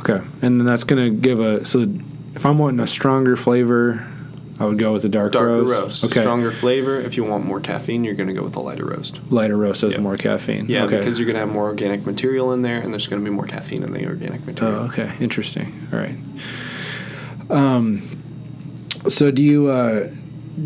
Okay. 0.00 0.24
And 0.42 0.60
then 0.60 0.66
that's 0.66 0.84
to 0.84 1.10
give 1.10 1.40
a. 1.40 1.64
So 1.64 1.86
if 2.34 2.46
I'm 2.46 2.58
wanting 2.58 2.80
a 2.80 2.86
stronger 2.86 3.36
flavor, 3.36 4.09
I 4.60 4.64
would 4.66 4.78
go 4.78 4.92
with 4.92 5.02
the 5.02 5.08
dark 5.08 5.32
Darker 5.32 5.62
roast. 5.62 5.72
roast, 5.72 6.04
Okay. 6.04 6.20
stronger 6.20 6.52
flavor. 6.52 7.00
If 7.00 7.16
you 7.16 7.24
want 7.24 7.46
more 7.46 7.60
caffeine, 7.60 8.04
you're 8.04 8.14
going 8.14 8.28
to 8.28 8.34
go 8.34 8.42
with 8.42 8.52
the 8.52 8.60
lighter 8.60 8.84
roast. 8.84 9.18
Lighter 9.30 9.56
roast 9.56 9.80
has 9.80 9.92
Yep. 9.92 10.00
more 10.02 10.16
caffeine. 10.18 10.66
Yeah, 10.68 10.84
okay. 10.84 10.98
because 10.98 11.18
you're 11.18 11.24
going 11.26 11.34
to 11.36 11.40
have 11.40 11.48
more 11.48 11.64
organic 11.64 12.04
material 12.04 12.52
in 12.52 12.60
there, 12.60 12.78
and 12.78 12.92
there's 12.92 13.06
going 13.06 13.24
to 13.24 13.28
be 13.28 13.34
more 13.34 13.46
caffeine 13.46 13.82
in 13.82 13.92
the 13.92 14.06
organic 14.06 14.42
Oh, 14.42 14.46
material. 14.46 14.80
okay. 14.84 15.10
Interesting. 15.18 15.72
All 15.92 15.98
right. 15.98 16.14
Um, 17.48 18.02
so 19.08 19.30
do 19.30 19.42
you 19.42 19.68
uh, 19.68 20.08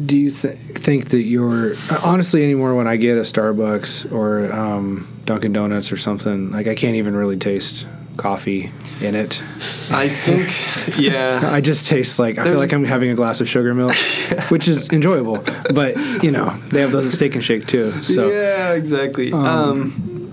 do 0.07 0.19
you 0.19 0.31
th- 0.31 0.57
think 0.75 1.11
that 1.11 1.23
you're 1.23 1.77
honestly 2.03 2.43
anymore 2.43 2.75
when 2.75 2.89
I 2.89 2.97
get 2.97 3.17
a 3.17 3.21
Starbucks 3.21 4.11
or 4.13 4.53
um, 4.53 5.07
Dunkin' 5.25 5.53
Donuts 5.53 5.93
or 5.93 5.97
something 5.97 6.51
like 6.51 6.67
I 6.67 6.75
can't 6.75 6.97
even 6.97 7.15
really 7.17 7.37
taste 7.37 7.87
coffee 8.17 8.71
in 9.01 9.15
it. 9.15 9.43
I 9.91 10.09
think, 10.09 10.99
yeah. 10.99 11.41
I 11.53 11.61
just 11.61 11.87
taste 11.87 12.19
like 12.19 12.39
I 12.39 12.45
feel 12.45 12.57
like 12.59 12.73
I'm 12.73 12.85
having 12.85 13.11
a 13.11 13.15
glass 13.15 13.41
of 13.41 13.49
sugar 13.49 13.75
milk, 13.75 13.95
which 14.49 14.69
is 14.69 14.89
enjoyable. 14.91 15.45
But 15.73 15.97
you 16.23 16.31
know 16.31 16.51
they 16.69 16.81
have 16.81 16.93
those 16.93 17.07
at 17.07 17.13
Steak 17.13 17.35
and 17.35 17.45
Shake 17.45 17.67
too. 17.67 17.91
So 18.03 18.29
yeah, 18.29 18.73
exactly. 18.73 19.33
Um, 19.33 20.31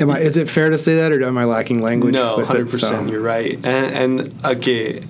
am 0.00 0.10
I? 0.10 0.20
Is 0.20 0.36
it 0.36 0.48
fair 0.48 0.70
to 0.70 0.78
say 0.78 0.96
that, 0.96 1.12
or 1.12 1.22
am 1.24 1.38
I 1.38 1.44
lacking 1.44 1.82
language? 1.82 2.14
No, 2.14 2.36
with 2.38 2.46
hundred 2.46 2.70
percent. 2.70 3.06
So- 3.06 3.12
You're 3.12 3.20
right. 3.22 3.54
And, 3.64 4.26
and 4.26 4.44
okay, 4.44 5.02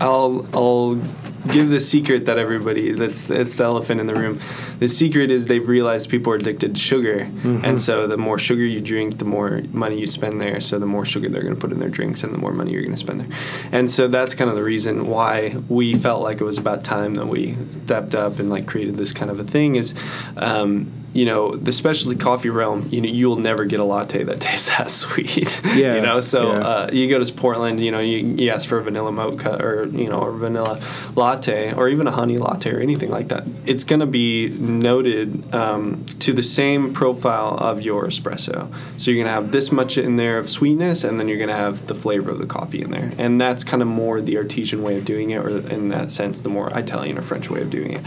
I'll 0.00 0.46
I'll 0.52 1.00
give 1.48 1.70
the 1.70 1.80
secret 1.80 2.26
that 2.26 2.38
everybody 2.38 2.92
that's 2.92 3.28
it's 3.30 3.56
the 3.56 3.64
elephant 3.64 4.00
in 4.00 4.06
the 4.06 4.14
room. 4.14 4.38
The 4.78 4.88
secret 4.88 5.30
is 5.30 5.46
they've 5.46 5.66
realized 5.66 6.10
people 6.10 6.32
are 6.32 6.36
addicted 6.36 6.74
to 6.74 6.80
sugar, 6.80 7.20
Mm-hmm. 7.26 7.64
and 7.64 7.80
so 7.80 8.06
the 8.06 8.16
more 8.16 8.38
sugar 8.38 8.62
you 8.64 8.80
drink, 8.80 9.18
the 9.18 9.24
more 9.24 9.62
money 9.72 9.98
you 9.98 10.06
spend 10.06 10.40
there. 10.40 10.60
So 10.60 10.78
the 10.78 10.86
more 10.86 11.04
sugar 11.04 11.28
they're 11.28 11.42
going 11.42 11.54
to 11.54 11.60
put 11.60 11.72
in 11.72 11.78
their 11.80 11.88
drinks, 11.88 12.22
and 12.24 12.32
the 12.32 12.38
more 12.38 12.52
money 12.52 12.72
you're 12.72 12.82
going 12.82 12.94
to 12.94 12.98
spend 12.98 13.20
there. 13.20 13.38
And 13.72 13.90
so 13.90 14.08
that's 14.08 14.34
kind 14.34 14.50
of 14.50 14.56
the 14.56 14.62
reason 14.62 15.06
why 15.08 15.56
we 15.68 15.94
felt 15.94 16.22
like 16.22 16.40
it 16.40 16.44
was 16.44 16.58
about 16.58 16.84
time 16.84 17.14
that 17.14 17.26
we 17.26 17.56
stepped 17.70 18.14
up 18.14 18.38
and 18.38 18.48
like 18.50 18.66
created 18.66 18.96
this 18.96 19.12
kind 19.12 19.30
of 19.30 19.40
a 19.40 19.44
thing. 19.44 19.76
Is 19.76 19.94
um, 20.36 20.92
you 21.12 21.24
know 21.24 21.54
the 21.56 21.72
specialty 21.72 22.18
coffee 22.18 22.50
realm. 22.50 22.88
You 22.90 23.00
know 23.00 23.08
you 23.08 23.28
will 23.28 23.36
never 23.36 23.64
get 23.64 23.80
a 23.80 23.84
latte 23.84 24.22
that 24.24 24.40
tastes 24.40 24.68
that 24.76 24.90
sweet. 24.90 25.60
Yeah, 25.74 25.96
you 25.96 26.00
know 26.00 26.20
so. 26.20 26.52
yeah. 26.52 26.58
Uh, 26.58 26.90
you 26.92 27.08
go 27.08 27.22
to 27.22 27.32
Portland, 27.32 27.80
you 27.80 27.90
know, 27.90 28.00
you, 28.00 28.18
you 28.18 28.50
ask 28.50 28.68
for 28.68 28.78
a 28.78 28.82
vanilla 28.82 29.12
mocha 29.12 29.62
or 29.62 29.86
you 29.86 30.08
know, 30.08 30.20
or 30.20 30.32
vanilla 30.32 30.80
latte, 31.14 31.72
or 31.72 31.88
even 31.88 32.06
a 32.06 32.10
honey 32.10 32.38
latte 32.38 32.70
or 32.70 32.80
anything 32.80 33.10
like 33.10 33.28
that. 33.28 33.44
It's 33.66 33.84
going 33.84 34.00
to 34.00 34.06
be 34.06 34.48
noted 34.48 35.54
um, 35.54 36.04
to 36.20 36.32
the 36.32 36.42
same 36.42 36.92
profile 36.92 37.56
of 37.58 37.82
your 37.82 38.06
espresso. 38.06 38.72
So 38.96 39.10
you're 39.10 39.24
going 39.24 39.34
to 39.34 39.42
have 39.42 39.52
this 39.52 39.72
much 39.72 39.98
in 39.98 40.16
there 40.16 40.38
of 40.38 40.48
sweetness, 40.48 41.04
and 41.04 41.18
then 41.18 41.28
you're 41.28 41.38
going 41.38 41.48
to 41.48 41.56
have 41.56 41.86
the 41.86 41.94
flavor 41.94 42.30
of 42.30 42.38
the 42.38 42.46
coffee 42.46 42.82
in 42.82 42.90
there, 42.90 43.12
and 43.18 43.40
that's 43.40 43.64
kind 43.64 43.82
of 43.82 43.88
more 43.88 44.20
the 44.20 44.36
artesian 44.36 44.82
way 44.82 44.96
of 44.96 45.04
doing 45.04 45.30
it, 45.30 45.38
or 45.38 45.48
in 45.68 45.88
that 45.88 46.10
sense, 46.10 46.40
the 46.40 46.48
more 46.48 46.70
Italian 46.76 47.18
or 47.18 47.22
French 47.22 47.50
way 47.50 47.60
of 47.60 47.70
doing 47.70 47.92
it. 47.92 48.02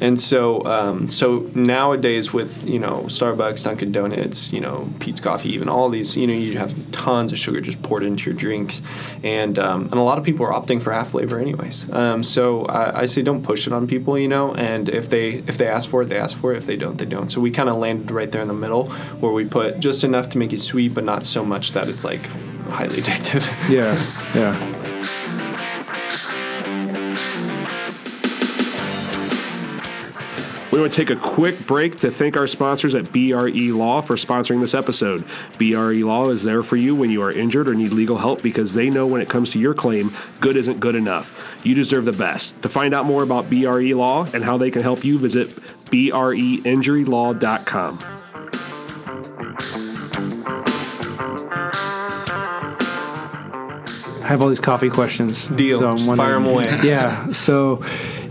And 0.00 0.20
so, 0.20 0.64
um, 0.64 1.08
so 1.08 1.50
nowadays 1.54 2.32
with 2.32 2.49
you 2.64 2.78
know 2.78 3.04
Starbucks, 3.06 3.64
Dunkin' 3.64 3.92
Donuts, 3.92 4.52
you 4.52 4.60
know 4.60 4.92
Peet's 5.00 5.20
Coffee, 5.20 5.50
even 5.50 5.68
all 5.68 5.88
these, 5.88 6.16
you 6.16 6.26
know, 6.26 6.32
you 6.32 6.58
have 6.58 6.74
tons 6.92 7.32
of 7.32 7.38
sugar 7.38 7.60
just 7.60 7.82
poured 7.82 8.02
into 8.02 8.30
your 8.30 8.38
drinks, 8.38 8.82
and 9.22 9.58
um, 9.58 9.84
and 9.84 9.94
a 9.94 10.02
lot 10.02 10.18
of 10.18 10.24
people 10.24 10.46
are 10.46 10.52
opting 10.52 10.80
for 10.80 10.92
half 10.92 11.10
flavor 11.10 11.38
anyways. 11.38 11.90
Um, 11.92 12.22
so 12.22 12.64
I, 12.66 13.02
I 13.02 13.06
say 13.06 13.22
don't 13.22 13.42
push 13.42 13.66
it 13.66 13.72
on 13.72 13.86
people, 13.86 14.18
you 14.18 14.28
know, 14.28 14.54
and 14.54 14.88
if 14.88 15.08
they 15.08 15.30
if 15.30 15.58
they 15.58 15.68
ask 15.68 15.88
for 15.88 16.02
it, 16.02 16.08
they 16.08 16.18
ask 16.18 16.36
for 16.36 16.52
it. 16.52 16.58
If 16.58 16.66
they 16.66 16.76
don't, 16.76 16.96
they 16.96 17.06
don't. 17.06 17.30
So 17.30 17.40
we 17.40 17.50
kind 17.50 17.68
of 17.68 17.76
landed 17.76 18.10
right 18.10 18.30
there 18.30 18.42
in 18.42 18.48
the 18.48 18.54
middle, 18.54 18.90
where 19.20 19.32
we 19.32 19.44
put 19.44 19.80
just 19.80 20.04
enough 20.04 20.28
to 20.30 20.38
make 20.38 20.52
it 20.52 20.60
sweet, 20.60 20.94
but 20.94 21.04
not 21.04 21.26
so 21.26 21.44
much 21.44 21.72
that 21.72 21.88
it's 21.88 22.04
like 22.04 22.26
highly 22.70 23.00
addictive. 23.02 23.44
Yeah, 23.70 23.94
yeah. 24.34 25.19
We 30.72 30.80
want 30.80 30.92
to 30.92 30.96
take 31.04 31.10
a 31.10 31.16
quick 31.20 31.66
break 31.66 31.96
to 31.96 32.10
thank 32.12 32.36
our 32.36 32.46
sponsors 32.46 32.94
at 32.94 33.10
BRE 33.12 33.72
Law 33.72 34.00
for 34.02 34.14
sponsoring 34.14 34.60
this 34.60 34.72
episode. 34.72 35.24
BRE 35.58 35.94
Law 36.04 36.28
is 36.28 36.44
there 36.44 36.62
for 36.62 36.76
you 36.76 36.94
when 36.94 37.10
you 37.10 37.22
are 37.22 37.32
injured 37.32 37.68
or 37.68 37.74
need 37.74 37.90
legal 37.92 38.18
help 38.18 38.40
because 38.40 38.74
they 38.74 38.88
know 38.88 39.04
when 39.06 39.20
it 39.20 39.28
comes 39.28 39.50
to 39.50 39.58
your 39.58 39.74
claim, 39.74 40.12
good 40.40 40.54
isn't 40.56 40.78
good 40.78 40.94
enough. 40.94 41.58
You 41.66 41.74
deserve 41.74 42.04
the 42.04 42.12
best. 42.12 42.62
To 42.62 42.68
find 42.68 42.94
out 42.94 43.04
more 43.04 43.24
about 43.24 43.50
BRE 43.50 43.92
Law 43.94 44.26
and 44.32 44.44
how 44.44 44.56
they 44.58 44.70
can 44.70 44.82
help 44.82 45.04
you, 45.04 45.18
visit 45.18 45.48
breinjurylaw.com. 45.90 47.98
have 54.24 54.42
all 54.42 54.48
these 54.48 54.60
coffee 54.60 54.90
questions. 54.90 55.46
Deal. 55.46 55.84
I'm 55.84 55.96
Just 55.98 56.14
fire 56.16 56.36
'em 56.36 56.44
wondering- 56.44 56.74
away. 56.74 56.80
Yeah. 56.88 57.32
So 57.32 57.82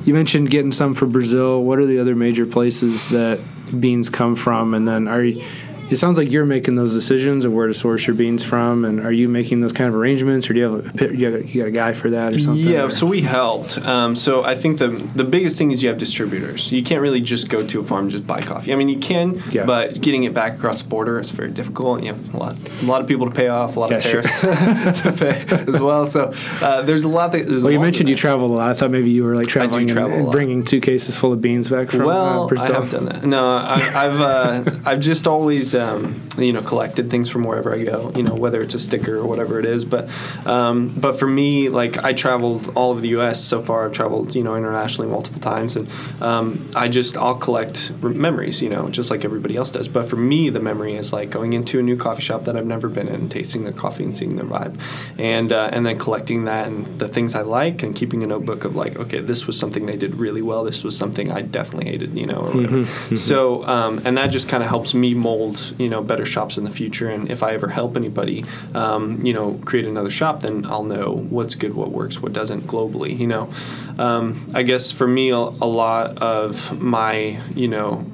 you 0.06 0.14
mentioned 0.14 0.50
getting 0.50 0.72
some 0.72 0.94
from 0.94 1.12
Brazil. 1.12 1.64
What 1.64 1.80
are 1.80 1.86
the 1.86 2.00
other 2.00 2.16
major 2.16 2.46
places 2.46 3.10
that 3.10 3.40
beans 3.80 4.10
come 4.10 4.36
from? 4.36 4.74
And 4.74 4.88
then 4.88 5.08
are 5.08 5.24
you? 5.24 5.46
It 5.90 5.98
sounds 5.98 6.18
like 6.18 6.32
you're 6.32 6.46
making 6.46 6.76
those 6.76 6.94
decisions 6.94 7.46
of 7.46 7.52
where 7.54 7.68
to 7.68 7.74
source 7.74 8.06
your 8.08 8.16
beans 8.16 8.44
from, 8.44 8.86
and 8.86 9.00
are 9.00 9.12
you 9.12 9.28
making 9.28 9.62
those 9.62 9.74
kind 9.74 9.88
of 9.90 9.96
arrangements, 9.96 10.50
or 10.50 10.54
do 10.54 10.60
you 10.60 10.66
have 10.72 11.02
a 11.02 11.16
you 11.16 11.30
got 11.32 11.40
a, 11.40 11.48
you 11.48 11.62
got 11.62 11.68
a 11.68 11.72
guy 11.72 11.94
for 11.94 12.10
that 12.12 12.34
or 12.34 12.40
something? 12.40 12.64
Yeah, 12.64 12.84
or- 12.86 12.90
so 12.90 13.06
we 13.08 13.22
helped. 13.22 13.78
Um, 13.80 14.16
so 14.16 14.44
I 14.44 14.56
think 14.56 14.78
the 14.78 14.90
the 14.90 15.24
biggest 15.24 15.58
thing 15.58 15.72
is 15.72 15.82
you 15.82 15.90
have 15.90 15.98
distributors. 15.98 16.72
You 16.72 16.84
can't 16.84 17.02
really 17.02 17.22
just 17.22 17.50
go 17.50 17.66
to 17.66 17.80
a 17.80 17.84
farm 17.84 18.04
and 18.06 18.12
just 18.12 18.28
buy 18.28 18.42
coffee. 18.42 18.72
I 18.72 18.76
mean, 18.76 18.90
you 18.90 19.00
can, 19.00 19.42
Yeah. 19.52 19.66
but 19.66 20.00
getting 20.02 20.24
it 20.24 20.34
back 20.34 20.56
across 20.56 20.82
the 20.82 20.90
border 20.90 21.20
is 21.20 21.32
very 21.32 21.50
difficult. 21.52 22.04
You 22.04 22.14
have 22.14 22.34
a 22.34 22.38
lot, 22.38 22.56
a 22.82 22.86
lot 22.86 23.02
of 23.02 23.08
people 23.08 23.28
to 23.30 23.36
pay 23.36 23.48
off, 23.48 23.76
a 23.76 23.80
lot 23.80 23.92
of 23.92 24.04
Yeah, 24.04 24.12
sure. 24.12 24.22
tariffs 24.22 25.02
to 25.04 25.12
pay 25.12 25.46
as 25.74 25.82
well. 25.82 26.06
So 26.06 26.32
uh, 26.62 26.82
there's 26.84 27.04
a 27.04 27.10
lot 27.10 27.32
that. 27.32 27.48
There's 27.48 27.64
well, 27.64 27.74
you 27.74 27.80
mentioned 27.80 28.10
you 28.10 28.16
that. 28.16 28.22
traveled 28.22 28.52
a 28.52 28.54
lot. 28.54 28.70
I 28.70 28.74
thought 28.74 28.92
maybe 28.92 29.10
you 29.10 29.24
were 29.24 29.36
like 29.36 29.48
traveling 29.48 29.82
and- 29.90 29.90
travel 29.90 30.18
a 30.18 30.20
and, 30.24 30.32
bringing 30.32 30.64
two 30.64 30.82
cases 30.82 31.16
full 31.16 31.34
of 31.34 31.42
beans 31.42 31.68
back 31.68 31.90
from 31.90 32.02
uh, 32.02 32.06
well, 32.06 32.48
Brazil. 32.48 32.76
I 32.76 32.80
have 32.80 32.92
done 32.92 33.06
that. 33.06 33.24
No, 33.26 33.44
I, 33.58 34.06
I've 34.06 34.20
uh, 34.22 34.72
I've 34.86 35.00
just 35.00 35.26
always 35.28 35.74
um, 35.80 36.28
you 36.38 36.54
know 36.54 36.62
collected 36.62 37.10
things 37.10 37.30
from 37.30 37.44
wherever 37.44 37.74
I 37.74 37.84
go. 37.84 38.12
You 38.16 38.24
know, 38.24 38.36
whether 38.36 38.62
it's 38.62 38.74
a 38.74 38.80
sticker 38.80 39.18
or 39.18 39.26
whatever 39.26 39.60
it 39.60 39.66
is. 39.66 39.86
But 39.86 40.10
um, 40.46 40.90
but 40.90 41.18
for 41.18 41.28
me, 41.28 41.70
like 41.70 42.04
I 42.04 42.14
traveled 42.14 42.72
all 42.76 42.92
over 42.92 43.02
the 43.02 43.10
U.S. 43.10 43.44
so 43.44 43.62
far. 43.62 43.86
I've 43.86 43.94
traveled 43.94 44.36
you 44.36 44.44
know 44.44 44.56
internationally 44.56 45.10
multiple 45.10 45.40
times, 45.40 45.76
and 45.76 45.90
um, 46.22 46.70
I 46.76 46.88
just 46.88 47.18
I'll 47.18 47.36
collect 47.36 47.92
r- 48.04 48.10
memories. 48.10 48.62
You 48.62 48.70
know, 48.70 48.90
just 48.90 49.10
like 49.10 49.26
everybody 49.26 49.56
else 49.56 49.70
does. 49.70 49.88
But 49.88 50.10
for 50.10 50.16
me, 50.18 50.50
the 50.50 50.60
memory 50.60 50.94
is 50.94 51.14
like 51.14 51.30
going 51.30 51.54
into 51.54 51.80
a 51.80 51.82
new 51.82 51.96
coffee 51.96 52.22
shop 52.22 52.44
that 52.46 52.56
I've 52.56 52.66
never 52.66 52.90
been 52.90 53.08
in, 53.08 53.30
tasting 53.30 53.64
the 53.64 53.72
coffee 53.72 54.04
and 54.04 54.16
seeing 54.16 54.36
their 54.36 54.46
vibe, 54.46 54.80
and 55.18 55.52
uh, 55.52 55.70
and 55.72 55.86
then 55.86 55.98
collecting 55.98 56.46
that 56.46 56.68
and 56.68 56.86
the 57.00 57.08
things 57.08 57.36
I 57.36 57.42
like, 57.42 57.84
and 57.84 57.96
keeping 57.96 58.24
a 58.24 58.28
notebook 58.28 58.66
of 58.66 58.76
like, 58.76 58.98
okay, 58.98 59.20
this 59.22 59.48
was 59.48 59.58
something 59.58 59.86
they 59.86 59.98
did 59.98 60.16
really 60.16 60.42
well. 60.42 60.64
This 60.64 60.84
was 60.84 60.98
something 60.98 61.32
I 61.32 61.42
definitely 61.42 61.90
hated. 61.90 62.18
You 62.18 62.26
know, 62.28 62.40
or 62.42 62.52
whatever. 62.52 62.86
So 63.16 63.64
um, 63.66 64.02
and 64.06 64.18
that 64.18 64.28
just 64.28 64.50
kind 64.50 64.64
of 64.64 64.70
helps 64.70 64.94
me 64.94 65.14
mold 65.14 65.69
you 65.78 65.90
know 65.90 66.02
better 66.02 66.26
shops 66.26 66.58
in 66.58 66.64
the 66.64 66.72
future. 66.72 67.10
And 67.10 67.30
if 67.30 67.44
I 67.44 67.54
ever 67.54 67.68
help 67.68 67.96
anybody, 67.96 68.46
um, 68.74 69.26
you 69.26 69.34
know, 69.34 69.60
create 69.66 69.86
another 69.86 70.12
shop, 70.12 70.42
then 70.42 70.66
I'll 70.66 70.84
know 70.84 71.16
what's 71.30 71.56
good, 71.56 71.74
what 71.74 71.92
works, 71.92 72.22
what 72.22 72.34
doesn't 72.34 72.62
globally. 72.62 73.18
You 73.18 73.28
know, 73.28 73.50
um, 73.98 74.50
I 74.54 74.64
guess 74.64 74.92
for 74.92 75.08
me, 75.08 75.30
a, 75.30 75.36
a 75.36 75.70
lot 75.70 76.18
of 76.20 76.80
my 76.80 77.40
you 77.56 77.68
know 77.68 78.06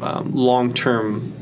um, 0.00 0.32
long 0.34 0.74
term 0.74 1.32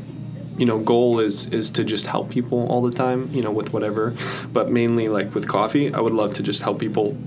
you 0.57 0.65
know 0.65 0.79
goal 0.79 1.19
is 1.19 1.47
is 1.47 1.69
to 1.71 1.83
just 1.83 2.05
help 2.07 2.29
people 2.29 2.67
all 2.67 2.81
the 2.81 2.91
time 2.91 3.27
you 3.31 3.41
know 3.41 3.51
with 3.51 3.73
whatever 3.73 4.15
but 4.51 4.69
mainly 4.69 5.09
like 5.09 5.33
with 5.33 5.47
coffee 5.47 5.91
i 5.93 5.99
would 5.99 6.13
love 6.13 6.35
to 6.35 6.43
just 6.43 6.61
help 6.61 6.77
people 6.79 7.17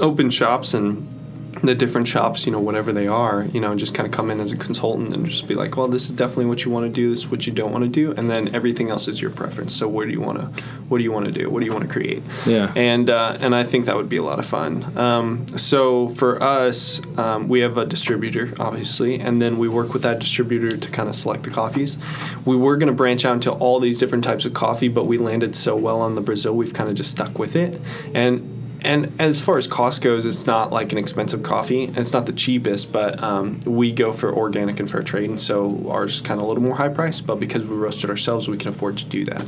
open 0.00 0.28
shops 0.28 0.74
and 0.74 1.08
the 1.66 1.74
different 1.74 2.06
shops 2.08 2.46
you 2.46 2.52
know 2.52 2.58
whatever 2.58 2.92
they 2.92 3.06
are 3.06 3.44
you 3.52 3.60
know 3.60 3.74
just 3.74 3.94
kind 3.94 4.06
of 4.06 4.12
come 4.12 4.30
in 4.30 4.40
as 4.40 4.52
a 4.52 4.56
consultant 4.56 5.12
and 5.14 5.26
just 5.26 5.46
be 5.46 5.54
like 5.54 5.76
well 5.76 5.88
this 5.88 6.04
is 6.06 6.12
definitely 6.12 6.46
what 6.46 6.64
you 6.64 6.70
want 6.70 6.84
to 6.86 6.90
do 6.92 7.10
this 7.10 7.20
is 7.20 7.28
what 7.28 7.46
you 7.46 7.52
don't 7.52 7.72
want 7.72 7.82
to 7.84 7.90
do 7.90 8.12
and 8.12 8.28
then 8.30 8.54
everything 8.54 8.90
else 8.90 9.08
is 9.08 9.20
your 9.20 9.30
preference 9.30 9.74
so 9.74 9.86
where 9.88 10.06
do 10.06 10.12
you 10.12 10.20
want 10.20 10.38
to 10.38 10.62
what 10.88 10.98
do 10.98 11.04
you 11.04 11.12
want 11.12 11.24
to 11.26 11.32
do 11.32 11.48
what 11.50 11.60
do 11.60 11.66
you 11.66 11.72
want 11.72 11.84
to 11.86 11.90
create 11.92 12.22
Yeah. 12.46 12.72
and 12.76 13.08
uh, 13.10 13.36
and 13.40 13.54
I 13.54 13.64
think 13.64 13.86
that 13.86 13.96
would 13.96 14.08
be 14.08 14.16
a 14.16 14.22
lot 14.22 14.38
of 14.38 14.46
fun. 14.46 14.96
Um, 14.96 15.58
so 15.58 16.08
for 16.10 16.42
us, 16.42 17.00
um, 17.18 17.48
we 17.48 17.60
have 17.60 17.76
a 17.78 17.84
distributor, 17.86 18.52
obviously, 18.58 19.18
and 19.20 19.40
then 19.42 19.58
we 19.58 19.68
work 19.68 19.92
with 19.92 20.02
that 20.02 20.18
distributor 20.18 20.76
to 20.76 20.90
kind 20.90 21.08
of 21.08 21.14
select 21.16 21.42
the 21.44 21.50
coffees. 21.50 21.98
We 22.44 22.56
were 22.56 22.76
going 22.76 22.88
to 22.88 22.94
branch 22.94 23.24
out 23.24 23.34
into 23.34 23.50
all 23.52 23.80
these 23.80 23.98
different 23.98 24.24
types 24.24 24.44
of 24.44 24.54
coffee, 24.54 24.88
but 24.88 25.04
we 25.04 25.18
landed 25.18 25.56
so 25.56 25.76
well 25.76 26.00
on 26.00 26.14
the 26.14 26.20
Brazil, 26.20 26.54
we've 26.54 26.74
kind 26.74 26.88
of 26.88 26.94
just 26.96 27.10
stuck 27.10 27.38
with 27.38 27.56
it. 27.56 27.80
And 28.14 28.53
and 28.84 29.12
as 29.20 29.40
far 29.40 29.58
as 29.58 29.66
cost 29.66 30.02
goes, 30.02 30.24
it's 30.24 30.46
not 30.46 30.70
like 30.70 30.92
an 30.92 30.98
expensive 30.98 31.42
coffee. 31.42 31.84
It's 31.96 32.12
not 32.12 32.26
the 32.26 32.32
cheapest, 32.32 32.92
but 32.92 33.22
um, 33.22 33.60
we 33.64 33.90
go 33.92 34.12
for 34.12 34.32
organic 34.32 34.78
and 34.80 34.90
fair 34.90 35.02
trade, 35.02 35.30
and 35.30 35.40
so 35.40 35.86
ours 35.88 36.16
is 36.16 36.20
kind 36.20 36.38
of 36.40 36.44
a 36.46 36.48
little 36.48 36.62
more 36.62 36.76
high 36.76 36.88
priced. 36.88 37.26
But 37.26 37.36
because 37.40 37.64
we 37.64 37.74
roast 37.76 38.04
it 38.04 38.10
ourselves, 38.10 38.48
we 38.48 38.56
can 38.58 38.68
afford 38.68 38.98
to 38.98 39.06
do 39.06 39.24
that, 39.24 39.44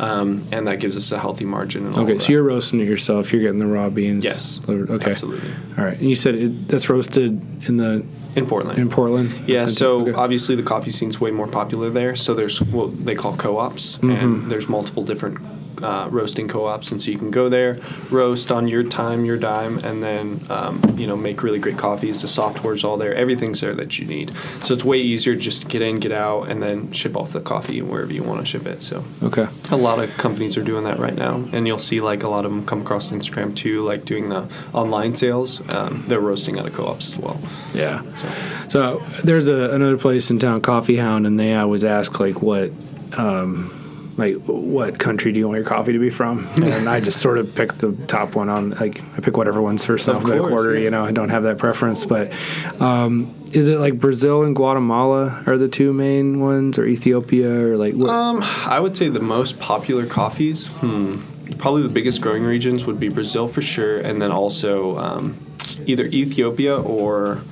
um, 0.00 0.44
and 0.52 0.66
that 0.66 0.80
gives 0.80 0.96
us 0.96 1.10
a 1.12 1.18
healthy 1.18 1.44
margin. 1.44 1.86
And 1.86 1.96
Okay, 1.98 2.18
so 2.18 2.32
you're 2.32 2.42
roasting 2.42 2.80
it 2.80 2.84
yourself. 2.88 3.32
You're 3.32 3.42
getting 3.42 3.58
the 3.58 3.66
raw 3.66 3.90
beans. 3.90 4.24
Yes, 4.24 4.58
delivered. 4.58 4.90
Okay. 4.90 5.10
absolutely. 5.10 5.50
All 5.76 5.84
right. 5.84 5.96
And 5.98 6.08
you 6.08 6.14
said 6.16 6.34
it, 6.34 6.68
that's 6.68 6.88
roasted 6.88 7.40
in 7.68 7.76
the 7.78 8.04
in 8.36 8.46
Portland. 8.46 8.78
in 8.78 8.88
Portland. 8.90 9.32
Yeah, 9.48 9.66
so 9.66 10.02
okay. 10.02 10.12
obviously 10.12 10.54
the 10.56 10.62
coffee 10.62 10.90
scene's 10.90 11.18
way 11.20 11.30
more 11.30 11.46
popular 11.48 11.88
there. 11.90 12.14
So 12.16 12.34
there's 12.34 12.60
what 12.60 13.04
they 13.04 13.14
call 13.14 13.36
co-ops, 13.36 13.96
Mm-hmm. 13.96 14.10
and 14.10 14.50
there's 14.50 14.68
multiple 14.68 15.02
different 15.02 15.38
uh, 15.82 16.08
roasting 16.10 16.48
co-ops, 16.48 16.92
and 16.92 17.02
so 17.02 17.10
you 17.10 17.18
can 17.18 17.30
go 17.30 17.48
there, 17.48 17.78
roast 18.10 18.52
on 18.52 18.68
your 18.68 18.84
time, 18.84 19.24
your 19.24 19.36
dime, 19.36 19.78
and 19.78 20.02
then 20.02 20.40
um, 20.50 20.80
you 20.96 21.06
know 21.06 21.16
make 21.16 21.42
really 21.42 21.58
great 21.58 21.78
coffees. 21.78 22.22
The 22.22 22.28
software's 22.28 22.84
all 22.84 22.96
there, 22.96 23.14
everything's 23.14 23.60
there 23.60 23.74
that 23.74 23.98
you 23.98 24.06
need. 24.06 24.32
So 24.62 24.74
it's 24.74 24.84
way 24.84 24.98
easier 24.98 25.34
just 25.34 25.62
to 25.62 25.68
get 25.68 25.82
in, 25.82 26.00
get 26.00 26.12
out, 26.12 26.48
and 26.48 26.62
then 26.62 26.92
ship 26.92 27.16
off 27.16 27.32
the 27.32 27.40
coffee 27.40 27.82
wherever 27.82 28.12
you 28.12 28.22
want 28.22 28.40
to 28.40 28.46
ship 28.46 28.66
it. 28.66 28.82
So 28.82 29.04
okay. 29.22 29.46
a 29.70 29.76
lot 29.76 29.98
of 29.98 30.10
companies 30.16 30.56
are 30.56 30.62
doing 30.62 30.84
that 30.84 30.98
right 30.98 31.14
now, 31.14 31.34
and 31.52 31.66
you'll 31.66 31.78
see 31.78 32.00
like 32.00 32.22
a 32.22 32.28
lot 32.28 32.44
of 32.44 32.50
them 32.50 32.64
come 32.64 32.82
across 32.82 33.08
Instagram 33.08 33.54
too, 33.54 33.82
like 33.84 34.04
doing 34.04 34.28
the 34.28 34.50
online 34.72 35.14
sales. 35.14 35.60
Um, 35.70 36.04
they're 36.06 36.20
roasting 36.20 36.58
out 36.58 36.66
of 36.66 36.72
co-ops 36.72 37.08
as 37.08 37.16
well. 37.16 37.40
Yeah. 37.74 38.02
So. 38.14 38.28
So 38.68 39.02
there's 39.24 39.48
a, 39.48 39.70
another 39.70 39.96
place 39.96 40.30
in 40.30 40.38
town, 40.38 40.60
Coffee 40.60 40.96
Hound, 40.96 41.26
and 41.26 41.40
they 41.40 41.54
always 41.54 41.82
ask 41.82 42.20
like 42.20 42.42
what, 42.42 42.72
um, 43.14 43.85
like 44.16 44.36
what 44.46 44.98
country 44.98 45.32
do 45.32 45.38
you 45.38 45.46
want 45.46 45.56
your 45.56 45.66
coffee 45.66 45.92
to 45.92 45.98
be 45.98 46.10
from? 46.10 46.48
And 46.62 46.88
I 46.88 47.00
just 47.00 47.20
sort 47.20 47.38
of 47.38 47.54
pick 47.54 47.74
the 47.74 47.92
top 48.06 48.34
one 48.34 48.48
on 48.48 48.70
like 48.70 49.02
I 49.16 49.20
pick 49.20 49.36
whatever 49.36 49.62
one's 49.62 49.84
first 49.84 50.06
course, 50.06 50.24
order. 50.24 50.76
yeah. 50.76 50.84
You 50.84 50.90
know, 50.90 51.04
I 51.04 51.12
don't 51.12 51.28
have 51.30 51.44
that 51.44 51.58
preference, 51.58 52.04
but 52.04 52.32
um, 52.80 53.34
is 53.52 53.68
it 53.68 53.78
like 53.78 53.98
Brazil 53.98 54.42
and 54.42 54.54
Guatemala 54.54 55.42
are 55.46 55.56
the 55.56 55.68
two 55.68 55.92
main 55.92 56.40
ones, 56.40 56.78
or 56.78 56.86
Ethiopia, 56.86 57.48
or 57.50 57.76
like 57.76 57.94
what? 57.94 58.10
Um, 58.10 58.40
I 58.42 58.80
would 58.80 58.96
say 58.96 59.08
the 59.08 59.20
most 59.20 59.58
popular 59.58 60.06
coffees, 60.06 60.66
hmm, 60.68 61.20
probably 61.58 61.82
the 61.82 61.94
biggest 61.94 62.20
growing 62.20 62.42
regions 62.42 62.84
would 62.84 62.98
be 63.00 63.08
Brazil 63.08 63.46
for 63.48 63.62
sure, 63.62 63.98
and 64.00 64.20
then 64.20 64.30
also 64.30 64.98
um, 64.98 65.46
either 65.86 66.06
Ethiopia 66.06 66.76
or, 66.76 67.42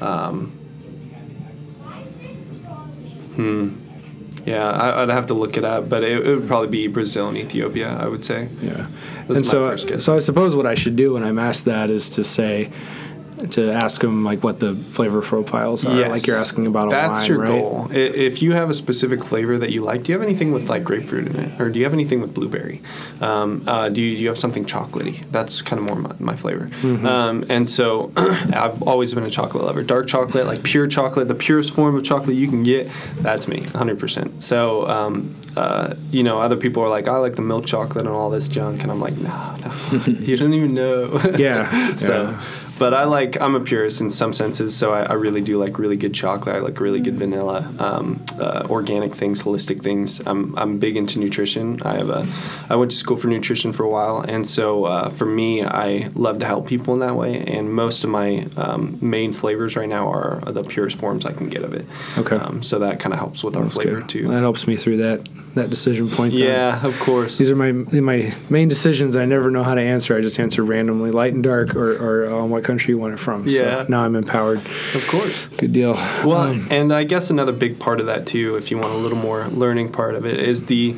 um, 0.00 0.48
hmm, 3.36 3.74
yeah, 4.46 4.70
I, 4.70 5.02
I'd 5.02 5.08
have 5.08 5.26
to 5.26 5.34
look 5.34 5.56
it 5.56 5.64
up, 5.64 5.88
but 5.88 6.04
it, 6.04 6.26
it 6.26 6.36
would 6.36 6.46
probably 6.46 6.68
be 6.68 6.86
Brazil 6.86 7.28
and 7.28 7.36
Ethiopia. 7.36 7.88
I 7.88 8.06
would 8.06 8.24
say. 8.24 8.48
Yeah. 8.62 8.86
That's 9.26 9.38
and 9.38 9.46
so, 9.46 9.98
so 9.98 10.14
I 10.14 10.20
suppose 10.20 10.54
what 10.54 10.66
I 10.66 10.74
should 10.74 10.94
do 10.94 11.14
when 11.14 11.24
I'm 11.24 11.38
asked 11.38 11.64
that 11.64 11.90
is 11.90 12.08
to 12.10 12.22
say, 12.22 12.70
to 13.50 13.70
ask 13.72 14.00
them 14.00 14.24
like 14.24 14.42
what 14.42 14.60
the 14.60 14.74
flavor 14.74 15.20
profiles 15.20 15.84
are, 15.84 15.96
Yes. 15.98 16.10
like 16.10 16.26
you're 16.26 16.36
asking 16.38 16.66
about 16.66 16.86
a 16.86 16.90
That's 16.90 17.18
wine, 17.20 17.28
your 17.28 17.38
right? 17.38 17.48
goal. 17.48 17.88
If 17.90 18.42
you 18.42 18.52
have 18.52 18.70
a 18.70 18.74
specific 18.74 19.22
flavor 19.22 19.58
that 19.58 19.70
you 19.72 19.82
like, 19.82 20.02
do 20.02 20.12
you 20.12 20.18
have 20.18 20.26
anything 20.26 20.52
with 20.52 20.68
like 20.68 20.84
grapefruit 20.84 21.26
in 21.26 21.36
it, 21.36 21.60
or 21.60 21.68
do 21.70 21.78
you 21.78 21.84
have 21.84 21.92
anything 21.94 22.20
with 22.20 22.34
blueberry? 22.34 22.82
Um, 23.20 23.62
uh, 23.66 23.88
do 23.88 24.00
you 24.02 24.16
do 24.16 24.22
you 24.22 24.28
have 24.28 24.38
something 24.38 24.64
chocolatey? 24.64 25.24
That's 25.30 25.62
kind 25.62 25.78
of 25.78 25.86
more 25.86 25.96
my, 25.96 26.14
my 26.18 26.36
flavor. 26.36 26.70
Mm-hmm. 26.82 27.06
Um, 27.06 27.44
and 27.48 27.68
so 27.68 28.12
I've 28.16 28.82
always 28.82 29.12
been 29.14 29.24
a 29.24 29.30
chocolate 29.30 29.64
lover. 29.64 29.82
Dark 29.82 30.06
chocolate, 30.06 30.46
like 30.46 30.62
pure 30.62 30.86
chocolate, 30.86 31.28
the 31.28 31.34
purest 31.34 31.72
form 31.72 31.96
of 31.96 32.04
chocolate 32.04 32.36
you 32.36 32.48
can 32.48 32.62
get. 32.62 32.88
That's 33.20 33.46
me, 33.48 33.60
100%. 33.60 34.42
So 34.42 34.88
um, 34.88 35.36
uh, 35.56 35.94
you 36.10 36.22
know, 36.22 36.38
other 36.40 36.56
people 36.56 36.82
are 36.82 36.88
like, 36.88 37.08
I 37.08 37.16
like 37.18 37.36
the 37.36 37.42
milk 37.42 37.66
chocolate 37.66 38.06
and 38.06 38.14
all 38.14 38.30
this 38.30 38.48
junk, 38.48 38.82
and 38.82 38.90
I'm 38.90 39.00
like, 39.00 39.16
no, 39.18 39.56
no, 39.64 40.02
you 40.06 40.36
don't 40.36 40.54
even 40.54 40.74
know. 40.74 41.18
Yeah, 41.38 41.94
so. 41.96 42.22
yeah. 42.22 42.42
But 42.78 42.92
I 42.92 43.04
like 43.04 43.40
I'm 43.40 43.54
a 43.54 43.60
purist 43.60 44.00
in 44.00 44.10
some 44.10 44.32
senses, 44.32 44.76
so 44.76 44.92
I, 44.92 45.02
I 45.04 45.12
really 45.14 45.40
do 45.40 45.58
like 45.58 45.78
really 45.78 45.96
good 45.96 46.12
chocolate. 46.14 46.56
I 46.56 46.58
like 46.58 46.78
really 46.78 47.00
good 47.00 47.14
vanilla, 47.14 47.72
um, 47.78 48.22
uh, 48.38 48.66
organic 48.68 49.14
things, 49.14 49.42
holistic 49.42 49.82
things. 49.82 50.20
I'm 50.26 50.56
I'm 50.58 50.78
big 50.78 50.96
into 50.96 51.18
nutrition. 51.18 51.80
I 51.82 51.96
have 51.96 52.10
a 52.10 52.26
I 52.68 52.76
went 52.76 52.90
to 52.90 52.96
school 52.96 53.16
for 53.16 53.28
nutrition 53.28 53.72
for 53.72 53.84
a 53.84 53.88
while, 53.88 54.20
and 54.20 54.46
so 54.46 54.84
uh, 54.84 55.08
for 55.08 55.24
me, 55.26 55.64
I 55.64 56.10
love 56.14 56.38
to 56.40 56.46
help 56.46 56.66
people 56.66 56.92
in 56.94 57.00
that 57.00 57.16
way. 57.16 57.42
And 57.44 57.72
most 57.72 58.04
of 58.04 58.10
my 58.10 58.46
um, 58.56 58.98
main 59.00 59.32
flavors 59.32 59.76
right 59.76 59.88
now 59.88 60.08
are 60.12 60.40
the 60.40 60.60
purest 60.60 60.98
forms 60.98 61.24
I 61.24 61.32
can 61.32 61.48
get 61.48 61.64
of 61.64 61.72
it. 61.72 61.86
Okay. 62.18 62.36
Um, 62.36 62.62
so 62.62 62.78
that 62.80 63.00
kind 63.00 63.12
of 63.14 63.18
helps 63.18 63.42
with 63.42 63.56
our 63.56 63.62
That's 63.62 63.74
flavor 63.76 64.00
good. 64.00 64.08
too. 64.08 64.28
That 64.28 64.40
helps 64.40 64.66
me 64.66 64.76
through 64.76 64.98
that 64.98 65.26
that 65.54 65.70
decision 65.70 66.10
point. 66.10 66.34
yeah, 66.34 66.84
of 66.84 66.98
course. 67.00 67.38
These 67.38 67.48
are 67.50 67.56
my 67.56 67.72
my 67.72 68.34
main 68.50 68.68
decisions. 68.68 69.16
I 69.16 69.24
never 69.24 69.50
know 69.50 69.62
how 69.62 69.74
to 69.74 69.80
answer. 69.80 70.14
I 70.14 70.20
just 70.20 70.38
answer 70.38 70.62
randomly, 70.62 71.10
light 71.10 71.32
and 71.32 71.42
dark, 71.42 71.74
or 71.74 71.96
or 71.96 72.34
on 72.34 72.50
what 72.50 72.65
country 72.66 72.92
you 72.92 72.98
want 72.98 73.14
it 73.14 73.20
from. 73.20 73.38
Yeah. 73.46 73.84
So 73.84 73.86
now 73.88 74.00
I'm 74.02 74.16
empowered. 74.16 74.58
of 74.94 75.06
course. 75.08 75.46
Good 75.56 75.72
deal. 75.72 75.94
Well, 76.24 76.36
Um, 76.50 76.66
and 76.70 76.92
I 76.92 77.04
guess 77.04 77.30
another 77.30 77.52
big 77.52 77.78
part 77.78 78.00
of 78.00 78.06
that 78.06 78.26
too, 78.26 78.56
if 78.56 78.70
you 78.70 78.78
want 78.78 78.92
a 78.92 78.96
little 79.04 79.18
more 79.18 79.48
learning 79.48 79.92
part 79.92 80.14
of 80.14 80.26
it, 80.26 80.38
is 80.40 80.66
the 80.66 80.94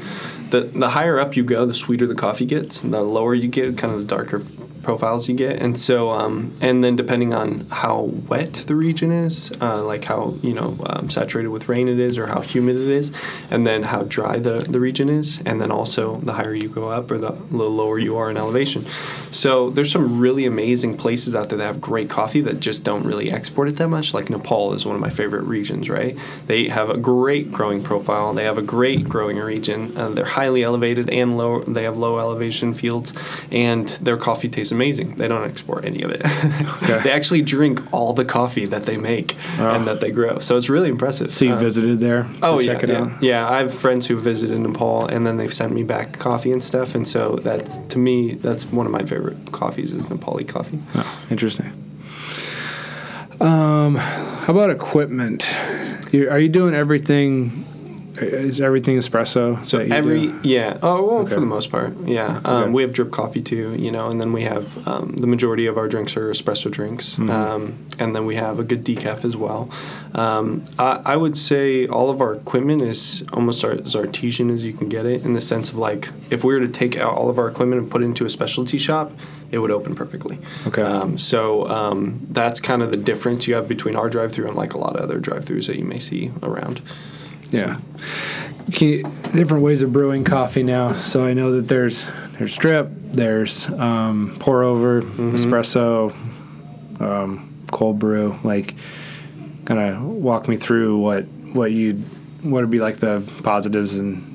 the 0.50 0.60
the 0.62 0.88
higher 0.88 1.18
up 1.20 1.36
you 1.36 1.44
go, 1.44 1.66
the 1.66 1.74
sweeter 1.74 2.06
the 2.06 2.14
coffee 2.14 2.46
gets. 2.46 2.82
And 2.82 2.92
the 2.92 3.02
lower 3.02 3.34
you 3.34 3.48
get, 3.48 3.76
kind 3.76 3.92
of 3.94 3.98
the 4.00 4.06
darker 4.16 4.38
profiles 4.82 5.28
you 5.28 5.34
get, 5.34 5.60
and 5.60 5.78
so 5.78 6.10
um, 6.10 6.54
and 6.60 6.82
then 6.82 6.96
depending 6.96 7.34
on 7.34 7.66
how 7.70 8.10
wet 8.28 8.54
the 8.66 8.74
region 8.74 9.10
is, 9.12 9.52
uh, 9.60 9.82
like 9.82 10.04
how 10.04 10.36
you 10.42 10.54
know 10.54 10.76
um, 10.86 11.10
saturated 11.10 11.48
with 11.48 11.68
rain 11.68 11.88
it 11.88 11.98
is, 11.98 12.18
or 12.18 12.26
how 12.26 12.40
humid 12.40 12.76
it 12.76 12.88
is, 12.88 13.12
and 13.50 13.66
then 13.66 13.82
how 13.82 14.02
dry 14.02 14.38
the 14.38 14.60
the 14.60 14.80
region 14.80 15.08
is, 15.08 15.40
and 15.46 15.60
then 15.60 15.70
also 15.70 16.16
the 16.20 16.32
higher 16.32 16.54
you 16.54 16.68
go 16.68 16.88
up 16.88 17.10
or 17.10 17.18
the, 17.18 17.30
the 17.50 17.56
lower 17.56 17.98
you 17.98 18.16
are 18.16 18.30
in 18.30 18.36
elevation. 18.36 18.86
So 19.30 19.70
there's 19.70 19.92
some 19.92 20.18
really 20.18 20.46
amazing 20.46 20.96
places 20.96 21.34
out 21.34 21.48
there 21.48 21.58
that 21.58 21.64
have 21.64 21.80
great 21.80 22.08
coffee 22.08 22.40
that 22.42 22.60
just 22.60 22.84
don't 22.84 23.04
really 23.04 23.30
export 23.30 23.68
it 23.68 23.76
that 23.76 23.88
much. 23.88 24.14
Like 24.14 24.30
Nepal 24.30 24.72
is 24.72 24.86
one 24.86 24.94
of 24.94 25.00
my 25.00 25.10
favorite 25.10 25.44
regions. 25.44 25.88
Right, 25.90 26.16
they 26.46 26.68
have 26.68 26.90
a 26.90 26.96
great 26.96 27.52
growing 27.52 27.82
profile. 27.82 28.32
They 28.32 28.44
have 28.44 28.58
a 28.58 28.62
great 28.62 29.08
growing 29.08 29.38
region. 29.38 29.96
Uh, 29.96 30.10
they're 30.10 30.24
highly 30.24 30.62
elevated 30.62 31.10
and 31.10 31.36
low. 31.36 31.62
They 31.64 31.84
have 31.84 31.96
low 31.96 32.18
elevation 32.18 32.74
fields, 32.74 33.12
and 33.50 33.88
their 33.88 34.16
coffee 34.16 34.48
tastes 34.48 34.72
amazing. 34.78 35.16
They 35.16 35.26
don't 35.26 35.44
export 35.44 35.84
any 35.84 36.02
of 36.02 36.10
it. 36.12 36.22
they 37.04 37.10
actually 37.10 37.42
drink 37.42 37.80
all 37.92 38.12
the 38.12 38.24
coffee 38.24 38.66
that 38.66 38.86
they 38.86 38.96
make 38.96 39.34
and 39.58 39.86
that 39.88 40.00
they 40.00 40.10
grow. 40.12 40.38
So 40.38 40.56
it's 40.56 40.68
really 40.68 40.88
impressive. 40.88 41.34
So 41.34 41.44
you 41.44 41.54
Uh, 41.54 41.58
visited 41.58 41.98
there? 42.00 42.22
to 42.22 42.28
Oh 42.42 42.58
yeah, 42.60 42.74
check 42.74 42.84
it 42.84 42.90
yeah. 42.90 43.00
out. 43.00 43.22
yeah. 43.22 43.50
I 43.50 43.58
have 43.58 43.74
friends 43.74 44.06
who 44.06 44.16
visited 44.18 44.58
Nepal, 44.60 45.06
and 45.06 45.26
then 45.26 45.36
they've 45.36 45.52
sent 45.52 45.72
me 45.72 45.82
back 45.82 46.18
coffee 46.18 46.52
and 46.52 46.62
stuff. 46.62 46.94
And 46.94 47.06
so 47.08 47.40
that's 47.42 47.78
to 47.92 47.98
me, 47.98 48.34
that's 48.34 48.64
one 48.66 48.86
of 48.86 48.92
my 48.92 49.02
favorite 49.04 49.50
coffees 49.52 49.90
is 49.92 50.06
Nepali 50.06 50.46
coffee. 50.46 50.78
Oh, 50.94 51.18
interesting. 51.30 51.72
Um, 53.40 53.94
how 53.96 54.52
about 54.52 54.70
equipment? 54.70 55.48
You, 56.12 56.30
are 56.30 56.38
you 56.38 56.48
doing 56.48 56.74
everything? 56.74 57.64
Is 58.26 58.60
everything 58.60 58.96
espresso? 58.98 59.64
So 59.64 59.78
every 59.78 60.26
do? 60.28 60.40
yeah, 60.42 60.78
oh 60.82 61.02
well, 61.04 61.18
Okay. 61.20 61.34
for 61.34 61.40
the 61.40 61.46
most 61.46 61.70
part, 61.70 61.96
yeah. 62.04 62.40
Um, 62.44 62.62
Okay. 62.64 62.70
We 62.72 62.82
have 62.82 62.92
drip 62.92 63.10
coffee 63.10 63.40
too, 63.42 63.74
you 63.78 63.90
know, 63.90 64.08
and 64.08 64.20
then 64.20 64.32
we 64.32 64.42
have 64.42 64.86
um, 64.88 65.14
the 65.16 65.26
majority 65.26 65.66
of 65.66 65.76
our 65.78 65.88
drinks 65.88 66.16
are 66.16 66.30
espresso 66.30 66.70
drinks, 66.70 67.16
Mm-hmm. 67.16 67.30
um, 67.30 67.78
and 67.98 68.14
then 68.14 68.26
we 68.26 68.34
have 68.36 68.58
a 68.58 68.64
good 68.64 68.84
decaf 68.84 69.24
as 69.24 69.36
well. 69.36 69.70
Um, 70.14 70.64
I, 70.78 71.00
I 71.04 71.16
would 71.16 71.36
say 71.36 71.86
all 71.86 72.10
of 72.10 72.20
our 72.20 72.34
equipment 72.34 72.82
is 72.82 73.24
almost 73.32 73.64
as 73.64 73.94
artesian 73.96 74.50
as 74.50 74.64
you 74.64 74.72
can 74.72 74.88
get 74.88 75.06
it, 75.06 75.22
in 75.22 75.34
the 75.34 75.40
sense 75.40 75.70
of 75.70 75.76
like 75.76 76.08
if 76.30 76.44
we 76.44 76.54
were 76.54 76.60
to 76.60 76.68
take 76.68 76.96
out 76.96 77.14
all 77.14 77.28
of 77.30 77.38
our 77.38 77.48
equipment 77.48 77.80
and 77.82 77.90
put 77.90 78.02
it 78.02 78.06
into 78.06 78.24
a 78.24 78.30
specialty 78.30 78.78
shop, 78.78 79.12
it 79.50 79.58
would 79.58 79.70
open 79.70 79.94
perfectly. 79.94 80.38
Okay. 80.66 80.82
Um, 80.82 81.16
so 81.18 81.66
um, 81.68 82.26
that's 82.30 82.60
kind 82.60 82.82
of 82.82 82.90
the 82.90 82.96
difference 82.98 83.46
you 83.46 83.54
have 83.54 83.66
between 83.66 83.96
our 83.96 84.08
drive-through 84.10 84.46
and 84.46 84.56
like 84.56 84.74
a 84.74 84.78
lot 84.78 84.94
of 84.96 85.02
other 85.02 85.18
drive-throughs 85.18 85.66
that 85.68 85.76
you 85.76 85.84
may 85.84 85.98
see 85.98 86.30
around. 86.42 86.82
Yeah. 87.50 87.78
Different 88.70 89.62
ways 89.62 89.82
of 89.82 89.92
brewing 89.92 90.24
coffee 90.24 90.62
now. 90.62 90.92
So 90.92 91.24
I 91.24 91.32
know 91.34 91.52
that 91.52 91.68
there's 91.68 92.06
there's 92.32 92.56
drip, 92.56 92.88
there's 92.92 93.66
um, 93.70 94.36
pour 94.38 94.62
over, 94.62 95.02
Mm-hmm. 95.02 95.34
espresso, 95.34 96.14
um, 97.00 97.54
cold 97.70 97.98
brew. 97.98 98.38
Like, 98.44 98.74
kind 99.64 99.80
of 99.80 100.02
walk 100.02 100.48
me 100.48 100.56
through 100.56 100.98
what 100.98 101.24
what 101.52 101.72
you 101.72 101.94
what 102.42 102.60
would 102.60 102.70
be 102.70 102.78
like 102.80 102.98
the 102.98 103.22
positives 103.42 103.96
and 103.98 104.27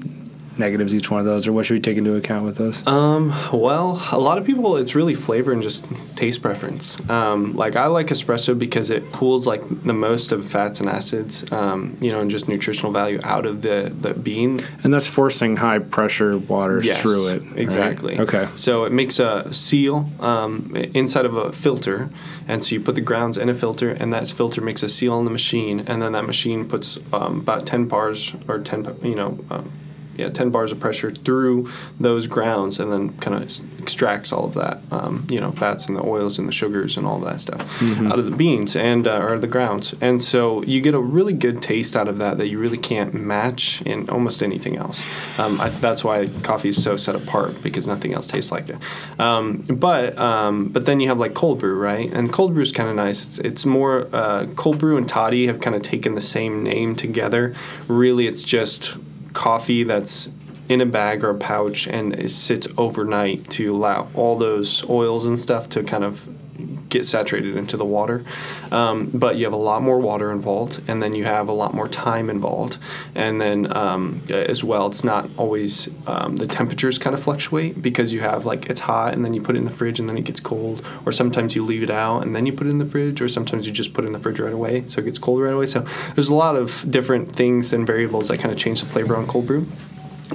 negatives 0.58 0.94
each 0.94 1.10
one 1.12 1.20
of 1.20 1.26
those, 1.26 1.48
or 1.48 1.54
what 1.54 1.66
should 1.66 1.74
we 1.76 1.80
take 1.80 1.98
into 1.98 2.16
account 2.16 2.46
with 2.46 2.58
those? 2.58 2.86
Um, 2.88 3.30
well, 3.52 4.02
a 4.12 4.20
lot 4.20 4.38
of 4.38 4.46
people, 4.46 4.78
it's 4.78 4.96
really 4.96 5.14
flavor 5.16 5.52
and 5.52 5.62
just 5.64 5.86
taste 6.16 6.42
preference. 6.42 6.98
Um, 7.10 7.56
like 7.56 7.76
I 7.76 7.88
like 7.88 8.08
espresso 8.08 8.58
because 8.58 8.90
it 8.90 9.12
pulls 9.12 9.48
like 9.48 9.62
the 9.84 9.94
most 9.94 10.32
of 10.32 10.46
fats 10.46 10.80
and 10.80 10.90
acids, 10.90 11.46
um, 11.52 11.98
you 12.00 12.12
know, 12.12 12.20
and 12.22 12.30
just 12.32 12.48
nutritional 12.48 12.92
value 12.92 13.20
out 13.24 13.46
of 13.46 13.62
the 13.62 13.94
the 14.00 14.14
bean. 14.14 14.62
and 14.84 14.94
that's 14.94 15.08
forcing 15.08 15.56
high 15.58 15.80
pressure 15.80 16.38
water 16.38 16.82
Yes, 16.84 17.02
through 17.02 17.28
it. 17.30 17.42
right? 17.44 17.58
Exactly. 17.58 18.20
Okay. 18.20 18.48
So 18.56 18.84
it 18.86 18.92
makes 18.92 19.20
a 19.20 19.52
seal 19.54 20.10
um, 20.20 20.76
inside 20.94 21.26
of 21.26 21.36
a 21.36 21.52
filter, 21.52 22.10
and 22.48 22.64
so 22.64 22.76
you 22.76 22.82
put 22.82 22.96
the 22.96 23.02
grounds 23.02 23.38
in 23.38 23.50
a 23.50 23.54
filter, 23.54 23.90
and 23.92 24.14
that 24.14 24.28
filter 24.28 24.62
makes 24.62 24.84
a 24.84 24.90
seal 24.90 25.14
on 25.14 25.26
the 25.26 25.32
machine, 25.32 25.82
and 25.82 26.02
then 26.02 26.12
that 26.14 26.26
machine 26.26 26.68
puts 26.68 26.98
um, 27.12 27.40
about 27.40 27.66
ten 27.66 27.88
bars 27.88 28.34
or 28.48 28.60
ten, 28.60 28.86
you 29.02 29.16
know. 29.16 29.40
Yeah, 30.16 30.30
10 30.30 30.50
bars 30.52 30.72
of 30.72 30.80
pressure 30.80 31.12
through 31.12 31.70
those 32.00 32.28
grounds 32.28 32.80
and 32.80 32.92
then 32.92 33.18
kind 33.18 33.36
of 33.36 33.80
extracts 33.82 34.32
all 34.32 34.46
of 34.46 34.54
that, 34.54 34.82
um, 34.92 35.28
you 35.30 35.40
know, 35.40 35.52
fats 35.52 35.88
and 35.88 35.98
the 35.98 36.06
oils 36.06 36.38
and 36.40 36.48
the 36.48 36.52
sugars 36.54 36.98
and 36.98 37.06
all 37.06 37.20
that 37.20 37.42
stuff 37.42 37.82
out 38.12 38.20
of 38.20 38.26
the 38.26 38.36
beans 38.36 38.76
and 38.76 39.08
uh, 39.08 39.20
or 39.20 39.40
the 39.40 39.48
grounds. 39.48 39.94
And 40.02 40.22
so 40.22 40.64
you 40.64 40.82
get 40.82 40.94
a 40.94 41.00
really 41.00 41.34
good 41.34 41.62
taste 41.62 41.96
out 41.96 42.08
of 42.08 42.20
that 42.20 42.38
that 42.38 42.50
you 42.50 42.60
really 42.60 42.78
can't 42.78 43.14
match 43.14 43.82
in 43.84 44.10
almost 44.10 44.42
anything 44.44 44.78
else. 44.78 45.04
Um, 45.40 45.60
I, 45.60 45.70
that's 45.70 46.04
why 46.04 46.28
coffee 46.44 46.70
is 46.70 46.82
so 46.82 46.96
set 46.98 47.16
apart 47.16 47.62
because 47.64 47.88
nothing 47.88 48.14
else 48.14 48.28
tastes 48.28 48.52
like 48.52 48.70
it. 48.70 48.78
Um, 49.20 49.64
but 49.68 50.18
um, 50.18 50.70
but 50.70 50.86
then 50.86 51.00
you 51.00 51.08
have 51.10 51.18
like 51.18 51.34
cold 51.34 51.60
brew, 51.60 51.76
right? 51.76 52.12
And 52.12 52.32
cold 52.32 52.54
brew 52.54 52.64
is 52.64 52.72
kind 52.72 52.90
of 52.90 52.96
nice. 52.96 53.24
It's, 53.24 53.40
it's 53.40 53.66
more 53.66 54.08
uh, 54.14 54.48
cold 54.56 54.78
brew 54.78 54.98
and 54.98 55.08
toddy 55.08 55.48
have 55.48 55.60
kind 55.60 55.76
of 55.76 55.82
taken 55.82 56.16
the 56.16 56.22
same 56.22 56.64
name 56.64 56.96
together. 56.96 57.54
Really, 57.88 58.28
it's 58.28 58.44
just 58.44 58.96
coffee 59.34 59.84
that's 59.84 60.30
in 60.70 60.80
a 60.82 60.86
bag 60.86 61.24
or 61.24 61.32
a 61.32 61.36
pouch 61.36 61.88
and 61.88 62.14
it 62.14 62.30
sits 62.30 62.68
overnight 62.78 63.50
to 63.50 63.76
allow 63.76 64.08
all 64.14 64.38
those 64.38 64.88
oils 64.90 65.26
and 65.26 65.40
stuff 65.40 65.68
to 65.70 65.84
kind 65.84 66.04
of 66.04 66.30
get 66.90 67.06
saturated 67.06 67.58
into 67.58 67.78
the 67.78 67.86
water. 67.86 68.24
Um, 68.72 69.10
but 69.14 69.38
you 69.38 69.46
have 69.46 69.54
a 69.54 69.58
lot 69.58 69.82
more 69.82 70.00
water 70.00 70.32
involved, 70.32 70.82
and 70.88 71.02
then 71.02 71.16
you 71.16 71.26
have 71.26 71.50
a 71.50 71.52
lot 71.52 71.74
more 71.74 71.88
time 71.88 72.30
involved. 72.30 72.78
And 73.16 73.42
then 73.42 73.76
um, 73.76 74.22
as 74.30 74.64
well, 74.64 74.88
it's 74.88 75.04
not 75.04 75.30
always 75.38 75.90
um, 76.08 76.36
the 76.36 76.48
temperatures 76.48 76.98
kind 77.00 77.14
of 77.14 77.22
fluctuate 77.22 77.82
because 77.82 78.14
you 78.14 78.22
have 78.22 78.46
like 78.46 78.68
it's 78.70 78.82
hot 78.82 79.14
and 79.14 79.26
then 79.26 79.34
you 79.34 79.42
put 79.42 79.56
it 79.56 79.60
in 79.60 79.66
the 79.66 79.72
fridge 79.72 80.00
and 80.00 80.08
then 80.08 80.18
it 80.18 80.26
gets 80.26 80.40
cold, 80.40 80.86
or 81.06 81.12
sometimes 81.12 81.56
you 81.56 81.66
leave 81.66 81.84
it 81.84 81.90
out 81.90 82.22
and 82.24 82.36
then 82.36 82.46
you 82.46 82.54
put 82.54 82.68
it 82.68 82.72
in 82.72 82.78
the 82.78 82.86
fridge, 82.86 83.22
or 83.22 83.28
sometimes 83.28 83.66
you 83.66 83.74
just 83.74 83.94
put 83.94 84.04
it 84.04 84.08
in 84.08 84.14
the 84.14 84.20
fridge 84.20 84.40
right 84.40 84.54
away 84.54 84.84
so 84.88 85.02
it 85.02 85.06
gets 85.06 85.20
cold 85.20 85.42
right 85.42 85.54
away. 85.54 85.66
So 85.66 85.80
there's 86.16 86.30
a 86.30 86.36
lot 86.36 86.56
of 86.56 86.86
different 86.90 87.36
things 87.36 87.74
and 87.74 87.86
variables 87.88 88.28
that 88.28 88.40
kind 88.40 88.52
of 88.52 88.58
change 88.58 88.82
the 88.82 88.88
flavor 88.88 89.16
on 89.16 89.28
cold 89.28 89.48
brew. 89.48 89.68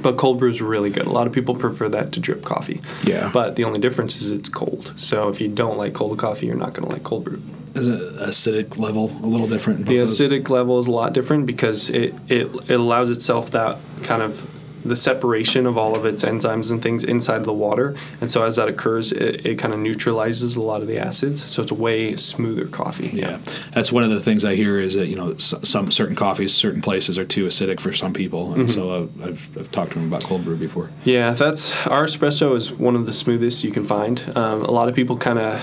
But 0.01 0.17
cold 0.17 0.39
brew 0.39 0.51
is 0.51 0.61
really 0.61 0.91
good. 0.91 1.07
A 1.07 1.11
lot 1.11 1.27
of 1.27 1.33
people 1.33 1.55
prefer 1.55 1.89
that 1.89 2.13
to 2.13 2.21
drip 2.21 2.45
coffee. 2.45 2.81
Yeah. 3.05 3.31
But 3.33 3.57
the 3.57 3.65
only 3.65 3.81
difference 3.81 4.21
is 4.21 4.31
it's 4.31 4.49
cold. 4.49 4.93
So 4.97 5.29
if 5.29 5.41
you 5.41 5.49
don't 5.49 5.79
like 5.79 5.95
cold 5.95 6.19
coffee, 6.19 6.47
you're 6.47 6.57
not 6.57 6.75
going 6.75 6.87
to 6.87 6.93
like 6.95 7.05
cold 7.05 7.25
brew. 7.25 7.43
Is 7.75 7.87
it 7.87 8.01
acidic 8.17 8.79
level 8.79 9.11
a 9.23 9.27
little 9.27 9.49
different? 9.49 9.87
The 9.87 9.99
acidic 9.99 10.51
level 10.51 10.79
is 10.79 10.87
a 10.87 10.91
lot 10.91 11.13
different 11.13 11.47
because 11.47 11.91
it, 11.91 12.15
it, 12.29 12.49
it 12.69 12.81
allows 12.81 13.11
itself 13.11 13.51
that 13.53 13.79
kind 14.03 14.23
of 14.23 14.49
the 14.89 14.97
separation 14.97 15.67
of 15.67 15.79
all 15.79 15.97
of 15.97 16.05
its 16.05 16.25
enzymes 16.25 16.71
and 16.71 16.83
things 16.83 17.05
inside 17.05 17.45
the 17.45 17.53
water. 17.53 17.95
And 18.21 18.31
so 18.31 18.43
as 18.43 18.57
that 18.57 18.69
occurs, 18.69 19.13
it, 19.13 19.47
it 19.47 19.59
kind 19.59 19.73
of 19.73 19.81
neutralizes 19.81 20.57
a 20.57 20.63
lot 20.63 20.83
of 20.83 20.89
the 20.89 20.99
acids. 20.99 21.49
So 21.51 21.63
it's 21.63 21.71
a 21.71 21.75
way 21.75 22.17
smoother 22.17 22.67
coffee. 22.67 23.11
Yeah, 23.13 23.39
that's 23.73 23.93
one 23.93 24.05
of 24.05 24.11
the 24.11 24.21
things 24.21 24.45
I 24.45 24.55
hear 24.55 24.81
is 24.81 24.95
that 24.95 25.07
you 25.07 25.17
know 25.17 25.37
some 25.37 25.91
certain 25.91 26.17
coffees, 26.17 26.55
certain 26.55 26.83
places 26.83 27.19
are 27.19 27.25
too 27.25 27.47
acidic 27.47 27.81
for 27.81 27.93
some 27.93 28.13
people, 28.13 28.55
and 28.55 28.71
so 28.71 28.91
uh, 28.91 29.07
I've, 29.25 29.59
I've 29.59 29.71
talked 29.71 29.93
to 29.93 29.99
them 29.99 30.09
about 30.09 30.25
cold 30.25 30.45
brew 30.45 30.57
before. 30.57 30.91
Yeah, 31.05 31.31
that's 31.33 31.87
our 31.87 32.05
espresso 32.05 32.57
is 32.57 32.73
one 32.73 32.97
of 32.97 33.07
the 33.07 33.13
smoothest 33.13 33.65
you 33.65 33.71
can 33.71 33.85
find. 33.85 34.23
Um, 34.37 34.63
a 34.63 34.71
lot 34.71 34.89
of 34.89 34.95
people 34.95 35.17
kind 35.17 35.39
of, 35.39 35.61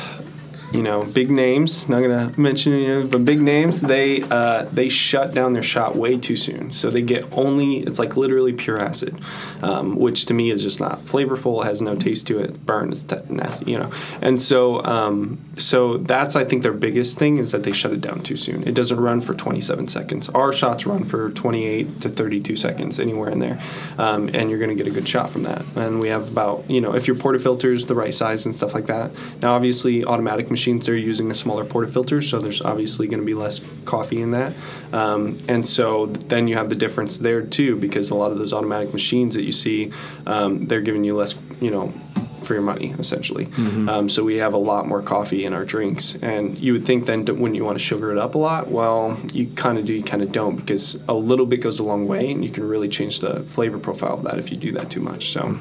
you 0.76 0.84
know, 0.84 1.06
big 1.06 1.32
names. 1.32 1.88
Not 1.88 2.02
gonna 2.02 2.34
mention 2.38 2.74
you 2.74 3.02
know, 3.02 3.08
but 3.08 3.24
big 3.24 3.42
names. 3.42 3.82
They 3.82 4.22
uh, 4.24 4.66
they 4.66 4.90
shut 4.90 5.34
down 5.34 5.54
their 5.54 5.64
shot 5.64 5.96
way 5.96 6.18
too 6.18 6.36
soon, 6.36 6.74
so 6.74 6.90
they 6.90 7.02
get 7.02 7.26
only 7.32 7.78
it's 7.78 7.98
like 7.98 8.18
literally 8.18 8.52
pure 8.52 8.80
acid, 8.80 9.18
um, 9.62 9.96
which 9.96 10.26
to 10.26 10.34
me 10.34 10.52
is 10.52 10.62
just 10.62 10.80
not 10.80 11.00
flavorful. 11.00 11.64
Has 11.64 11.82
no 11.82 11.96
taste 11.96 12.28
to 12.28 12.40
it. 12.40 12.66
Burn, 12.66 12.92
it's 12.92 13.04
t- 13.04 13.16
nasty, 13.30 13.72
you 13.72 13.80
know. 13.80 13.92
And 14.22 14.42
so 14.42 14.84
um, 14.84 15.40
so 15.58 15.98
that's 15.98 16.36
I 16.36 16.44
think 16.44 16.64
their 16.64 16.74
biggest 16.74 17.18
thing 17.18 17.38
is 17.38 17.52
that 17.54 17.64
they 17.64 17.72
shut 17.72 17.94
it 17.94 18.02
down 18.02 18.22
too 18.22 18.36
soon. 18.36 18.64
It 18.64 18.74
doesn't 18.74 19.00
run 19.00 19.22
for 19.22 19.34
27 19.34 19.88
seconds. 19.88 20.28
Our 20.30 20.52
shots 20.52 20.86
run 20.86 21.06
for 21.06 21.32
28 21.32 22.02
to 22.02 22.10
32 22.10 22.56
seconds, 22.58 23.00
anywhere 23.00 23.30
in 23.30 23.40
there, 23.40 23.62
um, 23.98 24.30
and 24.34 24.50
you're 24.50 24.60
going 24.60 24.76
to 24.76 24.84
get 24.84 24.88
a 24.88 24.94
good 24.94 25.08
shot 25.08 25.30
from 25.30 25.44
that. 25.44 25.64
And 25.78 26.00
we 26.00 26.10
have 26.10 26.30
about 26.30 26.70
you 26.70 26.82
know 26.82 26.96
if 26.96 27.08
your 27.08 27.16
portafilter's 27.16 27.86
the 27.86 27.96
right 27.96 28.14
size 28.14 28.46
and 28.46 28.54
stuff 28.54 28.74
like 28.74 28.88
that. 28.88 29.12
Now 29.42 29.56
obviously 29.56 30.04
automatic 30.04 30.52
machines 30.66 30.86
they're 30.88 30.96
using 30.96 31.30
a 31.30 31.36
smaller 31.36 31.64
portafilter, 31.64 32.24
so 32.24 32.40
there's 32.40 32.62
obviously 32.62 33.08
going 33.08 33.20
to 33.20 33.26
be 33.26 33.36
less 33.36 33.62
coffee 33.86 34.22
in 34.22 34.32
that. 34.32 34.54
Um, 34.92 35.38
and 35.48 35.68
so 35.68 36.08
then 36.08 36.48
you 36.48 36.56
have 36.56 36.70
the 36.70 36.76
difference 36.76 37.20
there 37.20 37.44
too, 37.44 37.76
because 37.76 38.10
a 38.10 38.16
lot 38.16 38.32
of 38.32 38.40
those 38.40 38.52
automatic 38.52 38.92
machines 38.92 39.36
that 39.36 39.44
you 39.44 39.52
see, 39.52 39.92
um, 40.26 40.64
they're 40.64 40.82
giving 40.82 41.04
you 41.04 41.16
less 41.16 41.36
you 41.62 41.70
know 41.70 41.94
for 42.42 42.54
your 42.56 42.64
money, 42.64 42.96
essentially. 43.00 43.46
Um, 43.90 44.10
so 44.10 44.24
we 44.24 44.38
have 44.38 44.54
a 44.54 44.58
lot 44.58 44.88
more 44.88 45.02
coffee 45.02 45.46
in 45.46 45.54
our 45.54 45.66
drinks, 45.66 46.16
and 46.22 46.58
you 46.58 46.74
would 46.74 46.84
think 46.84 47.06
then 47.06 47.26
when 47.40 47.54
you 47.54 47.64
want 47.64 47.78
to 47.78 47.84
sugar 47.84 48.12
it 48.12 48.18
up 48.18 48.36
a 48.36 48.38
lot, 48.40 48.68
well, 48.68 49.20
you 49.34 49.48
kind 49.56 49.78
of 49.78 49.86
do, 49.86 49.94
you 49.94 50.04
kind 50.04 50.22
of 50.24 50.32
don't, 50.32 50.56
because 50.56 50.96
a 51.08 51.14
little 51.14 51.46
bit 51.46 51.58
goes 51.62 51.80
a 51.80 51.84
long 51.84 52.08
way, 52.08 52.32
and 52.32 52.44
you 52.44 52.52
can 52.52 52.64
really 52.68 52.90
change 52.90 53.20
the 53.20 53.42
flavor 53.44 53.80
profile 53.80 54.14
of 54.14 54.24
that 54.24 54.38
if 54.38 54.52
you 54.52 54.58
do 54.58 54.72
that 54.74 54.92
too 54.92 55.02
much. 55.02 55.30
So 55.30 55.58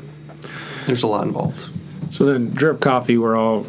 there's 0.86 1.02
a 1.02 1.06
lot 1.06 1.26
involved. 1.26 1.68
So 2.10 2.26
then, 2.26 2.50
drip 2.50 2.80
coffee, 2.80 3.16
we're 3.16 3.36
all 3.36 3.66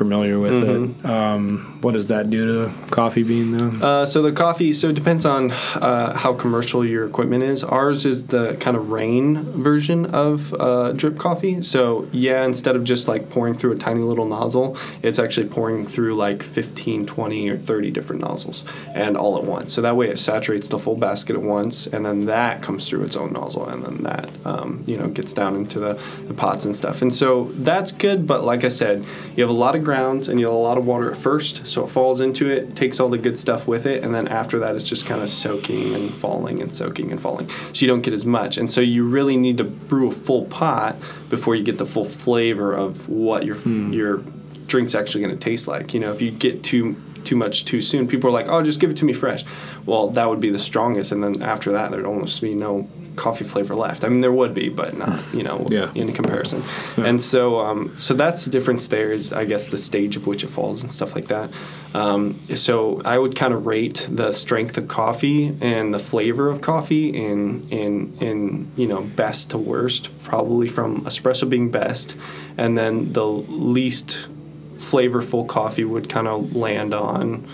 familiar 0.00 0.38
with 0.38 0.52
Mm-hmm. 0.54 1.06
it. 1.06 1.10
Um, 1.10 1.69
what 1.80 1.94
does 1.94 2.08
that 2.08 2.30
do 2.30 2.66
to 2.66 2.86
coffee 2.90 3.22
bean 3.22 3.50
though? 3.50 3.86
Uh, 3.86 4.06
so 4.06 4.22
the 4.22 4.32
coffee, 4.32 4.72
so 4.72 4.88
it 4.88 4.94
depends 4.94 5.24
on 5.24 5.50
uh, 5.50 6.14
how 6.14 6.34
commercial 6.34 6.84
your 6.84 7.06
equipment 7.06 7.42
is. 7.42 7.64
Ours 7.64 8.04
is 8.04 8.26
the 8.26 8.56
kind 8.60 8.76
of 8.76 8.90
rain 8.90 9.42
version 9.62 10.06
of 10.06 10.54
uh, 10.54 10.92
drip 10.92 11.18
coffee. 11.18 11.62
So 11.62 12.08
yeah, 12.12 12.44
instead 12.44 12.76
of 12.76 12.84
just 12.84 13.08
like 13.08 13.30
pouring 13.30 13.54
through 13.54 13.72
a 13.72 13.76
tiny 13.76 14.00
little 14.00 14.26
nozzle, 14.26 14.76
it's 15.02 15.18
actually 15.18 15.48
pouring 15.48 15.86
through 15.86 16.16
like 16.16 16.42
15, 16.42 17.06
20, 17.06 17.48
or 17.48 17.58
30 17.58 17.90
different 17.90 18.22
nozzles 18.22 18.64
and 18.94 19.16
all 19.16 19.38
at 19.38 19.44
once. 19.44 19.72
So 19.72 19.80
that 19.82 19.96
way 19.96 20.08
it 20.08 20.18
saturates 20.18 20.68
the 20.68 20.78
full 20.78 20.96
basket 20.96 21.36
at 21.36 21.42
once, 21.42 21.86
and 21.86 22.04
then 22.04 22.26
that 22.26 22.62
comes 22.62 22.88
through 22.88 23.04
its 23.04 23.16
own 23.16 23.32
nozzle, 23.32 23.68
and 23.68 23.82
then 23.82 24.02
that 24.02 24.28
um, 24.44 24.82
you 24.86 24.96
know 24.96 25.08
gets 25.08 25.32
down 25.32 25.56
into 25.56 25.78
the, 25.78 25.94
the 26.26 26.34
pots 26.34 26.64
and 26.64 26.76
stuff. 26.76 27.02
And 27.02 27.14
so 27.14 27.44
that's 27.54 27.92
good, 27.92 28.26
but 28.26 28.44
like 28.44 28.64
I 28.64 28.68
said, 28.68 29.04
you 29.36 29.42
have 29.42 29.50
a 29.50 29.58
lot 29.58 29.74
of 29.74 29.84
grounds 29.84 30.28
and 30.28 30.38
you 30.38 30.46
have 30.46 30.54
a 30.54 30.58
lot 30.58 30.78
of 30.78 30.86
water 30.86 31.10
at 31.10 31.16
first, 31.16 31.66
so 31.70 31.84
it 31.84 31.88
falls 31.88 32.20
into 32.20 32.50
it, 32.50 32.74
takes 32.74 32.98
all 33.00 33.08
the 33.08 33.18
good 33.18 33.38
stuff 33.38 33.68
with 33.68 33.86
it, 33.86 34.02
and 34.02 34.14
then 34.14 34.28
after 34.28 34.58
that 34.58 34.74
it's 34.74 34.88
just 34.88 35.06
kind 35.06 35.22
of 35.22 35.28
soaking 35.28 35.94
and 35.94 36.12
falling 36.12 36.60
and 36.60 36.72
soaking 36.72 37.10
and 37.10 37.20
falling. 37.20 37.48
So 37.48 37.74
you 37.74 37.86
don't 37.86 38.02
get 38.02 38.12
as 38.12 38.26
much. 38.26 38.58
And 38.58 38.70
so 38.70 38.80
you 38.80 39.06
really 39.06 39.36
need 39.36 39.58
to 39.58 39.64
brew 39.64 40.08
a 40.08 40.12
full 40.12 40.46
pot 40.46 40.96
before 41.28 41.54
you 41.54 41.62
get 41.62 41.78
the 41.78 41.86
full 41.86 42.04
flavor 42.04 42.72
of 42.72 43.08
what 43.08 43.44
your 43.44 43.56
hmm. 43.56 43.92
your 43.92 44.22
drink's 44.66 44.94
actually 44.94 45.22
going 45.22 45.36
to 45.36 45.42
taste 45.42 45.68
like. 45.68 45.94
You 45.94 46.00
know, 46.00 46.12
if 46.12 46.20
you 46.20 46.30
get 46.30 46.62
too 46.62 47.00
too 47.24 47.36
much 47.36 47.64
too 47.64 47.80
soon, 47.80 48.08
people 48.08 48.28
are 48.28 48.32
like, 48.32 48.48
"Oh, 48.48 48.62
just 48.62 48.80
give 48.80 48.90
it 48.90 48.96
to 48.98 49.04
me 49.04 49.12
fresh." 49.12 49.44
Well, 49.86 50.08
that 50.10 50.28
would 50.28 50.40
be 50.40 50.50
the 50.50 50.58
strongest, 50.58 51.12
and 51.12 51.22
then 51.22 51.42
after 51.42 51.72
that, 51.72 51.90
there'd 51.90 52.06
almost 52.06 52.40
be 52.40 52.54
no 52.54 52.88
coffee 53.16 53.44
flavor 53.44 53.74
left. 53.74 54.04
I 54.04 54.08
mean, 54.08 54.20
there 54.20 54.32
would 54.32 54.54
be, 54.54 54.68
but 54.68 54.96
not 54.96 55.18
you 55.34 55.42
know 55.42 55.66
Yeah. 55.70 55.90
in 55.94 56.12
comparison. 56.12 56.62
And 56.96 57.20
so, 57.20 57.60
um, 57.60 57.92
so 57.96 58.14
that's 58.14 58.44
the 58.44 58.50
difference. 58.50 58.88
There 58.88 59.12
is, 59.12 59.32
I 59.32 59.44
guess, 59.44 59.66
the 59.66 59.78
stage 59.78 60.16
of 60.16 60.26
which 60.26 60.42
it 60.44 60.48
falls 60.50 60.82
and 60.82 60.90
stuff 60.90 61.14
like 61.14 61.28
that. 61.28 61.50
Um, 61.92 62.38
so 62.54 63.02
I 63.04 63.18
would 63.18 63.34
kind 63.34 63.52
of 63.52 63.66
rate 63.66 64.06
the 64.10 64.32
strength 64.32 64.78
of 64.78 64.86
coffee 64.88 65.56
and 65.60 65.92
the 65.92 65.98
flavor 65.98 66.48
of 66.48 66.60
coffee 66.60 67.08
in 67.10 67.66
in 67.70 68.12
in 68.20 68.68
you 68.76 68.86
know 68.86 69.02
best 69.02 69.50
to 69.50 69.58
worst, 69.58 70.16
probably 70.24 70.68
from 70.68 71.02
espresso 71.04 71.48
being 71.48 71.70
best, 71.70 72.14
and 72.56 72.78
then 72.78 73.12
the 73.12 73.26
least 73.26 74.28
flavorful 74.76 75.46
coffee 75.46 75.84
would 75.84 76.08
kind 76.08 76.26
of 76.26 76.54
land 76.56 76.94
on 76.94 77.46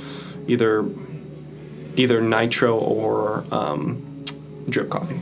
either 0.46 0.84
either 1.96 2.20
nitro 2.20 2.76
or 2.78 3.44
um, 3.50 4.02
drip 4.68 4.90
coffee. 4.90 5.18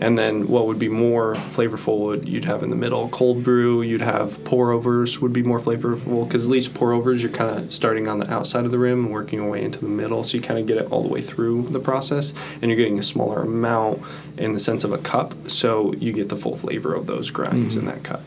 And 0.00 0.16
then 0.16 0.46
what 0.46 0.66
would 0.66 0.78
be 0.78 0.88
more 0.88 1.34
flavorful 1.34 1.98
would 1.98 2.28
you'd 2.28 2.44
have 2.44 2.62
in 2.62 2.70
the 2.70 2.76
middle 2.76 3.08
cold 3.08 3.42
brew. 3.42 3.82
You'd 3.82 4.00
have 4.00 4.44
pour 4.44 4.70
overs 4.70 5.20
would 5.20 5.32
be 5.32 5.42
more 5.42 5.58
flavorful 5.58 6.24
because 6.24 6.44
at 6.44 6.50
least 6.50 6.72
pour 6.72 6.92
overs 6.92 7.20
you're 7.20 7.32
kind 7.32 7.50
of 7.58 7.72
starting 7.72 8.06
on 8.06 8.20
the 8.20 8.30
outside 8.32 8.64
of 8.64 8.70
the 8.70 8.78
rim 8.78 9.06
and 9.06 9.12
working 9.12 9.40
your 9.40 9.50
way 9.50 9.62
into 9.64 9.80
the 9.80 9.88
middle, 9.88 10.22
so 10.22 10.36
you 10.36 10.42
kind 10.42 10.60
of 10.60 10.66
get 10.66 10.76
it 10.76 10.86
all 10.92 11.02
the 11.02 11.08
way 11.08 11.20
through 11.20 11.66
the 11.70 11.80
process, 11.80 12.32
and 12.62 12.70
you're 12.70 12.76
getting 12.76 12.98
a 12.98 13.02
smaller 13.02 13.42
amount 13.42 14.00
in 14.36 14.52
the 14.52 14.58
sense 14.60 14.84
of 14.84 14.92
a 14.92 14.98
cup, 14.98 15.34
so 15.50 15.92
you 15.94 16.12
get 16.12 16.28
the 16.28 16.36
full 16.36 16.56
flavor 16.56 16.94
of 16.94 17.06
those 17.06 17.30
grinds 17.30 17.74
in 17.74 17.82
mm-hmm. 17.82 17.90
that 17.90 18.04
cup. 18.04 18.22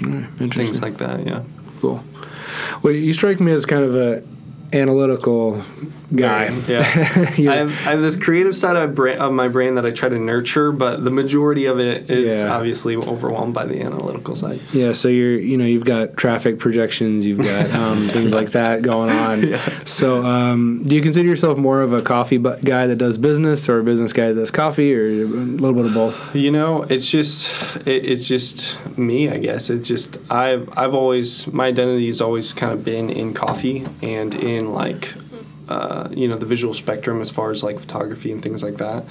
Interesting. 0.00 0.50
Things 0.50 0.80
like 0.80 0.96
that, 0.96 1.26
yeah. 1.26 1.42
cool. 1.80 2.02
Well, 2.82 2.94
you 2.94 3.12
strike 3.12 3.40
me 3.40 3.52
as 3.52 3.66
kind 3.66 3.84
of 3.84 3.94
a 3.94 4.22
analytical 4.72 5.62
guy. 6.14 6.50
Yeah. 6.70 6.80
I 6.80 7.56
have, 7.56 7.68
I 7.70 7.90
have 7.90 8.00
this 8.00 8.16
creative 8.16 8.56
side 8.56 8.76
of, 8.76 8.94
bra- 8.94 9.14
of 9.14 9.32
my 9.32 9.48
brain 9.48 9.74
that 9.74 9.84
I 9.86 9.90
try 9.90 10.08
to 10.08 10.18
nurture, 10.18 10.72
but 10.72 11.04
the 11.04 11.10
majority 11.10 11.66
of 11.66 11.80
it 11.80 12.10
is 12.10 12.42
Yeah. 12.44 12.54
obviously 12.54 12.96
overwhelmed 12.96 13.54
by 13.54 13.66
the 13.66 13.80
analytical 13.80 14.36
side. 14.36 14.60
Yeah, 14.72 14.92
so 14.92 15.08
you're 15.08 15.38
you 15.38 15.56
know 15.56 15.64
you've 15.64 15.84
got 15.84 16.16
traffic 16.16 16.58
projections, 16.58 17.26
you've 17.26 17.42
got 17.42 17.70
um, 17.80 18.08
things 18.08 18.32
like 18.32 18.50
that 18.52 18.82
going 18.82 19.10
on. 19.10 19.58
So 19.86 20.24
um, 20.24 20.82
do 20.84 20.94
you 20.94 21.02
consider 21.02 21.28
yourself 21.28 21.58
more 21.58 21.80
of 21.80 21.92
a 21.92 22.02
coffee 22.02 22.38
bu- 22.38 22.58
guy 22.62 22.86
that 22.86 22.96
does 22.96 23.18
business, 23.18 23.68
or 23.68 23.78
a 23.80 23.84
business 23.84 24.12
guy 24.12 24.28
that 24.28 24.34
does 24.34 24.50
coffee, 24.50 24.94
or 24.94 25.06
a 25.06 25.24
little 25.24 25.74
bit 25.74 25.86
of 25.86 25.94
both? 25.94 26.34
You 26.34 26.50
know, 26.50 26.82
it's 26.84 27.10
just 27.10 27.52
it, 27.86 28.04
it's 28.04 28.26
just 28.28 28.78
me, 28.98 29.28
I 29.28 29.38
guess. 29.38 29.70
It's 29.70 29.86
just 29.88 30.18
I've 30.30 30.68
I've 30.78 30.94
always 30.94 31.46
my 31.48 31.66
identity 31.66 32.06
has 32.08 32.20
always 32.20 32.52
kind 32.52 32.72
of 32.72 32.84
been 32.84 33.10
in 33.10 33.34
coffee 33.34 33.86
and 34.02 34.34
in 34.34 34.72
like 34.72 35.12
uh, 35.70 36.08
you 36.10 36.28
know 36.28 36.36
the 36.36 36.46
visual 36.46 36.74
spectrum 36.74 37.20
as 37.20 37.30
far 37.30 37.50
as 37.50 37.62
like 37.62 37.78
photography 37.78 38.32
and 38.32 38.42
things 38.42 38.62
like 38.62 38.76
that. 38.76 39.04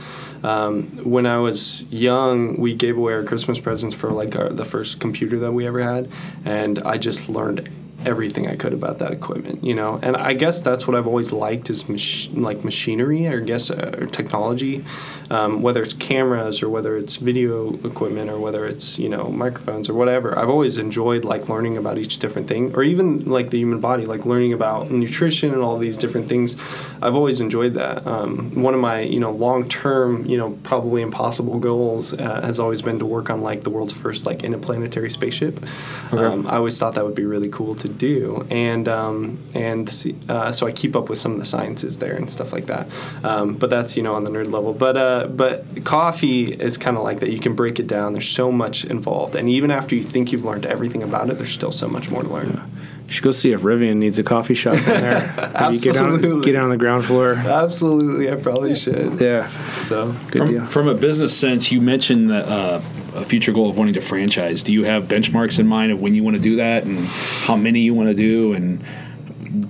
Um, 0.44 0.84
when 1.04 1.26
I 1.26 1.38
was 1.38 1.84
young, 1.84 2.58
we 2.58 2.76
gave 2.76 2.98
away 2.98 3.14
our 3.14 3.24
Christmas 3.24 3.60
presents 3.60 3.96
for 3.96 4.12
like 4.12 4.36
our, 4.36 4.50
the 4.50 4.66
first 4.66 5.00
computer 5.00 5.40
that 5.40 5.52
we 5.52 5.66
ever 5.66 5.82
had, 5.82 6.10
and 6.46 6.80
I 6.84 6.98
just 6.98 7.30
learned 7.30 7.70
everything 8.06 8.48
I 8.48 8.56
could 8.56 8.74
about 8.74 9.00
that 9.00 9.12
equipment, 9.12 9.64
you 9.64 9.76
know. 9.76 10.00
And 10.02 10.16
I 10.16 10.34
guess 10.34 10.62
that's 10.62 10.88
what 10.88 10.96
I've 10.96 11.08
always 11.08 11.32
liked 11.32 11.70
is 11.70 11.90
mach- 11.90 12.34
like 12.34 12.64
machinery, 12.64 13.28
I 13.28 13.40
guess, 13.40 13.70
uh, 13.70 13.96
or 14.00 14.08
technology, 14.08 14.86
um, 15.30 15.62
whether 15.62 15.84
it's 15.84 15.94
cameras 15.94 16.62
or 16.64 16.70
whether 16.70 16.98
it's 16.98 17.18
video 17.18 17.74
equipment 17.86 18.30
or 18.30 18.40
whether 18.40 18.66
it's 18.66 18.98
you 18.98 19.10
know 19.10 19.26
microphones 19.30 19.90
or 19.90 19.94
whatever. 19.94 20.38
I've 20.38 20.50
always 20.50 20.78
enjoyed 20.78 21.24
like 21.24 21.50
learning 21.50 21.78
about 21.78 21.98
each 21.98 22.20
different 22.20 22.48
thing, 22.48 22.74
or 22.76 22.84
even 22.84 23.26
like 23.26 23.50
the 23.50 23.60
human 23.60 23.80
body, 23.80 24.06
like 24.06 24.26
learning 24.26 24.54
about 24.54 24.92
nutrition 24.92 25.54
and 25.54 25.62
all 25.62 25.78
these 25.78 25.98
different 25.98 26.28
things. 26.28 26.56
I've 27.02 27.16
always 27.16 27.42
enjoyed 27.42 27.76
that. 27.76 28.06
Um, 28.08 28.62
one 28.62 28.74
of 28.74 28.80
my 28.80 29.02
you 29.02 29.20
know 29.20 29.32
long 29.32 29.68
term, 29.70 30.26
you 30.26 30.38
know, 30.38 30.58
probably 30.64 31.02
impossible 31.02 31.60
goals 31.60 32.14
uh, 32.14 32.42
has 32.42 32.60
always 32.60 32.82
been 32.82 33.00
to 33.00 33.06
work 33.06 33.30
on 33.30 33.42
like 33.42 33.64
the 33.64 33.70
world's 33.70 33.94
first 33.94 34.26
like 34.26 34.44
interplanetary 34.44 35.10
spaceship. 35.10 35.64
Um, 36.12 36.48
I 36.48 36.58
always 36.58 36.78
thought 36.80 36.96
that 36.96 37.06
would 37.06 37.16
be 37.16 37.26
really 37.26 37.50
cool 37.50 37.76
to 37.76 37.88
do, 37.88 38.48
and 38.50 38.88
um, 38.88 39.44
and 39.54 39.90
uh, 40.28 40.52
so 40.52 40.66
I 40.66 40.72
keep 40.72 40.96
up 40.96 41.10
with 41.10 41.20
some 41.20 41.34
of 41.34 41.40
the 41.40 41.46
sciences 41.46 42.00
there 42.00 42.16
and 42.16 42.30
stuff 42.30 42.52
like 42.52 42.66
that. 42.66 42.88
Um, 43.24 43.56
but 43.56 43.70
that's 43.70 43.96
you 43.96 44.04
know 44.04 44.16
on 44.16 44.24
the 44.24 44.32
nerd 44.32 44.52
level. 44.52 44.74
But 44.74 44.98
uh, 44.98 45.19
but 45.28 45.84
coffee 45.84 46.52
is 46.52 46.78
kind 46.78 46.98
of 46.98 47.04
like 47.04 47.20
that. 47.20 47.32
You 47.32 47.40
can 47.40 47.56
break 47.56 47.80
it 47.80 47.88
down. 47.88 48.14
There's 48.14 48.28
so 48.30 48.52
much 48.52 48.86
involved, 48.86 49.36
and 49.36 49.50
even 49.50 49.72
after 49.72 49.96
you 49.96 50.04
think 50.04 50.32
you've 50.32 50.46
learned 50.46 50.66
everything 50.66 51.04
about 51.04 51.30
it, 51.30 51.38
there's 51.38 51.52
still 51.52 51.72
so 51.72 51.88
much 51.88 52.10
more 52.10 52.24
to 52.24 52.30
learn. 52.30 52.62
You 53.08 53.14
should 53.14 53.24
go 53.24 53.32
see 53.32 53.52
if 53.54 53.62
Rivian 53.62 53.96
needs 53.96 54.20
a 54.20 54.24
coffee 54.24 54.54
shop 54.54 54.76
in 54.76 54.84
there. 54.86 55.34
Maybe 55.60 55.80
get 55.80 55.96
down, 55.96 56.14
Absolutely. 56.14 56.42
get 56.46 56.54
down 56.54 56.66
on 56.66 56.70
the 56.70 56.78
ground 56.78 57.06
floor. 57.06 57.34
Absolutely, 57.34 58.32
I 58.32 58.36
probably 58.36 58.76
should. 58.76 59.20
Yeah, 59.20 59.50
So 59.78 60.12
good 60.30 60.38
From, 60.40 60.52
deal. 60.52 60.66
from 60.68 60.88
a 60.88 60.94
business 60.94 61.36
sense, 61.36 61.72
you 61.72 61.82
mentioned 61.82 62.30
that, 62.30 62.48
uh, 62.48 62.82
a 63.16 63.26
future 63.26 63.52
goal 63.52 63.68
of 63.72 63.76
wanting 63.76 63.96
to 63.96 64.02
franchise. 64.02 64.62
Do 64.62 64.72
you 64.72 64.84
have 64.84 65.06
benchmarks 65.06 65.58
in 65.58 65.66
mind 65.66 65.92
of 65.92 66.00
when 66.00 66.14
you 66.14 66.24
want 66.24 66.36
to 66.36 66.42
do 66.42 66.58
that 66.58 66.84
and 66.84 67.08
how 67.08 67.56
many 67.56 67.80
you 67.80 67.96
want 67.96 68.10
to 68.10 68.14
do 68.14 68.54
and 68.54 68.84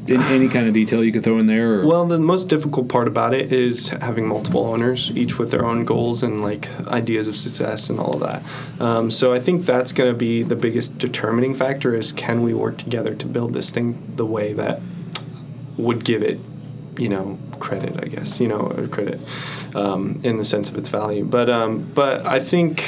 in, 0.07 0.21
any 0.23 0.49
kind 0.49 0.67
of 0.67 0.73
detail 0.73 1.03
you 1.03 1.11
could 1.11 1.23
throw 1.23 1.39
in 1.39 1.47
there? 1.47 1.81
Or? 1.81 1.85
Well, 1.85 2.05
the 2.05 2.19
most 2.19 2.47
difficult 2.47 2.89
part 2.89 3.07
about 3.07 3.33
it 3.33 3.51
is 3.51 3.89
having 3.89 4.27
multiple 4.27 4.65
owners, 4.65 5.11
each 5.15 5.37
with 5.37 5.51
their 5.51 5.65
own 5.65 5.85
goals 5.85 6.23
and 6.23 6.41
like 6.41 6.69
ideas 6.87 7.27
of 7.27 7.35
success 7.35 7.89
and 7.89 7.99
all 7.99 8.13
of 8.15 8.19
that. 8.21 8.81
Um, 8.81 9.11
so 9.11 9.33
I 9.33 9.39
think 9.39 9.65
that's 9.65 9.91
going 9.91 10.11
to 10.11 10.17
be 10.17 10.43
the 10.43 10.55
biggest 10.55 10.97
determining 10.97 11.55
factor: 11.55 11.95
is 11.95 12.11
can 12.11 12.41
we 12.41 12.53
work 12.53 12.77
together 12.77 13.15
to 13.15 13.25
build 13.25 13.53
this 13.53 13.69
thing 13.69 14.13
the 14.15 14.25
way 14.25 14.53
that 14.53 14.81
would 15.77 16.03
give 16.03 16.21
it, 16.21 16.39
you 16.97 17.07
know, 17.07 17.39
credit, 17.59 18.03
I 18.03 18.07
guess, 18.07 18.39
you 18.39 18.47
know, 18.47 18.87
credit 18.91 19.21
um, 19.75 20.19
in 20.23 20.37
the 20.37 20.43
sense 20.43 20.69
of 20.69 20.77
its 20.77 20.89
value. 20.89 21.23
But 21.23 21.49
um, 21.49 21.89
but 21.93 22.25
I 22.25 22.39
think 22.39 22.83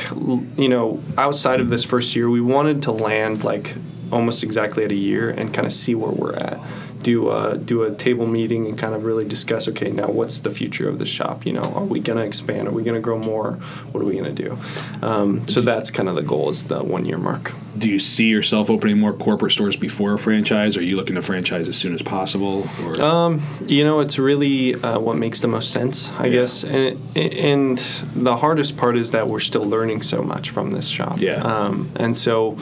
you 0.57 0.69
know, 0.69 1.01
outside 1.17 1.61
of 1.61 1.69
this 1.69 1.83
first 1.83 2.15
year, 2.15 2.29
we 2.29 2.41
wanted 2.41 2.83
to 2.83 2.91
land 2.91 3.43
like 3.43 3.75
almost 4.11 4.43
exactly 4.43 4.83
at 4.83 4.91
a 4.91 4.95
year 4.95 5.29
and 5.29 5.53
kind 5.53 5.65
of 5.65 5.73
see 5.73 5.95
where 5.95 6.11
we're 6.11 6.35
at. 6.35 6.59
Do 7.03 7.29
a, 7.31 7.57
do 7.57 7.83
a 7.83 7.93
table 7.95 8.27
meeting 8.27 8.65
and 8.67 8.77
kind 8.77 8.93
of 8.93 9.03
really 9.03 9.25
discuss. 9.25 9.67
Okay, 9.67 9.91
now 9.91 10.07
what's 10.07 10.39
the 10.39 10.51
future 10.51 10.87
of 10.87 10.99
the 10.99 11.05
shop? 11.05 11.45
You 11.45 11.53
know, 11.53 11.63
are 11.63 11.83
we 11.83 11.99
gonna 11.99 12.21
expand? 12.21 12.67
Are 12.67 12.71
we 12.71 12.83
gonna 12.83 12.99
grow 12.99 13.17
more? 13.17 13.53
What 13.91 14.01
are 14.01 14.05
we 14.05 14.15
gonna 14.15 14.31
do? 14.31 14.57
Um, 15.01 15.47
so 15.47 15.61
that's 15.61 15.91
kind 15.91 16.09
of 16.09 16.15
the 16.15 16.21
goal 16.21 16.49
is 16.49 16.63
the 16.65 16.83
one 16.83 17.05
year 17.05 17.17
mark. 17.17 17.51
do 17.77 17.87
you 17.87 17.99
see 17.99 18.27
yourself 18.27 18.69
opening 18.69 18.99
more 18.99 19.13
corporate 19.13 19.51
stores 19.53 19.75
before 19.75 20.13
a 20.13 20.19
franchise? 20.19 20.75
Are 20.77 20.83
you 20.83 20.95
looking 20.97 21.15
to 21.15 21.21
franchise 21.21 21.67
as 21.69 21.77
soon 21.77 21.93
as 21.95 22.01
possible? 22.01 22.67
Or 22.83 23.01
Um, 23.01 23.41
you 23.65 23.83
know, 23.83 24.01
it's 24.01 24.19
really 24.19 24.75
uh, 24.75 24.99
what 24.99 25.15
makes 25.17 25.41
the 25.41 25.47
most 25.47 25.71
sense, 25.71 26.11
I 26.19 26.29
guess. 26.29 26.63
And, 26.63 26.99
and 27.15 27.77
the 28.15 28.35
hardest 28.37 28.77
part 28.77 28.97
is 28.97 29.11
that 29.11 29.27
we're 29.27 29.39
still 29.39 29.63
learning 29.63 30.01
so 30.01 30.21
much 30.21 30.49
from 30.49 30.71
this 30.71 30.87
shop. 30.87 31.19
Yeah. 31.19 31.41
Um, 31.41 31.91
and 31.95 32.15
so, 32.15 32.57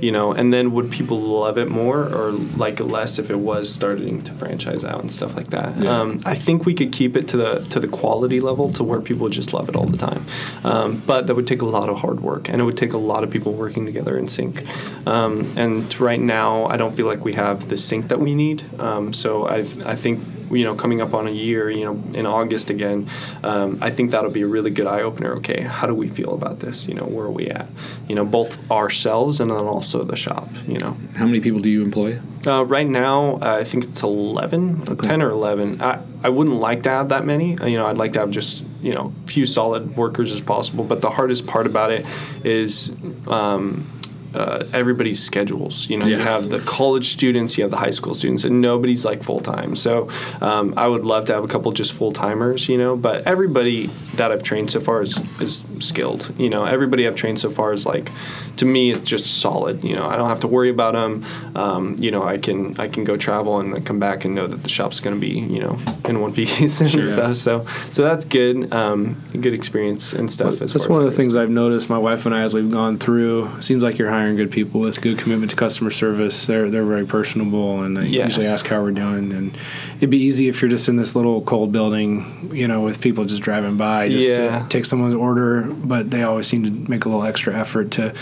you 0.00 0.10
know, 0.10 0.32
and 0.32 0.52
then 0.52 0.72
would 0.72 0.90
people 0.90 1.18
love 1.18 1.58
it 1.58 1.68
more 1.68 2.04
or 2.04 2.32
like 2.32 2.80
it 2.80 2.86
less 2.86 3.18
if 3.18 3.30
it 3.30 3.38
was 3.38 3.70
starting 3.84 4.22
to 4.22 4.32
franchise 4.34 4.82
out 4.82 5.00
and 5.00 5.10
stuff 5.10 5.36
like 5.36 5.48
that? 5.48 5.76
Yeah. 5.78 6.00
Um, 6.00 6.18
I 6.24 6.34
think 6.34 6.64
we 6.64 6.72
could 6.72 6.90
keep 6.90 7.16
it 7.16 7.28
to 7.28 7.36
the 7.36 7.58
to 7.68 7.78
the 7.80 7.88
quality 7.88 8.40
level 8.40 8.70
to 8.70 8.82
where 8.82 9.00
people 9.02 9.28
just 9.28 9.52
love 9.52 9.68
it 9.68 9.76
all 9.76 9.84
the 9.84 9.98
time. 9.98 10.24
Um, 10.64 11.02
but 11.06 11.26
that 11.26 11.34
would 11.34 11.46
take 11.46 11.60
a 11.60 11.66
lot 11.66 11.90
of 11.90 11.98
hard 11.98 12.20
work, 12.20 12.48
and 12.48 12.62
it 12.62 12.64
would 12.64 12.78
take 12.78 12.94
a 12.94 12.98
lot 13.12 13.24
of 13.24 13.30
people 13.30 13.52
working 13.52 13.84
together 13.84 14.16
in 14.16 14.26
sync. 14.26 14.64
Um, 15.06 15.46
and 15.56 16.00
right 16.00 16.20
now, 16.20 16.64
I 16.64 16.78
don't 16.78 16.96
feel 16.96 17.06
like 17.06 17.24
we 17.24 17.34
have 17.34 17.68
the 17.68 17.76
sync 17.76 18.08
that 18.08 18.20
we 18.20 18.34
need. 18.34 18.64
Um, 18.80 19.12
so 19.12 19.46
I 19.46 19.58
I 19.84 19.96
think 19.96 20.24
you 20.50 20.64
know 20.64 20.74
coming 20.74 21.02
up 21.02 21.12
on 21.12 21.26
a 21.26 21.36
year, 21.46 21.68
you 21.68 21.84
know, 21.84 21.96
in 22.18 22.24
August 22.24 22.70
again, 22.70 23.10
um, 23.42 23.78
I 23.82 23.90
think 23.90 24.12
that'll 24.12 24.30
be 24.40 24.44
a 24.48 24.52
really 24.56 24.70
good 24.70 24.86
eye 24.86 25.02
opener. 25.02 25.34
Okay, 25.40 25.60
how 25.60 25.86
do 25.86 25.94
we 25.94 26.08
feel 26.08 26.32
about 26.32 26.60
this? 26.60 26.88
You 26.88 26.94
know, 26.94 27.04
where 27.04 27.26
are 27.26 27.36
we 27.40 27.48
at? 27.48 27.68
You 28.08 28.14
know, 28.14 28.24
both 28.24 28.52
ourselves 28.70 29.40
and 29.40 29.50
then 29.50 29.66
also 29.76 30.04
the 30.04 30.16
shop. 30.16 30.48
You 30.66 30.78
know. 30.78 30.96
how 31.18 31.26
many 31.26 31.40
people 31.40 31.60
do 31.60 31.68
you 31.68 31.82
employ? 31.82 32.18
Uh, 32.46 32.64
right 32.64 32.86
now, 32.86 33.36
uh, 33.40 33.56
I 33.60 33.64
think 33.64 33.73
it's 33.82 34.02
11, 34.02 34.82
10 34.96 35.22
or 35.22 35.30
11. 35.30 35.82
I, 35.82 36.00
I 36.22 36.28
wouldn't 36.28 36.60
like 36.60 36.84
to 36.84 36.90
have 36.90 37.08
that 37.08 37.24
many. 37.26 37.58
Uh, 37.58 37.66
You 37.66 37.78
know, 37.78 37.86
I'd 37.86 37.96
like 37.96 38.12
to 38.12 38.20
have 38.20 38.30
just, 38.30 38.64
you 38.82 38.94
know, 38.94 39.12
few 39.26 39.46
solid 39.46 39.96
workers 39.96 40.30
as 40.30 40.40
possible. 40.40 40.84
But 40.84 41.00
the 41.00 41.10
hardest 41.10 41.46
part 41.46 41.66
about 41.66 41.90
it 41.90 42.06
is 42.44 42.94
um, 43.26 43.90
uh, 44.34 44.64
everybody's 44.72 45.22
schedules. 45.22 45.88
You 45.88 45.96
know, 45.96 46.06
you 46.06 46.18
have 46.18 46.48
the 46.48 46.60
college 46.60 47.08
students, 47.08 47.56
you 47.56 47.64
have 47.64 47.70
the 47.70 47.76
high 47.76 47.90
school 47.90 48.14
students, 48.14 48.44
and 48.44 48.60
nobody's 48.60 49.04
like 49.04 49.22
full 49.22 49.40
time. 49.40 49.76
So 49.76 50.08
um, 50.40 50.74
I 50.76 50.86
would 50.86 51.04
love 51.04 51.26
to 51.26 51.34
have 51.34 51.44
a 51.44 51.48
couple 51.48 51.70
just 51.72 51.92
full 51.92 52.12
timers, 52.12 52.68
you 52.68 52.76
know, 52.76 52.96
but 52.96 53.26
everybody 53.26 53.86
that 54.14 54.32
I've 54.32 54.42
trained 54.42 54.70
so 54.70 54.80
far 54.80 55.02
is, 55.02 55.18
is 55.40 55.64
skilled. 55.78 56.32
You 56.38 56.50
know, 56.50 56.64
everybody 56.64 57.06
I've 57.06 57.16
trained 57.16 57.38
so 57.38 57.50
far 57.50 57.72
is 57.72 57.86
like, 57.86 58.10
to 58.56 58.64
me, 58.64 58.90
it's 58.90 59.00
just 59.00 59.40
solid. 59.40 59.84
You 59.84 59.94
know, 59.94 60.06
I 60.06 60.16
don't 60.16 60.28
have 60.28 60.40
to 60.40 60.48
worry 60.48 60.70
about 60.70 60.94
them. 60.94 61.24
Um, 61.56 61.96
you 61.98 62.10
know, 62.10 62.24
I 62.24 62.38
can 62.38 62.78
I 62.78 62.88
can 62.88 63.04
go 63.04 63.16
travel 63.16 63.60
and 63.60 63.72
then 63.72 63.84
come 63.84 63.98
back 63.98 64.24
and 64.24 64.34
know 64.34 64.46
that 64.46 64.62
the 64.62 64.68
shop's 64.68 65.00
going 65.00 65.14
to 65.16 65.20
be 65.20 65.38
you 65.38 65.60
know 65.60 65.78
in 66.08 66.20
one 66.20 66.32
piece 66.34 66.80
and 66.80 66.90
stuff. 66.90 67.36
So 67.36 67.66
so 67.92 68.02
that's 68.02 68.24
good. 68.24 68.72
Um, 68.72 69.22
good 69.32 69.54
experience 69.54 70.12
and 70.12 70.30
stuff. 70.30 70.60
as 70.62 70.72
That's 70.72 70.88
one 70.88 71.02
of 71.02 71.10
the 71.10 71.16
things 71.16 71.36
I've 71.36 71.50
noticed. 71.50 71.88
My 71.88 71.98
wife 71.98 72.26
and 72.26 72.34
I, 72.34 72.42
as 72.42 72.54
we've 72.54 72.70
gone 72.70 72.98
through, 72.98 73.62
seems 73.62 73.82
like 73.82 73.98
you're 73.98 74.10
hiring 74.10 74.23
good 74.36 74.50
people 74.50 74.80
with 74.80 75.00
good 75.00 75.18
commitment 75.18 75.50
to 75.50 75.56
customer 75.56 75.90
service. 75.90 76.46
They're 76.46 76.70
they're 76.70 76.84
very 76.84 77.06
personable, 77.06 77.82
and 77.82 77.96
they 77.96 78.06
Yes. 78.06 78.28
usually 78.28 78.46
ask 78.46 78.66
how 78.66 78.82
we're 78.82 78.90
doing. 78.92 79.32
And 79.32 79.56
it'd 79.98 80.10
be 80.10 80.18
easy 80.18 80.48
if 80.48 80.60
you're 80.62 80.70
just 80.70 80.88
in 80.88 80.96
this 80.96 81.14
little 81.14 81.42
cold 81.42 81.70
building, 81.72 82.50
you 82.52 82.66
know, 82.66 82.80
with 82.80 83.00
people 83.00 83.24
just 83.24 83.42
driving 83.42 83.76
by, 83.76 84.08
just 84.08 84.28
Yeah. 84.28 84.60
to 84.60 84.68
take 84.68 84.84
someone's 84.86 85.14
order. 85.14 85.62
But 85.62 86.10
they 86.10 86.22
always 86.22 86.46
seem 86.46 86.64
to 86.64 86.70
make 86.90 87.04
a 87.04 87.08
little 87.08 87.24
extra 87.24 87.54
effort 87.54 87.90
to 87.92 88.12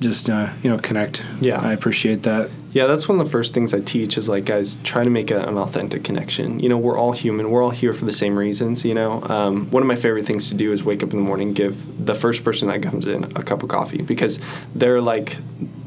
just 0.00 0.28
uh, 0.28 0.48
you 0.62 0.70
know 0.70 0.78
connect. 0.78 1.22
Yeah. 1.40 1.60
I 1.60 1.72
appreciate 1.72 2.22
that. 2.24 2.50
Yeah, 2.74 2.86
that's 2.86 3.08
one 3.08 3.20
of 3.20 3.24
the 3.24 3.30
first 3.30 3.54
things 3.54 3.72
I 3.72 3.78
teach 3.78 4.18
is 4.18 4.28
like, 4.28 4.46
guys, 4.46 4.78
try 4.82 5.04
to 5.04 5.08
make 5.08 5.30
a, 5.30 5.46
an 5.46 5.56
authentic 5.56 6.02
connection. 6.02 6.58
You 6.58 6.68
know, 6.68 6.76
we're 6.76 6.98
all 6.98 7.12
human. 7.12 7.48
We're 7.52 7.62
all 7.62 7.70
here 7.70 7.92
for 7.92 8.04
the 8.04 8.12
same 8.12 8.36
reasons. 8.36 8.84
You 8.84 8.94
know, 8.94 9.22
um, 9.22 9.70
one 9.70 9.80
of 9.80 9.86
my 9.86 9.94
favorite 9.94 10.26
things 10.26 10.48
to 10.48 10.54
do 10.54 10.72
is 10.72 10.82
wake 10.82 11.04
up 11.04 11.12
in 11.12 11.18
the 11.18 11.24
morning, 11.24 11.52
give 11.52 12.04
the 12.04 12.16
first 12.16 12.42
person 12.42 12.66
that 12.68 12.82
comes 12.82 13.06
in 13.06 13.22
a 13.36 13.44
cup 13.44 13.62
of 13.62 13.68
coffee 13.68 14.02
because 14.02 14.40
they're 14.74 15.00
like, 15.00 15.36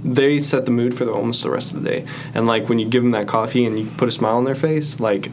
they 0.01 0.39
set 0.39 0.63
the 0.63 0.71
mood 0.71 0.97
for 0.97 1.03
the, 1.03 1.11
almost 1.11 1.43
the 1.43 1.51
rest 1.51 1.73
of 1.73 1.83
the 1.83 1.89
day. 1.89 2.05
And 2.33 2.47
like 2.47 2.69
when 2.69 2.79
you 2.79 2.87
give 2.87 3.03
them 3.03 3.11
that 3.11 3.27
coffee 3.27 3.65
and 3.65 3.77
you 3.77 3.85
put 3.97 4.07
a 4.07 4.11
smile 4.13 4.37
on 4.37 4.45
their 4.45 4.55
face, 4.55 4.97
like 5.01 5.29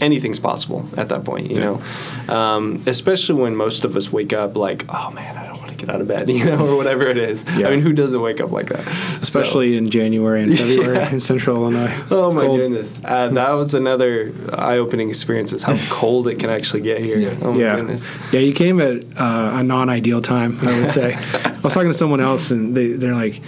anything's 0.00 0.38
possible 0.38 0.88
at 0.96 1.08
that 1.08 1.24
point, 1.24 1.50
you 1.50 1.58
know. 1.58 1.82
Um, 2.28 2.82
especially 2.86 3.42
when 3.42 3.56
most 3.56 3.84
of 3.84 3.96
us 3.96 4.12
wake 4.12 4.32
up 4.32 4.56
like, 4.56 4.84
oh 4.90 5.10
man, 5.10 5.36
I 5.36 5.40
don't 5.40 5.45
want 5.45 5.45
to 5.45 5.45
get 5.76 5.90
out 5.90 6.00
of 6.00 6.08
bed, 6.08 6.28
you 6.30 6.44
know, 6.44 6.66
or 6.66 6.76
whatever 6.76 7.02
it 7.06 7.16
is. 7.18 7.44
Yeah. 7.56 7.66
I 7.66 7.70
mean, 7.70 7.80
who 7.80 7.92
doesn't 7.92 8.20
wake 8.20 8.40
up 8.40 8.50
like 8.50 8.68
that? 8.68 8.84
So- 8.86 9.18
Especially 9.22 9.76
in 9.76 9.90
January 9.90 10.42
and 10.42 10.56
February 10.58 11.12
in 11.12 11.20
Central 11.20 11.56
Illinois. 11.56 11.92
Oh 12.10 12.26
It's 12.26 12.34
my 12.34 12.46
cold. 12.46 12.58
goodness, 12.60 13.00
uh, 13.04 13.28
that 13.30 13.50
was 13.52 13.74
another 13.74 14.32
eye-opening 14.52 15.08
experience. 15.08 15.52
Is 15.52 15.62
how 15.62 15.76
cold 15.90 16.28
it 16.28 16.38
can 16.38 16.50
actually 16.50 16.80
get 16.82 17.00
here. 17.00 17.36
Oh 17.42 17.52
my 17.52 17.60
yeah. 17.60 17.76
goodness. 17.76 18.08
Yeah, 18.32 18.40
you 18.40 18.52
came 18.52 18.80
at 18.80 19.04
uh, 19.18 19.58
a 19.58 19.62
non-ideal 19.62 20.22
time, 20.22 20.56
I 20.62 20.78
would 20.80 20.88
say. 20.88 21.14
I 21.14 21.58
was 21.62 21.74
talking 21.74 21.90
to 21.90 21.96
someone 21.96 22.20
else, 22.20 22.50
and 22.50 22.74
they 22.76 22.88
they're 22.92 23.14
like, 23.14 23.40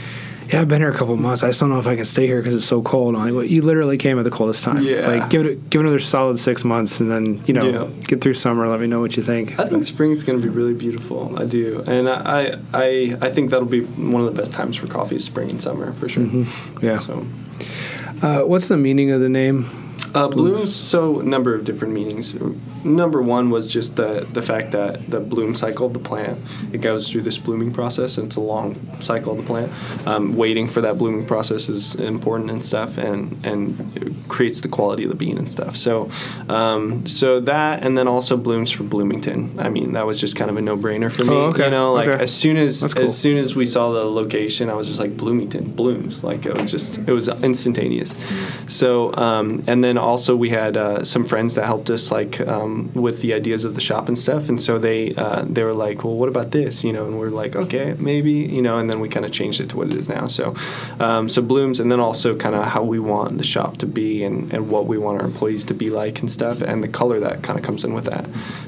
"Yeah, 0.52 0.60
I've 0.62 0.68
been 0.68 0.80
here 0.80 0.90
a 0.90 0.94
couple 0.94 1.14
of 1.14 1.20
months. 1.20 1.42
I 1.42 1.48
just 1.48 1.60
don't 1.60 1.70
know 1.70 1.78
if 1.78 1.86
I 1.86 1.96
can 1.96 2.04
stay 2.04 2.26
here 2.26 2.38
because 2.40 2.54
it's 2.54 2.66
so 2.66 2.82
cold." 2.82 3.14
I'm 3.16 3.22
like, 3.24 3.34
well, 3.34 3.44
"You 3.44 3.62
literally 3.62 3.98
came 3.98 4.18
at 4.18 4.24
the 4.24 4.30
coldest 4.30 4.64
time. 4.64 4.82
Yeah. 4.82 5.06
Like, 5.06 5.30
give 5.30 5.46
it 5.46 5.70
give 5.70 5.80
another 5.80 5.98
solid 6.00 6.38
six 6.38 6.64
months, 6.64 7.00
and 7.00 7.10
then 7.10 7.42
you 7.46 7.54
know 7.54 7.68
Yeah. 7.70 7.86
get 8.06 8.20
through 8.20 8.34
summer. 8.34 8.66
Let 8.68 8.80
me 8.80 8.86
know 8.86 9.00
what 9.00 9.16
you 9.16 9.22
think." 9.22 9.58
I 9.58 9.66
think 9.68 9.84
spring's 9.84 10.22
going 10.24 10.40
to 10.40 10.42
be 10.42 10.48
really 10.52 10.74
beautiful. 10.74 11.34
I 11.38 11.44
do, 11.44 11.82
and 11.86 12.08
I, 12.08 12.58
I, 12.72 13.16
I 13.20 13.30
think 13.30 13.50
that'll 13.50 13.66
be 13.66 13.80
one 13.82 14.22
of 14.26 14.34
the 14.34 14.40
best 14.40 14.52
times 14.52 14.76
for 14.76 14.86
coffee 14.86 15.18
spring 15.18 15.50
and 15.50 15.60
summer 15.60 15.92
for 15.94 16.08
sure. 16.08 16.26
yeah. 16.82 16.98
So, 16.98 17.26
Uh, 18.22 18.40
what's 18.40 18.68
the 18.68 18.76
meaning 18.76 19.10
of 19.12 19.20
the 19.20 19.28
name? 19.28 19.66
Uh, 20.14 20.28
blooms. 20.28 20.74
So, 20.74 21.20
number 21.20 21.54
of 21.54 21.64
different 21.64 21.94
meanings. 21.94 22.34
Number 22.84 23.20
one 23.22 23.50
was 23.50 23.66
just 23.66 23.96
the 23.96 24.26
the 24.32 24.42
fact 24.42 24.72
that 24.72 25.10
the 25.10 25.20
bloom 25.20 25.54
cycle 25.54 25.86
of 25.86 25.92
the 25.92 25.98
plant 25.98 26.38
it 26.72 26.78
goes 26.80 27.10
through 27.10 27.22
this 27.22 27.38
blooming 27.38 27.72
process, 27.72 28.18
and 28.18 28.26
it's 28.28 28.36
a 28.36 28.40
long 28.40 28.76
cycle 29.00 29.32
of 29.32 29.38
the 29.38 29.44
plant. 29.44 29.72
Um, 30.06 30.36
waiting 30.36 30.68
for 30.68 30.80
that 30.82 30.96
blooming 30.98 31.26
process 31.26 31.68
is 31.68 31.94
important 31.96 32.50
and 32.50 32.64
stuff, 32.64 32.96
and 32.98 33.44
and 33.44 33.96
it 33.96 34.12
creates 34.28 34.60
the 34.60 34.68
quality 34.68 35.02
of 35.04 35.10
the 35.10 35.16
bean 35.16 35.38
and 35.38 35.50
stuff. 35.50 35.76
So, 35.76 36.08
um, 36.48 37.06
so 37.06 37.40
that, 37.40 37.82
and 37.82 37.98
then 37.98 38.06
also 38.08 38.36
blooms 38.36 38.70
for 38.70 38.84
Bloomington. 38.84 39.58
I 39.58 39.68
mean, 39.68 39.92
that 39.92 40.06
was 40.06 40.20
just 40.20 40.36
kind 40.36 40.50
of 40.50 40.56
a 40.56 40.60
no 40.62 40.76
brainer 40.76 41.10
for 41.12 41.24
me. 41.24 41.34
Oh, 41.34 41.46
okay. 41.50 41.64
You 41.64 41.70
know, 41.70 41.92
like 41.92 42.08
Okay. 42.08 42.22
as 42.22 42.32
soon 42.32 42.56
as 42.56 42.92
cool. 42.94 43.04
as 43.04 43.18
soon 43.18 43.36
as 43.38 43.54
we 43.56 43.66
saw 43.66 43.90
the 43.92 44.04
location, 44.04 44.70
I 44.70 44.74
was 44.74 44.86
just 44.88 45.00
like 45.00 45.16
Bloomington 45.16 45.72
blooms. 45.72 46.22
Like 46.24 46.46
it 46.46 46.56
was 46.56 46.70
just 46.70 46.98
it 46.98 47.12
was 47.12 47.28
instantaneous. 47.28 48.14
So 48.66 49.14
um, 49.16 49.64
and 49.66 49.82
then 49.82 49.97
also 49.98 50.36
we 50.36 50.50
had 50.50 50.76
uh, 50.76 51.04
some 51.04 51.24
friends 51.24 51.54
that 51.54 51.66
helped 51.66 51.90
us 51.90 52.10
like 52.10 52.40
um, 52.40 52.90
with 52.94 53.20
the 53.22 53.34
ideas 53.34 53.64
of 53.64 53.74
the 53.74 53.80
shop 53.80 54.08
and 54.08 54.18
stuff. 54.18 54.48
And 54.48 54.60
so 54.60 54.78
they 54.78 55.14
uh, 55.14 55.44
they 55.46 55.62
were 55.62 55.74
like, 55.74 56.04
well, 56.04 56.14
what 56.14 56.28
about 56.28 56.50
this? 56.50 56.84
You 56.84 56.92
know, 56.92 57.06
and 57.06 57.18
we're 57.18 57.30
like, 57.30 57.56
okay, 57.56 57.94
maybe. 57.98 58.32
You 58.32 58.62
know, 58.62 58.78
and 58.78 58.88
then 58.88 59.00
we 59.00 59.08
kind 59.08 59.26
of 59.26 59.32
changed 59.32 59.60
it 59.60 59.70
to 59.70 59.76
what 59.76 59.88
it 59.88 59.94
is 59.94 60.08
now. 60.08 60.26
So 60.26 60.54
um, 61.00 61.28
so 61.28 61.42
blooms, 61.42 61.80
and 61.80 61.90
then 61.90 62.00
also 62.00 62.36
kind 62.36 62.54
of 62.54 62.64
how 62.64 62.82
we 62.82 62.98
want 62.98 63.38
the 63.38 63.44
shop 63.44 63.78
to 63.78 63.86
be 63.86 64.24
and 64.24 64.52
and 64.52 64.70
what 64.70 64.86
we 64.86 64.98
want 64.98 65.20
our 65.20 65.26
employees 65.26 65.64
to 65.64 65.74
be 65.74 65.90
like 65.90 66.20
and 66.20 66.30
stuff, 66.30 66.60
and 66.62 66.82
the 66.82 66.88
color 66.88 67.20
that 67.20 67.42
kind 67.42 67.58
of 67.58 67.64
comes 67.64 67.84
in 67.84 67.94
with 67.94 68.04
that. 68.06 68.26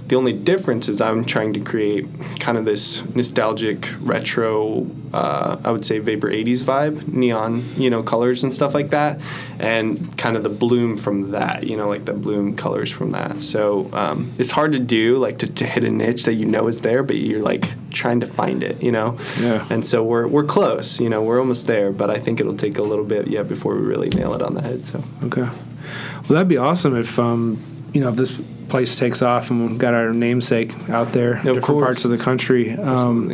The 0.08 0.16
only 0.16 0.32
difference 0.32 0.88
is 0.88 1.00
I'm 1.00 1.24
trying 1.24 1.52
to 1.52 1.60
create 1.60 2.06
kind 2.40 2.58
of 2.58 2.64
this 2.64 3.04
nostalgic 3.14 3.88
retro, 4.00 4.90
uh, 5.12 5.56
I 5.64 5.70
would 5.70 5.84
say 5.84 5.98
Vapor 5.98 6.28
80s 6.28 6.62
vibe, 6.62 7.06
neon, 7.06 7.64
you 7.76 7.90
know, 7.90 8.02
colors 8.02 8.42
and 8.42 8.52
stuff 8.52 8.74
like 8.74 8.90
that, 8.90 9.20
and 9.58 10.16
kind 10.18 10.36
of 10.36 10.42
the 10.42 10.48
bloom 10.48 10.96
from 10.96 11.19
that, 11.30 11.66
you 11.66 11.76
know, 11.76 11.88
like 11.88 12.04
the 12.04 12.12
bloom 12.12 12.56
colors 12.56 12.90
from 12.90 13.12
that. 13.12 13.42
So 13.42 13.90
um, 13.92 14.32
it's 14.38 14.50
hard 14.50 14.72
to 14.72 14.78
do, 14.78 15.18
like 15.18 15.38
to, 15.38 15.46
to 15.46 15.66
hit 15.66 15.84
a 15.84 15.90
niche 15.90 16.24
that 16.24 16.34
you 16.34 16.46
know 16.46 16.66
is 16.68 16.80
there, 16.80 17.02
but 17.02 17.16
you're 17.16 17.42
like 17.42 17.68
trying 17.90 18.20
to 18.20 18.26
find 18.26 18.62
it, 18.62 18.82
you 18.82 18.92
know. 18.92 19.18
Yeah. 19.38 19.66
And 19.70 19.86
so 19.86 20.02
we're 20.02 20.26
we're 20.26 20.44
close, 20.44 21.00
you 21.00 21.08
know, 21.08 21.22
we're 21.22 21.38
almost 21.38 21.66
there, 21.66 21.92
but 21.92 22.10
I 22.10 22.18
think 22.18 22.40
it'll 22.40 22.56
take 22.56 22.78
a 22.78 22.82
little 22.82 23.04
bit 23.04 23.28
yet 23.28 23.48
before 23.48 23.76
we 23.76 23.82
really 23.82 24.08
nail 24.08 24.34
it 24.34 24.42
on 24.42 24.54
the 24.54 24.62
head. 24.62 24.86
So. 24.86 25.02
Okay. 25.24 25.42
Well, 25.42 26.28
that'd 26.28 26.48
be 26.48 26.58
awesome 26.58 26.96
if 26.96 27.18
um, 27.18 27.60
you 27.92 28.00
know 28.00 28.10
if 28.10 28.16
this 28.16 28.36
place 28.68 28.96
takes 28.96 29.20
off 29.20 29.50
and 29.50 29.68
we've 29.68 29.78
got 29.78 29.94
our 29.94 30.12
namesake 30.12 30.72
out 30.88 31.12
there 31.12 31.36
in 31.38 31.44
different 31.44 31.64
course. 31.64 31.84
parts 31.84 32.04
of 32.04 32.10
the 32.10 32.18
country. 32.18 32.70
Um, 32.72 33.32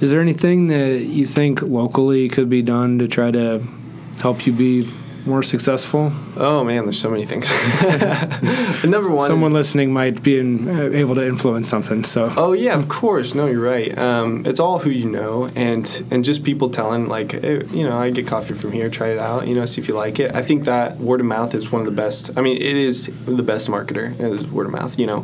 is 0.00 0.10
there 0.10 0.20
anything 0.20 0.68
that 0.68 1.02
you 1.02 1.26
think 1.26 1.62
locally 1.62 2.28
could 2.28 2.48
be 2.48 2.62
done 2.62 2.98
to 2.98 3.06
try 3.06 3.30
to 3.30 3.62
help 4.20 4.46
you 4.46 4.52
be 4.52 4.90
more 5.24 5.42
successful? 5.42 6.12
Oh 6.36 6.64
man, 6.64 6.84
there's 6.84 6.98
so 6.98 7.10
many 7.10 7.24
things. 7.24 7.50
Number 8.84 9.10
one, 9.10 9.22
is- 9.22 9.26
Someone 9.26 9.52
listening 9.52 9.92
might 9.92 10.22
be 10.22 10.38
in, 10.38 10.68
uh, 10.68 10.90
able 10.92 11.14
to 11.14 11.26
influence 11.26 11.68
something. 11.68 12.04
So 12.04 12.32
Oh 12.36 12.52
yeah, 12.52 12.74
of 12.74 12.88
course. 12.88 13.34
No, 13.34 13.46
you're 13.46 13.60
right. 13.62 13.96
Um, 13.96 14.44
it's 14.46 14.60
all 14.60 14.78
who 14.80 14.90
you 14.90 15.08
know, 15.08 15.48
and 15.54 15.84
and 16.10 16.24
just 16.24 16.44
people 16.44 16.70
telling 16.70 17.08
like, 17.08 17.32
hey, 17.32 17.64
you 17.66 17.84
know, 17.84 17.98
I 17.98 18.10
get 18.10 18.26
coffee 18.26 18.54
from 18.54 18.72
here. 18.72 18.90
Try 18.90 19.08
it 19.08 19.18
out. 19.18 19.46
You 19.46 19.54
know, 19.54 19.64
see 19.66 19.80
if 19.80 19.88
you 19.88 19.94
like 19.94 20.18
it. 20.18 20.34
I 20.34 20.42
think 20.42 20.64
that 20.64 20.98
word 20.98 21.20
of 21.20 21.26
mouth 21.26 21.54
is 21.54 21.70
one 21.70 21.82
of 21.82 21.86
the 21.86 21.92
best. 21.92 22.30
I 22.36 22.40
mean, 22.40 22.56
it 22.56 22.76
is 22.76 23.10
the 23.26 23.42
best 23.42 23.68
marketer. 23.68 24.18
Is 24.20 24.46
word 24.48 24.66
of 24.66 24.72
mouth. 24.72 24.98
You 24.98 25.06
know, 25.06 25.20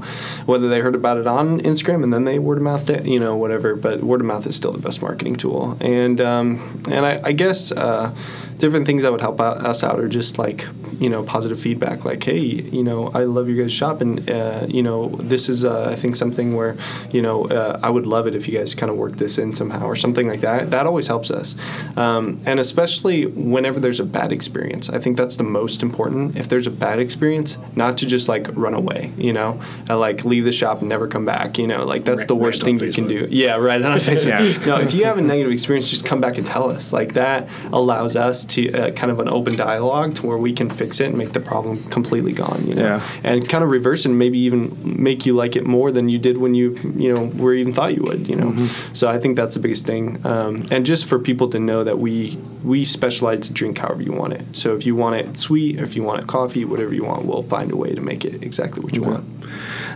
whether 0.47 0.69
they 0.69 0.81
heard 0.81 0.95
about 0.95 1.19
it 1.19 1.27
on 1.27 1.61
Instagram 1.61 2.05
and 2.05 2.13
then 2.13 2.25
they 2.25 2.39
word 2.39 2.59
of 2.59 2.65
mouth 2.65 2.89
it, 2.91 3.05
you 3.07 3.19
know, 3.19 3.37
whatever. 3.37 3.75
But 3.75 4.03
word 4.03 4.21
of 4.21 4.27
mouth 4.27 4.47
is 4.47 4.55
still 4.57 4.73
the 4.73 4.79
best 4.79 5.03
marketing 5.03 5.37
tool. 5.37 5.77
And 5.81 6.21
um, 6.21 6.83
and 6.89 7.05
I, 7.05 7.21
I 7.25 7.33
guess. 7.33 7.73
Uh, 7.73 8.15
different 8.59 8.87
things 8.87 9.03
that 9.03 9.13
would 9.13 9.21
help 9.21 9.41
out, 9.41 9.65
us 9.65 9.85
out 9.85 9.88
are 9.97 10.09
just 10.09 10.39
like 10.39 10.67
you 10.99 11.09
know 11.09 11.23
positive 11.23 11.59
feedback 11.61 12.05
like 12.05 12.23
hey 12.23 12.39
you 12.39 12.83
know 12.83 13.09
i 13.15 13.25
love 13.25 13.49
your 13.49 13.63
guys 13.63 13.73
shop 13.73 14.01
and 14.01 14.29
uh, 14.31 14.67
you 14.69 14.83
know 14.83 15.09
this 15.23 15.49
is 15.49 15.65
uh, 15.65 15.89
i 15.91 15.95
think 15.95 16.17
something 16.17 16.57
where 16.57 16.77
you 17.11 17.23
know 17.23 17.47
uh, 17.47 17.79
i 17.83 17.91
would 17.91 18.07
love 18.07 18.27
it 18.27 18.35
if 18.35 18.49
you 18.49 18.59
guys 18.59 18.75
kind 18.75 18.91
of 18.91 18.97
work 18.97 19.17
this 19.17 19.39
in 19.39 19.53
somehow 19.53 19.85
or 19.87 19.97
something 19.97 20.29
like 20.29 20.41
that. 20.41 20.71
That 20.71 20.87
always 20.87 21.07
helps 21.07 21.31
us. 21.31 21.57
Um, 21.97 22.41
and 22.47 22.61
especially 22.61 23.27
whenever 23.27 23.81
there's 23.81 24.01
a 24.01 24.05
bad 24.05 24.33
experience 24.33 24.91
i 24.91 24.99
think 24.99 25.17
that's 25.17 25.37
the 25.37 25.45
most 25.45 25.83
important. 25.83 26.37
If 26.37 26.49
there's 26.49 26.67
a 26.67 26.71
bad 26.71 26.99
experience 26.99 27.59
not 27.77 27.99
to 27.99 28.07
just 28.07 28.29
like 28.29 28.49
run 28.55 28.75
away 28.75 29.13
you 29.17 29.33
know? 29.33 29.61
And, 29.89 29.99
like 29.99 30.25
leave 30.25 30.45
the 30.45 30.53
shop 30.53 30.81
and 30.81 30.89
never 30.89 31.07
come 31.07 31.25
back 31.25 31.59
you 31.59 31.67
know? 31.67 31.85
Like 31.85 32.05
that's 32.05 32.27
the 32.27 32.35
worst 32.35 32.63
rant 32.63 32.79
thing 32.81 32.89
you 32.89 32.93
can 32.93 33.09
do. 33.09 33.29
Yeah 33.31 33.57
right 33.57 33.81
on 33.83 33.99
Facebook. 34.11 34.27
Yeah. 34.27 34.67
no 34.67 34.81
if 34.81 34.95
you 34.95 35.05
have 35.05 35.19
a 35.19 35.23
negative 35.23 35.53
experience 35.53 35.91
just 35.91 36.05
come 36.05 36.21
back 36.21 36.39
and 36.39 36.47
tell 36.47 36.71
us. 36.71 36.93
Like 36.93 37.15
that 37.15 37.49
allows 37.73 38.17
us 38.17 38.45
to 38.47 38.73
uh, 38.73 38.91
kind 38.93 39.11
of 39.11 39.19
an 39.21 39.29
open 39.29 39.57
dialogue 39.57 39.78
to 39.79 40.27
where 40.27 40.39
we 40.39 40.53
can 40.53 40.69
fix 40.71 41.01
it 41.01 41.07
and 41.09 41.17
make 41.19 41.33
the 41.33 41.41
problem 41.41 41.83
completely 41.91 42.33
gone 42.33 42.67
you 42.67 42.75
know 42.75 42.83
Yeah. 42.83 43.01
and 43.25 43.49
kind 43.49 43.63
of 43.65 43.71
reverse 43.71 44.05
and 44.07 44.19
maybe 44.19 44.39
even 44.41 44.77
make 44.83 45.25
you 45.27 45.35
like 45.35 45.57
it 45.57 45.65
more 45.67 45.91
than 45.93 46.09
you 46.09 46.19
did 46.19 46.37
when 46.39 46.55
you 46.55 46.67
you 46.97 47.13
know 47.15 47.25
were 47.43 47.55
even 47.55 47.73
thought 47.73 47.95
you 47.95 48.03
would 48.03 48.29
you 48.29 48.37
know 48.37 48.49
Mm-hmm. 48.53 48.93
so 48.95 49.09
i 49.09 49.19
think 49.19 49.37
that's 49.37 49.55
the 49.55 49.61
biggest 49.61 49.87
thing 49.87 50.05
um, 50.27 50.57
and 50.71 50.87
just 50.87 51.05
for 51.07 51.19
people 51.19 51.49
to 51.51 51.59
know 51.59 51.85
that 51.85 51.99
we 51.99 52.37
we 52.65 52.85
specialize 52.85 53.41
to 53.47 53.53
drink 53.53 53.79
however 53.79 54.03
you 54.03 54.13
want 54.13 54.33
it 54.33 54.45
so 54.53 54.75
if 54.77 54.85
you 54.87 54.95
want 54.97 55.17
it 55.17 55.37
sweet 55.37 55.79
or 55.79 55.85
if 55.85 55.95
you 55.97 56.03
want 56.03 56.21
it 56.21 56.27
coffee 56.27 56.65
whatever 56.65 56.95
you 56.95 57.05
want 57.05 57.25
we'll 57.25 57.43
find 57.43 57.71
a 57.71 57.77
way 57.77 57.93
to 57.95 58.01
make 58.01 58.25
it 58.25 58.43
exactly 58.43 58.81
what 58.83 58.95
you 58.97 59.03
Okay. 59.03 59.11
want 59.13 59.25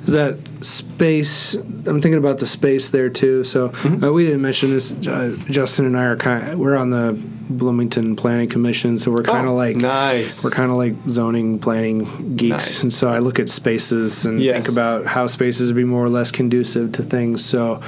is 0.04 0.12
that 0.14 0.36
space? 0.64 1.54
I'm 1.54 2.00
thinking 2.00 2.14
about 2.14 2.38
the 2.38 2.46
space 2.46 2.90
there 2.90 3.08
too. 3.10 3.44
So 3.44 3.68
Mm-hmm. 3.68 4.04
uh, 4.04 4.10
we 4.12 4.24
didn't 4.24 4.42
mention 4.42 4.70
this. 4.70 4.92
Uh, 5.06 5.36
Justin 5.50 5.86
and 5.86 5.96
I 5.96 6.04
are 6.04 6.16
kind. 6.16 6.48
Of, 6.50 6.58
we're 6.58 6.76
on 6.76 6.90
the 6.90 7.12
Bloomington 7.50 8.16
Planning 8.16 8.48
commission, 8.48 8.98
so 8.98 9.10
we're 9.10 9.22
kind 9.22 9.46
of 9.46 9.52
Oh, 9.52 9.56
like 9.56 9.76
nice. 9.76 10.42
We're 10.44 10.50
kind 10.50 10.70
of 10.70 10.76
like 10.76 10.94
zoning 11.08 11.58
planning 11.58 12.04
geeks, 12.36 12.50
Nice. 12.50 12.82
and 12.82 12.92
so 12.92 13.10
I 13.10 13.18
look 13.18 13.38
at 13.38 13.48
spaces 13.48 14.24
and 14.24 14.40
Yes. 14.40 14.64
think 14.66 14.76
about 14.76 15.06
how 15.06 15.26
spaces 15.26 15.68
would 15.68 15.76
be 15.76 15.84
more 15.84 16.04
or 16.04 16.08
less 16.08 16.30
conducive 16.30 16.92
to 16.92 17.02
things. 17.02 17.44
So, 17.44 17.80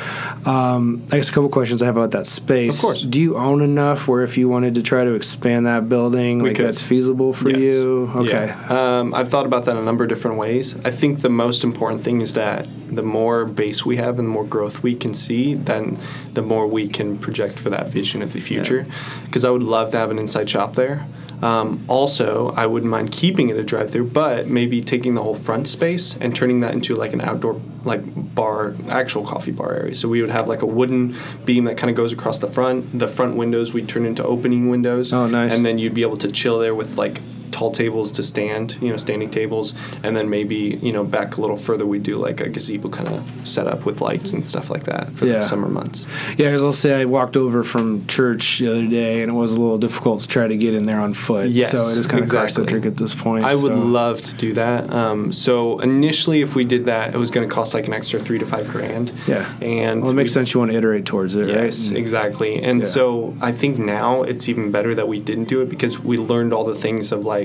um, 0.44 1.02
I 1.12 1.16
guess 1.16 1.30
a 1.30 1.32
couple 1.32 1.48
questions 1.48 1.82
I 1.82 1.86
have 1.86 1.96
about 1.96 2.10
that 2.12 2.26
space. 2.26 2.76
Of 2.76 2.82
course. 2.82 3.02
do 3.04 3.20
you 3.20 3.36
own 3.36 3.62
enough 3.62 4.06
where 4.08 4.22
if 4.22 4.36
you 4.36 4.48
wanted 4.64 4.74
to 4.76 4.82
try 4.82 5.04
to 5.04 5.12
expand 5.12 5.66
that 5.66 5.88
building, 5.90 6.38
We 6.38 6.48
like 6.50 6.56
could. 6.56 6.66
that's 6.66 6.80
feasible 6.80 7.32
for 7.34 7.50
Yes. 7.50 7.58
you? 7.60 8.10
Okay. 8.16 8.46
Yeah. 8.46 8.98
Um, 9.00 9.14
I've 9.14 9.28
thought 9.28 9.44
about 9.44 9.66
that 9.66 9.76
a 9.76 9.82
number 9.82 10.04
of 10.04 10.08
different 10.08 10.38
ways. 10.38 10.74
I 10.86 10.90
think 10.90 11.20
the 11.20 11.28
most 11.28 11.64
important 11.64 12.02
thing 12.02 12.22
is 12.22 12.32
that 12.34 12.66
the 12.90 13.02
more 13.02 13.44
base 13.44 13.84
we 13.84 13.96
have 13.98 14.18
and 14.18 14.26
the 14.28 14.32
more 14.32 14.44
growth 14.46 14.82
we 14.82 14.96
can 14.96 15.12
see, 15.14 15.52
then 15.54 15.98
the 16.32 16.40
more 16.42 16.66
we 16.66 16.88
can 16.88 17.18
project 17.18 17.58
for 17.58 17.68
that 17.70 17.88
vision 17.88 18.22
of 18.22 18.32
the 18.32 18.40
future. 18.40 18.86
Because 19.26 19.44
I 19.44 19.50
would 19.50 19.62
love 19.62 19.90
to 19.90 19.98
have 19.98 20.10
an 20.10 20.18
inside 20.18 20.48
shop 20.48 20.76
there. 20.76 21.06
Um, 21.42 21.84
also, 21.88 22.50
I 22.56 22.66
wouldn't 22.66 22.90
mind 22.90 23.12
keeping 23.12 23.48
it 23.48 23.56
a 23.56 23.62
drive-through, 23.62 24.10
but 24.10 24.46
maybe 24.46 24.80
taking 24.80 25.14
the 25.14 25.22
whole 25.22 25.34
front 25.34 25.68
space 25.68 26.16
and 26.16 26.34
turning 26.34 26.60
that 26.60 26.74
into 26.74 26.94
like 26.94 27.12
an 27.12 27.20
outdoor, 27.20 27.60
like 27.84 28.02
bar, 28.34 28.74
actual 28.88 29.24
coffee 29.24 29.52
bar 29.52 29.74
area. 29.74 29.94
So 29.94 30.08
we 30.08 30.20
would 30.20 30.30
have 30.30 30.48
like 30.48 30.62
a 30.62 30.66
wooden 30.66 31.16
beam 31.44 31.64
that 31.64 31.76
kind 31.76 31.90
of 31.90 31.96
goes 31.96 32.12
across 32.12 32.38
the 32.38 32.48
front. 32.48 32.98
The 32.98 33.08
front 33.08 33.36
windows 33.36 33.72
we 33.72 33.84
turn 33.84 34.06
into 34.06 34.24
opening 34.24 34.70
windows. 34.70 35.12
Oh, 35.12 35.26
nice. 35.26 35.52
And 35.52 35.64
then 35.66 35.78
you'd 35.78 35.94
be 35.94 36.02
able 36.02 36.16
to 36.18 36.30
chill 36.30 36.58
there 36.58 36.74
with 36.74 36.96
like 36.96 37.20
tall 37.54 37.70
tables 37.70 38.10
to 38.12 38.22
stand, 38.22 38.76
you 38.82 38.88
know, 38.90 38.96
standing 38.96 39.30
tables, 39.30 39.74
and 40.02 40.16
then 40.16 40.28
maybe 40.28 40.78
you 40.82 40.92
know 40.92 41.04
back 41.04 41.36
a 41.36 41.40
little 41.40 41.56
further 41.56 41.86
we 41.86 41.98
do 42.00 42.18
like 42.18 42.40
a 42.40 42.48
gazebo 42.48 42.88
kind 42.88 43.08
of 43.08 43.22
setup 43.48 43.84
with 43.86 44.00
lights 44.00 44.32
and 44.32 44.44
stuff 44.44 44.70
like 44.70 44.84
that 44.84 45.12
for 45.12 45.24
Yeah. 45.26 45.38
the 45.38 45.44
summer 45.44 45.68
months. 45.68 46.04
Yeah, 46.36 46.46
because 46.46 46.64
I'll 46.64 46.72
say 46.72 47.00
I 47.00 47.04
walked 47.04 47.36
over 47.36 47.62
from 47.62 48.06
church 48.08 48.58
the 48.58 48.68
other 48.72 48.86
day, 48.86 49.22
and 49.22 49.30
it 49.30 49.34
was 49.34 49.52
a 49.52 49.60
little 49.60 49.78
difficult 49.78 50.20
to 50.20 50.28
try 50.28 50.48
to 50.48 50.56
get 50.56 50.74
in 50.74 50.86
there 50.86 51.00
on 51.00 51.14
foot. 51.14 51.48
Yes, 51.48 51.70
so 51.70 51.78
it 51.88 51.96
is 51.96 52.06
kind 52.08 52.22
of 52.24 52.28
car 52.30 52.44
exactly. 52.44 52.64
centric 52.64 52.86
at 52.92 52.96
this 52.96 53.14
point. 53.14 53.44
I 53.44 53.54
would 53.54 53.74
love 53.74 54.20
to 54.22 54.34
do 54.34 54.52
that. 54.54 54.92
Um, 54.92 55.30
so 55.32 55.78
initially, 55.78 56.40
if 56.42 56.54
we 56.56 56.64
did 56.64 56.86
that, 56.86 57.14
it 57.14 57.18
was 57.18 57.30
going 57.30 57.48
to 57.48 57.54
cost 57.54 57.72
like 57.74 57.86
an 57.86 57.94
extra 57.94 58.18
three 58.18 58.38
to 58.40 58.46
five 58.46 58.68
grand. 58.68 59.12
Yeah, 59.28 59.46
and 59.62 60.02
well, 60.02 60.10
it 60.10 60.14
makes 60.14 60.30
we- 60.30 60.34
sense. 60.34 60.52
You 60.54 60.60
want 60.60 60.72
to 60.72 60.76
iterate 60.78 61.04
towards 61.06 61.34
it, 61.36 61.46
Yes, 61.48 61.90
right? 61.90 61.98
exactly. 61.98 62.62
And 62.62 62.80
Yeah. 62.80 62.86
so 62.86 63.34
I 63.40 63.52
think 63.52 63.78
now 63.78 64.22
it's 64.22 64.48
even 64.48 64.70
better 64.70 64.94
that 64.94 65.06
we 65.08 65.18
didn't 65.20 65.44
do 65.48 65.60
it 65.62 65.68
because 65.68 66.02
we 66.02 66.16
learned 66.18 66.52
all 66.52 66.64
the 66.64 66.74
things 66.74 67.12
of 67.12 67.24
like, 67.24 67.43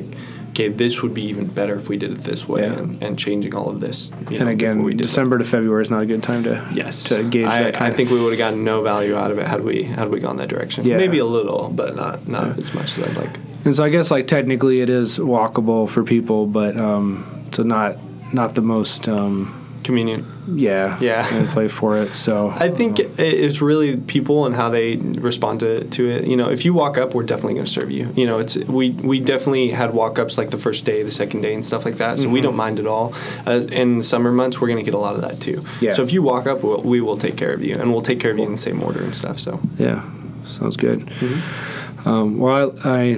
okay, 0.50 0.68
this 0.68 1.02
would 1.02 1.14
be 1.14 1.24
even 1.24 1.48
better 1.48 1.76
if 1.76 1.90
we 1.90 1.98
did 1.98 2.12
it 2.12 2.18
this 2.20 2.48
way 2.48 2.62
Yeah. 2.64 2.74
and, 2.74 3.02
and 3.04 3.20
changing 3.20 3.56
all 3.56 3.70
of 3.70 3.80
this. 3.80 4.12
And 4.12 4.32
know, 4.32 4.48
again, 4.48 4.78
before 4.78 4.86
we 4.86 4.92
did 4.94 5.00
that. 5.00 5.04
December 5.08 5.38
to 5.38 5.44
February 5.44 5.82
is 5.82 5.90
not 5.92 6.02
a 6.02 6.06
good 6.06 6.24
time 6.24 6.44
to 6.44 6.68
Yes, 6.74 7.06
to 7.06 7.24
gauge 7.24 7.46
I, 7.46 7.70
I 7.88 7.92
think 7.92 8.10
we 8.10 8.20
would 8.22 8.32
have 8.32 8.38
gotten 8.38 8.64
no 8.64 8.82
value 8.82 9.16
out 9.16 9.32
of 9.32 9.38
it 9.38 9.48
had 9.48 9.64
we 9.64 9.84
had 9.84 10.10
we 10.10 10.20
gone 10.20 10.38
that 10.38 10.50
direction. 10.50 10.86
Yeah. 10.86 10.98
Maybe 10.98 11.20
a 11.20 11.26
little, 11.26 11.70
but 11.70 11.96
not 11.96 12.28
not 12.28 12.58
as 12.58 12.74
much 12.74 12.98
as 12.98 13.08
I'd 13.08 13.18
like. 13.18 13.40
And 13.66 13.76
so 13.76 13.84
I 13.84 13.90
guess 13.90 14.10
like 14.12 14.28
technically 14.28 14.82
it 14.82 14.90
is 14.90 15.18
walkable 15.18 15.90
for 15.90 16.04
people, 16.04 16.46
but 16.48 16.78
um, 16.78 17.46
so 17.52 17.64
not 17.64 17.98
not 18.34 18.56
the 18.56 18.62
most 18.62 19.08
um, 19.08 19.56
Convenient. 19.84 20.26
Yeah 20.56 20.98
Yeah. 21.02 21.28
and 21.36 21.48
play 21.50 21.68
for 21.68 21.98
it. 21.98 22.16
So 22.16 22.50
I 22.50 22.70
think 22.70 23.00
it- 23.00 23.12
it's 23.20 23.62
really 23.62 23.98
people 23.98 24.46
and 24.46 24.56
how 24.56 24.70
they 24.70 24.96
respond 24.98 25.60
to, 25.62 25.84
to 25.86 26.10
it. 26.10 26.26
You 26.28 26.36
know, 26.38 26.50
if 26.50 26.66
you 26.66 26.74
walk 26.74 26.98
up, 26.98 27.14
we're 27.14 27.24
definitely 27.24 27.54
going 27.56 27.66
to 27.66 27.72
serve 27.72 27.92
you. 27.92 28.12
You 28.16 28.26
know, 28.26 28.40
it's 28.40 28.56
we 28.58 28.92
we 28.92 29.20
definitely 29.20 29.70
had 29.72 29.94
walk 29.94 30.20
ups 30.20 30.38
like 30.38 30.50
the 30.52 30.58
first 30.58 30.86
day, 30.86 31.04
the 31.04 31.12
second 31.12 31.42
day, 31.42 31.54
and 31.54 31.64
stuff 31.64 31.86
like 31.86 31.98
that. 31.98 32.18
So 32.18 32.24
Mm-hmm. 32.26 32.34
we 32.34 32.42
don't 32.42 32.56
mind 32.56 32.80
at 32.80 32.86
all. 32.88 33.14
Uh, 33.46 33.62
in 33.72 33.98
the 34.00 34.04
summer 34.04 34.32
months, 34.32 34.60
we're 34.60 34.68
going 34.68 34.84
to 34.84 34.90
get 34.90 34.94
a 34.94 34.98
lot 35.00 35.16
of 35.16 35.22
that 35.22 35.40
too. 35.40 35.64
Yeah. 35.82 35.94
So 35.94 36.02
if 36.04 36.12
you 36.14 36.22
walk 36.24 36.48
up, 36.48 36.64
we'll, 36.64 36.82
we 36.82 37.02
will 37.02 37.18
take 37.18 37.36
care 37.38 37.54
of 37.54 37.64
you, 37.64 37.76
and 37.76 37.92
we'll 37.92 38.02
take 38.02 38.20
care 38.20 38.32
of 38.32 38.38
you 38.38 38.46
in 38.46 38.52
the 38.52 38.58
same 38.58 38.82
order 38.84 39.02
and 39.04 39.16
stuff. 39.16 39.40
So 39.40 39.60
Yeah, 39.78 40.04
sounds 40.46 40.76
good. 40.78 41.00
Mm-hmm. 41.02 42.08
Um, 42.08 42.38
well, 42.40 42.74
I, 42.84 43.18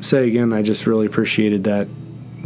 say 0.00 0.28
again, 0.28 0.52
I 0.52 0.62
just 0.62 0.86
really 0.86 1.06
appreciated 1.06 1.64
that 1.64 1.88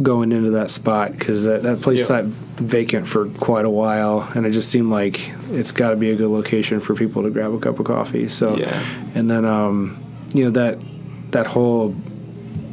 going 0.01 0.31
into 0.31 0.51
that 0.51 0.71
spot 0.71 1.11
because 1.11 1.43
that, 1.43 1.63
that 1.63 1.81
place 1.81 1.99
Yeah. 1.99 2.05
sat 2.05 2.25
vacant 2.61 3.07
for 3.07 3.27
quite 3.31 3.65
a 3.65 3.69
while, 3.69 4.21
and 4.35 4.45
it 4.45 4.51
just 4.51 4.69
seemed 4.69 4.89
like 4.89 5.29
it's 5.51 5.71
got 5.71 5.89
to 5.91 5.95
be 5.95 6.11
a 6.11 6.15
good 6.15 6.29
location 6.29 6.79
for 6.79 6.93
people 6.95 7.23
to 7.23 7.29
grab 7.29 7.53
a 7.53 7.59
cup 7.59 7.79
of 7.79 7.85
coffee. 7.85 8.27
So, 8.27 8.57
Yeah. 8.57 8.83
and 9.15 9.29
then 9.29 9.45
um, 9.45 10.03
you 10.33 10.43
know 10.45 10.51
that 10.51 10.79
that 11.31 11.47
whole 11.47 11.95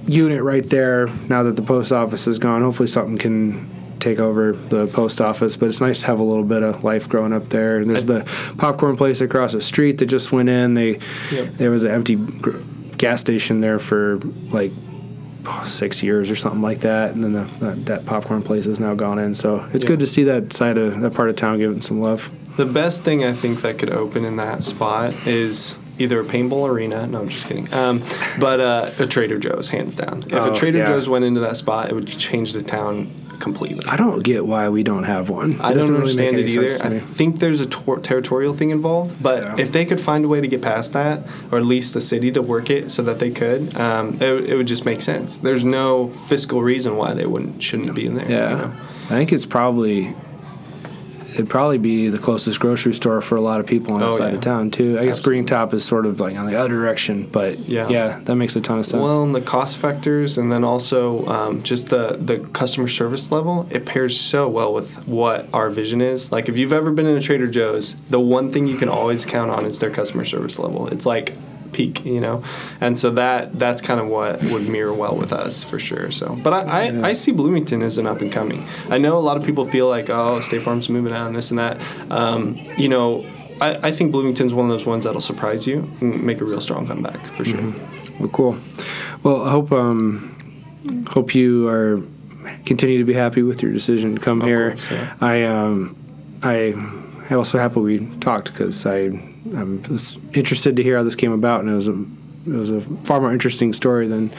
unit 0.07 0.43
right 0.43 0.68
there. 0.68 1.09
Now 1.28 1.43
that 1.45 1.57
the 1.57 1.62
post 1.62 1.93
office 1.93 2.26
is 2.26 2.39
gone, 2.39 2.62
hopefully 2.62 2.89
something 2.89 3.18
can 3.18 3.68
take 4.01 4.20
over 4.20 4.53
the 4.53 4.86
post 4.86 5.20
office. 5.20 5.57
But 5.57 5.68
it's 5.68 5.80
nice 5.80 6.01
to 6.01 6.07
have 6.07 6.18
a 6.18 6.22
little 6.22 6.45
bit 6.45 6.62
of 6.62 6.84
life 6.84 7.09
growing 7.09 7.32
up 7.32 7.49
there. 7.51 7.78
And 7.78 7.91
there's 7.91 8.05
the 8.07 8.24
popcorn 8.57 8.97
place 8.97 9.20
across 9.20 9.53
the 9.53 9.61
street 9.61 9.99
that 9.99 10.07
just 10.07 10.30
went 10.32 10.49
in. 10.49 10.74
They 10.74 10.99
Yep. 11.32 11.55
there 11.55 11.70
was 11.70 11.84
an 11.84 11.91
empty 11.91 12.14
gr- 12.16 12.59
gas 12.97 13.20
station 13.20 13.61
there 13.61 13.78
for 13.78 14.18
like 14.51 14.72
oh, 15.49 15.64
six 15.66 16.03
years 16.03 16.30
or 16.30 16.36
something 16.36 16.62
like 16.62 16.80
that, 16.80 17.12
and 17.14 17.24
then 17.24 17.32
the, 17.32 17.49
that, 17.66 17.86
that 17.86 18.07
popcorn 18.07 18.42
place 18.42 18.66
has 18.66 18.78
now 18.78 18.94
gone 18.94 19.18
in. 19.18 19.34
So 19.34 19.66
it's 19.72 19.84
Yeah. 19.84 19.88
good 19.88 20.01
to 20.01 20.07
see 20.07 20.24
that 20.24 20.53
side 20.53 20.78
of 20.78 21.01
that 21.01 21.14
part 21.14 21.30
of 21.30 21.36
town 21.36 21.59
getting 21.59 21.80
some 21.80 22.01
love. 22.01 22.30
the 22.57 22.66
best 22.66 23.05
thing 23.05 23.24
I 23.24 23.32
think 23.32 23.62
that 23.62 23.78
could 23.78 23.90
open 23.90 24.24
in 24.24 24.36
that 24.36 24.62
spot 24.64 25.14
is. 25.26 25.76
Either 26.01 26.20
a 26.20 26.24
paintball 26.24 26.68
arena, 26.68 27.09
no, 27.09 27.20
I'm 27.22 27.28
just 27.28 27.46
kidding. 27.49 27.72
Um, 27.74 28.05
but 28.38 28.61
uh, 28.61 28.92
a 29.01 29.07
Trader 29.07 29.36
Joe's, 29.36 29.68
hands 29.68 29.96
down. 29.96 30.22
If 30.28 30.32
Oh, 30.32 30.53
a 30.53 30.55
Trader 30.55 30.78
yeah. 30.78 30.86
Joe's 30.86 31.09
went 31.09 31.24
into 31.24 31.40
that 31.40 31.57
spot, 31.57 31.88
it 31.90 31.94
would 31.94 32.07
change 32.07 32.53
the 32.53 32.62
town 32.62 33.11
completely. 33.41 33.84
I 33.86 33.97
don't 33.97 34.22
get 34.22 34.47
why 34.47 34.68
we 34.68 34.82
don't 34.82 35.05
have 35.05 35.28
one. 35.30 35.61
I 35.61 35.68
don't 35.68 35.74
doesn't 35.78 35.95
really 35.95 36.16
make 36.16 36.28
understand 36.28 36.39
it 36.39 36.84
either. 36.91 36.97
I 36.97 36.99
think 36.99 37.39
there's 37.39 37.61
a 37.61 37.66
tor- 37.66 37.99
territorial 38.01 38.55
thing 38.55 38.70
involved, 38.70 39.22
but 39.22 39.43
Yeah. 39.43 39.55
if 39.59 39.72
they 39.72 39.84
could 39.84 40.01
find 40.01 40.24
a 40.24 40.28
way 40.28 40.41
to 40.41 40.49
get 40.49 40.62
past 40.62 40.93
that, 40.93 41.22
or 41.53 41.59
at 41.59 41.64
least 41.64 41.95
the 41.95 42.01
city 42.01 42.30
to 42.32 42.43
work 42.43 42.70
it 42.70 42.91
so 42.91 43.03
that 43.03 43.18
they 43.18 43.30
could, 43.30 43.76
um, 43.76 44.16
it, 44.20 44.32
would- 44.32 44.45
it 44.45 44.57
would 44.57 44.66
just 44.66 44.84
make 44.84 45.01
sense. 45.03 45.36
There's 45.39 45.64
no 45.64 46.09
fiscal 46.26 46.62
reason 46.62 46.97
why 46.97 47.14
they 47.14 47.26
wouldn't 47.26 47.62
shouldn't 47.62 47.95
be 47.95 48.07
in 48.07 48.14
there. 48.14 48.30
Yeah, 48.30 48.51
you 48.51 48.57
know? 48.57 48.72
I 49.07 49.14
think 49.16 49.32
it's 49.32 49.47
probably 49.47 50.14
it'd 51.39 51.49
probably 51.49 51.78
be 51.78 52.09
the 52.09 52.18
closest 52.18 52.59
grocery 52.59 52.93
store 52.93 53.20
for 53.20 53.36
a 53.36 53.41
lot 53.41 53.61
of 53.61 53.66
people 53.66 53.95
on 53.95 54.01
that 54.01 54.09
Oh, 54.09 54.11
side 54.12 54.30
yeah. 54.32 54.34
of 54.34 54.41
town 54.41 54.70
too. 54.70 54.99
I 54.99 55.05
guess 55.05 55.18
Absolutely. 55.18 55.22
Green 55.39 55.47
Top 55.47 55.72
is 55.72 55.84
sort 55.84 56.05
of 56.05 56.18
like 56.20 56.36
on 56.36 56.47
the 56.47 56.59
other 56.59 56.68
direction, 56.68 57.28
but 57.30 57.59
Yeah. 57.68 57.89
yeah, 57.89 58.20
that 58.24 58.34
makes 58.34 58.57
a 58.57 58.61
ton 58.61 58.80
of 58.80 58.86
sense. 58.86 59.03
Well, 59.03 59.22
and 59.22 59.34
the 59.34 59.41
cost 59.41 59.76
factors, 59.78 60.36
and 60.36 60.51
then 60.53 60.64
also 60.64 61.24
um, 61.26 61.62
just 61.62 61.89
the 61.91 62.18
the 62.20 62.39
customer 62.53 62.89
service 62.89 63.30
level, 63.30 63.66
it 63.70 63.86
pairs 63.86 64.20
so 64.20 64.49
well 64.49 64.74
with 64.74 65.07
what 65.07 65.49
our 65.53 65.70
vision 65.70 66.01
is. 66.01 66.32
Like, 66.32 66.49
if 66.49 66.59
you've 66.59 66.72
ever 66.72 66.91
been 66.91 67.07
in 67.07 67.16
a 67.16 67.20
Trader 67.20 67.47
Joe's, 67.47 67.95
the 68.11 68.20
one 68.20 68.51
thing 68.51 68.66
you 68.66 68.76
can 68.76 68.89
always 68.89 69.24
count 69.24 69.51
on 69.51 69.64
is 69.64 69.78
their 69.78 69.91
customer 69.91 70.24
service 70.24 70.59
level. 70.59 70.89
It's 70.89 71.07
like 71.07 71.34
peak, 71.79 72.05
you 72.05 72.20
know, 72.20 72.43
and 72.81 72.99
so 72.99 73.11
that 73.12 73.59
that's 73.59 73.81
kind 73.81 74.01
of 74.01 74.07
what 74.09 74.43
would 74.51 74.68
mirror 74.68 74.93
well 75.03 75.16
with 75.16 75.33
us 75.33 75.62
for 75.62 75.79
sure. 75.79 76.11
So, 76.11 76.26
but 76.45 76.53
I 76.53 76.61
I, 76.83 77.09
I 77.11 77.12
see 77.14 77.33
Bloomington 77.33 77.83
as 77.83 77.99
an 77.99 78.07
up 78.07 78.20
and 78.20 78.33
coming. 78.33 78.61
I 78.91 78.99
know 78.99 79.16
a 79.16 79.24
lot 79.29 79.37
of 79.39 79.45
people 79.45 79.64
feel 79.76 79.89
like 79.89 80.11
oh 80.11 80.41
State 80.41 80.62
Farm's 80.62 80.89
moving 80.89 81.12
out 81.12 81.26
and 81.29 81.37
this 81.37 81.51
and 81.53 81.59
that. 81.59 81.76
Um, 82.11 82.57
you 82.76 82.89
know. 82.89 83.24
I, 83.61 83.89
I 83.89 83.91
think 83.91 84.12
Bloomington's 84.12 84.55
one 84.55 84.66
of 84.66 84.70
those 84.70 84.87
ones 84.87 85.03
that'll 85.03 85.20
surprise 85.20 85.66
you 85.66 85.79
and 86.01 86.22
make 86.22 86.41
a 86.41 86.45
real 86.45 86.61
strong 86.61 86.87
comeback 86.87 87.20
for 87.35 87.45
sure. 87.45 87.74
Well, 88.20 88.29
cool. 88.29 88.57
Well, 89.24 89.43
I 89.43 89.51
hope 89.51 89.72
um, 89.72 90.31
hope 91.12 91.35
you 91.35 91.66
are 91.66 92.01
continue 92.66 92.99
to 92.99 93.05
be 93.05 93.14
happy 93.14 93.43
with 93.43 93.61
your 93.61 93.72
decision 93.72 94.14
to 94.14 94.20
come 94.20 94.43
Of 94.43 94.47
here. 94.47 94.70
course, 94.70 94.91
yeah. 94.93 95.14
I 95.20 95.43
um, 95.43 95.97
I 96.41 96.57
I 97.31 97.35
also 97.35 97.59
happy 97.59 97.81
we 97.81 98.07
talked 98.20 98.53
because 98.53 98.87
I 98.87 99.09
I'm 99.57 99.82
was 99.84 100.18
interested 100.32 100.76
to 100.76 100.82
hear 100.82 100.96
how 100.96 101.03
this 101.03 101.14
came 101.14 101.32
about, 101.32 101.61
and 101.61 101.70
it 101.70 101.74
was 101.74 101.88
a 101.88 102.05
it 102.46 102.59
was 102.59 102.70
a 102.70 102.80
far 103.05 103.20
more 103.20 103.32
interesting 103.32 103.72
story 103.72 104.07
than 104.07 104.30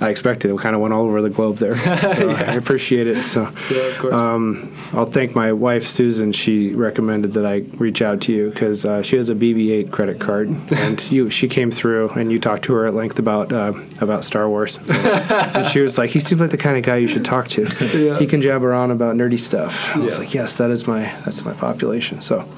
I 0.00 0.08
expected. 0.10 0.50
It 0.50 0.58
kind 0.58 0.74
of 0.74 0.80
went 0.80 0.94
all 0.94 1.02
over 1.02 1.22
the 1.22 1.30
globe 1.30 1.56
there. 1.56 1.74
So 2.02 2.30
I 2.30 2.54
appreciate 2.54 3.06
it. 3.06 3.22
So 3.22 3.52
Yeah, 3.70 4.08
um, 4.10 4.74
I'll 4.92 5.04
thank 5.06 5.34
my 5.34 5.52
wife 5.52 5.86
Susan. 5.86 6.32
She 6.32 6.72
recommended 6.72 7.34
that 7.34 7.46
I 7.46 7.58
reach 7.76 8.02
out 8.02 8.20
to 8.22 8.32
you 8.32 8.50
because 8.50 8.84
uh, 8.84 9.02
she 9.02 9.16
has 9.16 9.28
a 9.28 9.34
BB-8 9.34 9.90
credit 9.90 10.18
card, 10.20 10.48
and 10.72 11.02
you 11.10 11.30
she 11.30 11.48
came 11.48 11.70
through 11.70 12.10
and 12.10 12.30
you 12.32 12.38
talked 12.38 12.64
to 12.64 12.72
her 12.74 12.86
at 12.86 12.94
length 12.94 13.18
about 13.18 13.52
uh, 13.52 13.72
about 14.00 14.24
Star 14.24 14.48
Wars, 14.48 14.78
and 14.88 15.66
she 15.68 15.80
was 15.80 15.96
like, 15.98 16.10
"He 16.10 16.20
seems 16.20 16.40
like 16.40 16.50
the 16.50 16.56
kind 16.56 16.76
of 16.76 16.82
guy 16.82 16.96
you 16.96 17.08
should 17.08 17.24
talk 17.24 17.48
to. 17.48 17.62
Yeah. 17.96 18.18
He 18.18 18.26
can 18.26 18.42
jabber 18.42 18.72
on 18.72 18.90
about 18.90 19.16
nerdy 19.16 19.38
stuff." 19.38 19.94
I 19.94 19.98
was 20.00 20.18
like, 20.18 20.34
"Yes, 20.34 20.58
that 20.58 20.70
is 20.70 20.86
my 20.86 21.02
that's 21.24 21.44
my 21.44 21.52
population." 21.52 22.20
So, 22.20 22.48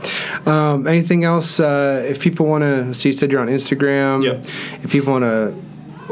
um, 0.46 0.86
anything 0.86 1.24
else? 1.24 1.60
Uh, 1.60 2.04
if 2.06 2.20
people 2.20 2.46
want 2.46 2.62
to, 2.62 2.94
so 2.94 3.08
you 3.08 3.12
said 3.12 3.30
you're 3.30 3.40
on 3.40 3.48
Instagram. 3.48 4.24
Yep. 4.24 4.46
If 4.84 4.90
people 4.90 5.12
want 5.12 5.24
to. 5.24 5.54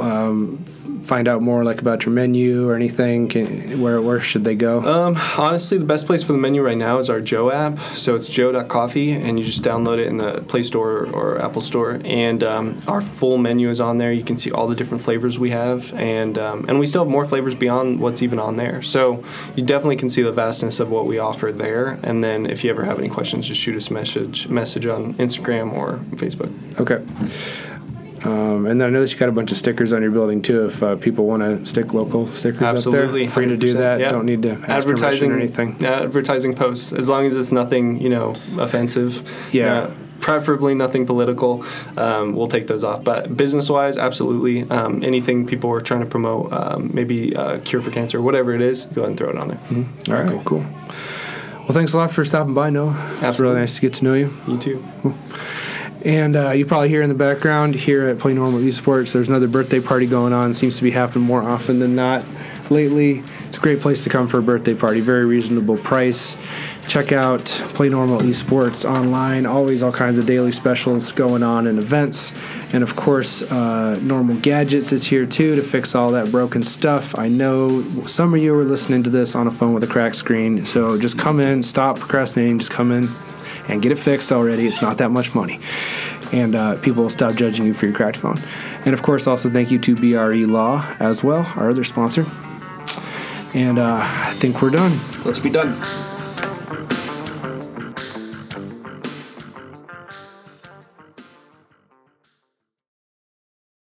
Um, 0.01 0.65
find 1.03 1.29
out 1.29 1.43
more 1.43 1.65
like 1.65 1.81
about 1.81 2.05
your 2.05 2.15
menu 2.15 2.69
or 2.69 2.75
anything 2.75 3.29
can, 3.29 3.81
where 3.81 4.01
where 4.01 4.21
should 4.21 4.45
they 4.45 4.55
go 4.55 4.81
Um, 4.81 5.17
honestly, 5.37 5.79
the 5.79 5.85
best 5.85 6.07
place 6.07 6.23
for 6.23 6.33
the 6.33 6.39
menu 6.39 6.63
right 6.63 6.77
now 6.77 6.99
is 6.99 7.11
our 7.11 7.21
Joe 7.21 7.51
app. 7.51 7.79
So 7.95 8.15
it's 8.15 8.29
joe.coffee, 8.29 9.13
and 9.13 9.39
you 9.39 9.45
just 9.45 9.63
download 9.63 9.99
it 9.99 10.07
in 10.07 10.17
the 10.17 10.43
Play 10.43 10.63
Store 10.63 11.07
or 11.07 11.41
Apple 11.41 11.61
Store. 11.63 12.01
And 12.05 12.43
um, 12.43 12.81
our 12.87 13.01
full 13.01 13.39
menu 13.39 13.71
is 13.71 13.81
on 13.81 13.99
there. 13.99 14.13
You 14.13 14.25
can 14.25 14.37
see 14.37 14.51
all 14.51 14.67
the 14.67 14.75
different 14.75 15.03
flavors 15.03 15.39
we 15.39 15.51
have, 15.51 15.93
and 15.95 16.39
um, 16.39 16.65
and 16.69 16.79
we 16.79 16.87
still 16.87 17.03
have 17.05 17.11
more 17.11 17.27
flavors 17.27 17.55
beyond 17.55 18.01
what's 18.01 18.23
even 18.23 18.39
on 18.39 18.57
there. 18.57 18.83
So 18.83 19.23
you 19.57 19.65
definitely 19.65 19.97
can 19.97 20.09
see 20.09 20.23
the 20.23 20.33
vastness 20.33 20.81
of 20.81 20.91
what 20.91 21.07
we 21.07 21.19
offer 21.19 21.53
there. 21.53 21.99
And 22.03 22.23
then 22.23 22.47
if 22.47 22.65
you 22.65 22.71
ever 22.71 22.85
have 22.85 22.99
any 22.99 23.09
questions, 23.09 23.49
just 23.49 23.61
shoot 23.61 23.77
us 23.77 23.91
a 23.91 23.93
message 23.93 24.49
message 24.49 24.87
on 24.87 25.15
Instagram 25.15 25.73
or 25.73 25.99
Facebook. 26.17 26.53
Okay. 26.81 27.03
Um, 28.25 28.67
and 28.67 28.81
then 28.81 28.89
I 28.89 28.91
noticed 28.91 29.15
you 29.15 29.19
got 29.19 29.29
a 29.29 29.33
bunch 29.33 29.53
of 29.53 29.59
stickers 29.59 29.93
on 29.93 30.03
your 30.03 30.11
building 30.11 30.43
too. 30.43 30.67
If 30.67 30.83
uh, 30.83 30.97
people 30.97 31.27
want 31.27 31.43
to 31.43 31.67
stick 31.67 31.93
local 31.93 32.27
stickers 32.33 32.63
Absolutely, 32.63 33.25
up 33.25 33.27
there, 33.27 33.35
free 33.35 33.47
to 33.47 33.57
do 33.57 33.75
that. 33.75 34.01
yeah. 34.01 34.13
Don't 34.13 34.27
need 34.27 34.43
to 34.43 34.53
ask 34.53 34.69
advertising 34.69 35.33
or 35.33 35.39
anything. 35.39 35.85
Advertising 35.85 36.55
posts, 36.55 36.93
as 36.93 37.09
long 37.09 37.27
as 37.27 37.37
it's 37.37 37.53
nothing, 37.53 38.01
you 38.01 38.09
know, 38.09 38.35
offensive. 38.59 39.29
Yeah. 39.53 39.75
Uh, 39.75 39.95
preferably 40.21 40.73
nothing 40.73 41.05
political. 41.05 41.65
Um, 41.97 42.37
we'll 42.37 42.47
take 42.47 42.69
those 42.69 42.85
off. 42.85 43.03
But 43.03 43.37
business-wise, 43.37 43.99
absolutely, 43.99 44.63
um, 44.71 45.03
anything 45.03 45.47
people 45.47 45.71
are 45.73 45.81
trying 45.81 46.01
to 46.01 46.07
promote, 46.07 46.53
um, 46.53 46.93
maybe 46.95 47.35
uh, 47.35 47.59
cure 47.59 47.83
for 47.83 47.91
cancer, 47.91 48.23
whatever 48.23 48.55
it 48.55 48.61
is, 48.61 48.85
go 48.85 49.01
ahead 49.01 49.09
and 49.11 49.19
throw 49.19 49.31
it 49.31 49.37
on 49.37 49.49
there. 49.49 50.17
All 50.17 50.23
right, 50.23 50.45
cool. 50.45 50.61
Well, 50.61 51.73
thanks 51.73 51.93
a 51.93 51.97
lot 51.97 52.13
for 52.13 52.25
stopping 52.25 52.55
by, 52.55 52.71
Noah. 52.71 52.95
It's 53.21 53.41
really 53.41 53.57
nice 53.57 53.75
to 53.75 53.81
get 53.81 53.95
to 53.95 54.05
know 54.05 54.15
you. 54.15 54.33
You 54.47 54.59
too. 54.59 54.85
And 56.05 56.35
uh, 56.35 56.51
you 56.51 56.67
probably 56.67 56.89
hear 56.89 57.03
in 57.03 57.09
the 57.09 57.15
background 57.15 57.77
here 57.77 58.09
at 58.09 58.19
Play 58.19 58.35
Normal 58.35 58.61
Esports, 58.61 59.13
there's 59.13 59.29
another 59.29 59.47
birthday 59.47 59.81
party 59.81 60.07
going 60.07 60.33
on. 60.33 60.53
Seems 60.53 60.77
to 60.79 60.83
be 60.83 60.91
happening 60.91 61.25
more 61.25 61.43
often 61.43 61.79
than 61.79 61.95
not 61.95 62.25
lately. 62.71 63.23
It's 63.45 63.57
a 63.57 63.61
great 63.61 63.79
place 63.79 64.03
to 64.05 64.11
come 64.11 64.27
for 64.27 64.39
a 64.39 64.43
birthday 64.43 64.75
party. 64.75 64.99
Very 65.01 65.27
reasonable 65.27 65.77
price. 65.77 66.37
Check 66.89 67.13
out 67.13 67.45
Play 67.45 67.89
Normal 67.89 68.21
Esports 68.21 68.89
online. 68.89 69.47
Always 69.47 69.85
all 69.85 69.93
kinds 69.93 70.19
of 70.19 70.27
daily 70.27 70.51
specials 70.51 71.13
going 71.13 71.45
on 71.45 71.69
and 71.69 71.79
events. 71.79 72.33
And 72.73 72.83
of 72.83 72.97
course, 72.97 73.43
uh, 73.53 73.97
Normal 74.03 74.37
Gadgets 74.37 74.91
is 74.91 75.05
here 75.05 75.27
too 75.27 75.55
to 75.55 75.63
fix 75.63 75.95
all 75.95 76.11
that 76.13 76.33
broken 76.33 76.65
stuff. 76.65 77.17
I 77.17 77.29
know 77.29 77.83
some 78.07 78.35
of 78.35 78.41
you 78.41 78.59
are 78.59 78.65
listening 78.65 79.05
to 79.05 79.11
this 79.11 79.37
on 79.37 79.47
a 79.47 79.53
phone 79.53 79.73
with 79.73 79.85
a 79.85 79.89
cracked 79.89 80.17
screen. 80.17 80.67
So 80.67 80.99
just 80.99 81.17
come 81.17 81.39
in, 81.39 81.63
stop 81.63 82.01
procrastinating, 82.01 82.59
just 82.59 82.73
come 82.73 82.91
in 82.91 83.15
and 83.69 83.83
get 83.83 83.93
it 83.93 83.99
fixed 83.99 84.33
already. 84.33 84.67
It's 84.67 84.83
not 84.83 84.99
that 84.99 85.11
much 85.11 85.35
money. 85.35 85.61
And 86.33 86.55
uh, 86.55 86.77
people 86.77 87.03
will 87.03 87.11
stop 87.11 87.35
judging 87.35 87.67
you 87.67 87.75
for 87.75 87.87
your 87.87 87.95
cracked 87.95 88.17
phone. 88.17 88.37
And 88.85 88.95
of 88.95 89.03
course, 89.03 89.27
also 89.27 89.51
thank 89.51 89.71
you 89.71 89.79
to 89.81 89.95
BRE 89.95 90.47
Law 90.51 90.87
as 90.99 91.23
well, 91.23 91.51
our 91.57 91.71
other 91.71 91.85
sponsor. 91.85 92.25
And 93.55 93.79
uh, 93.79 94.01
I 94.03 94.33
think 94.33 94.63
we're 94.63 94.71
done. 94.71 94.99
Let's 95.25 95.39
be 95.39 95.51
done. 95.51 96.12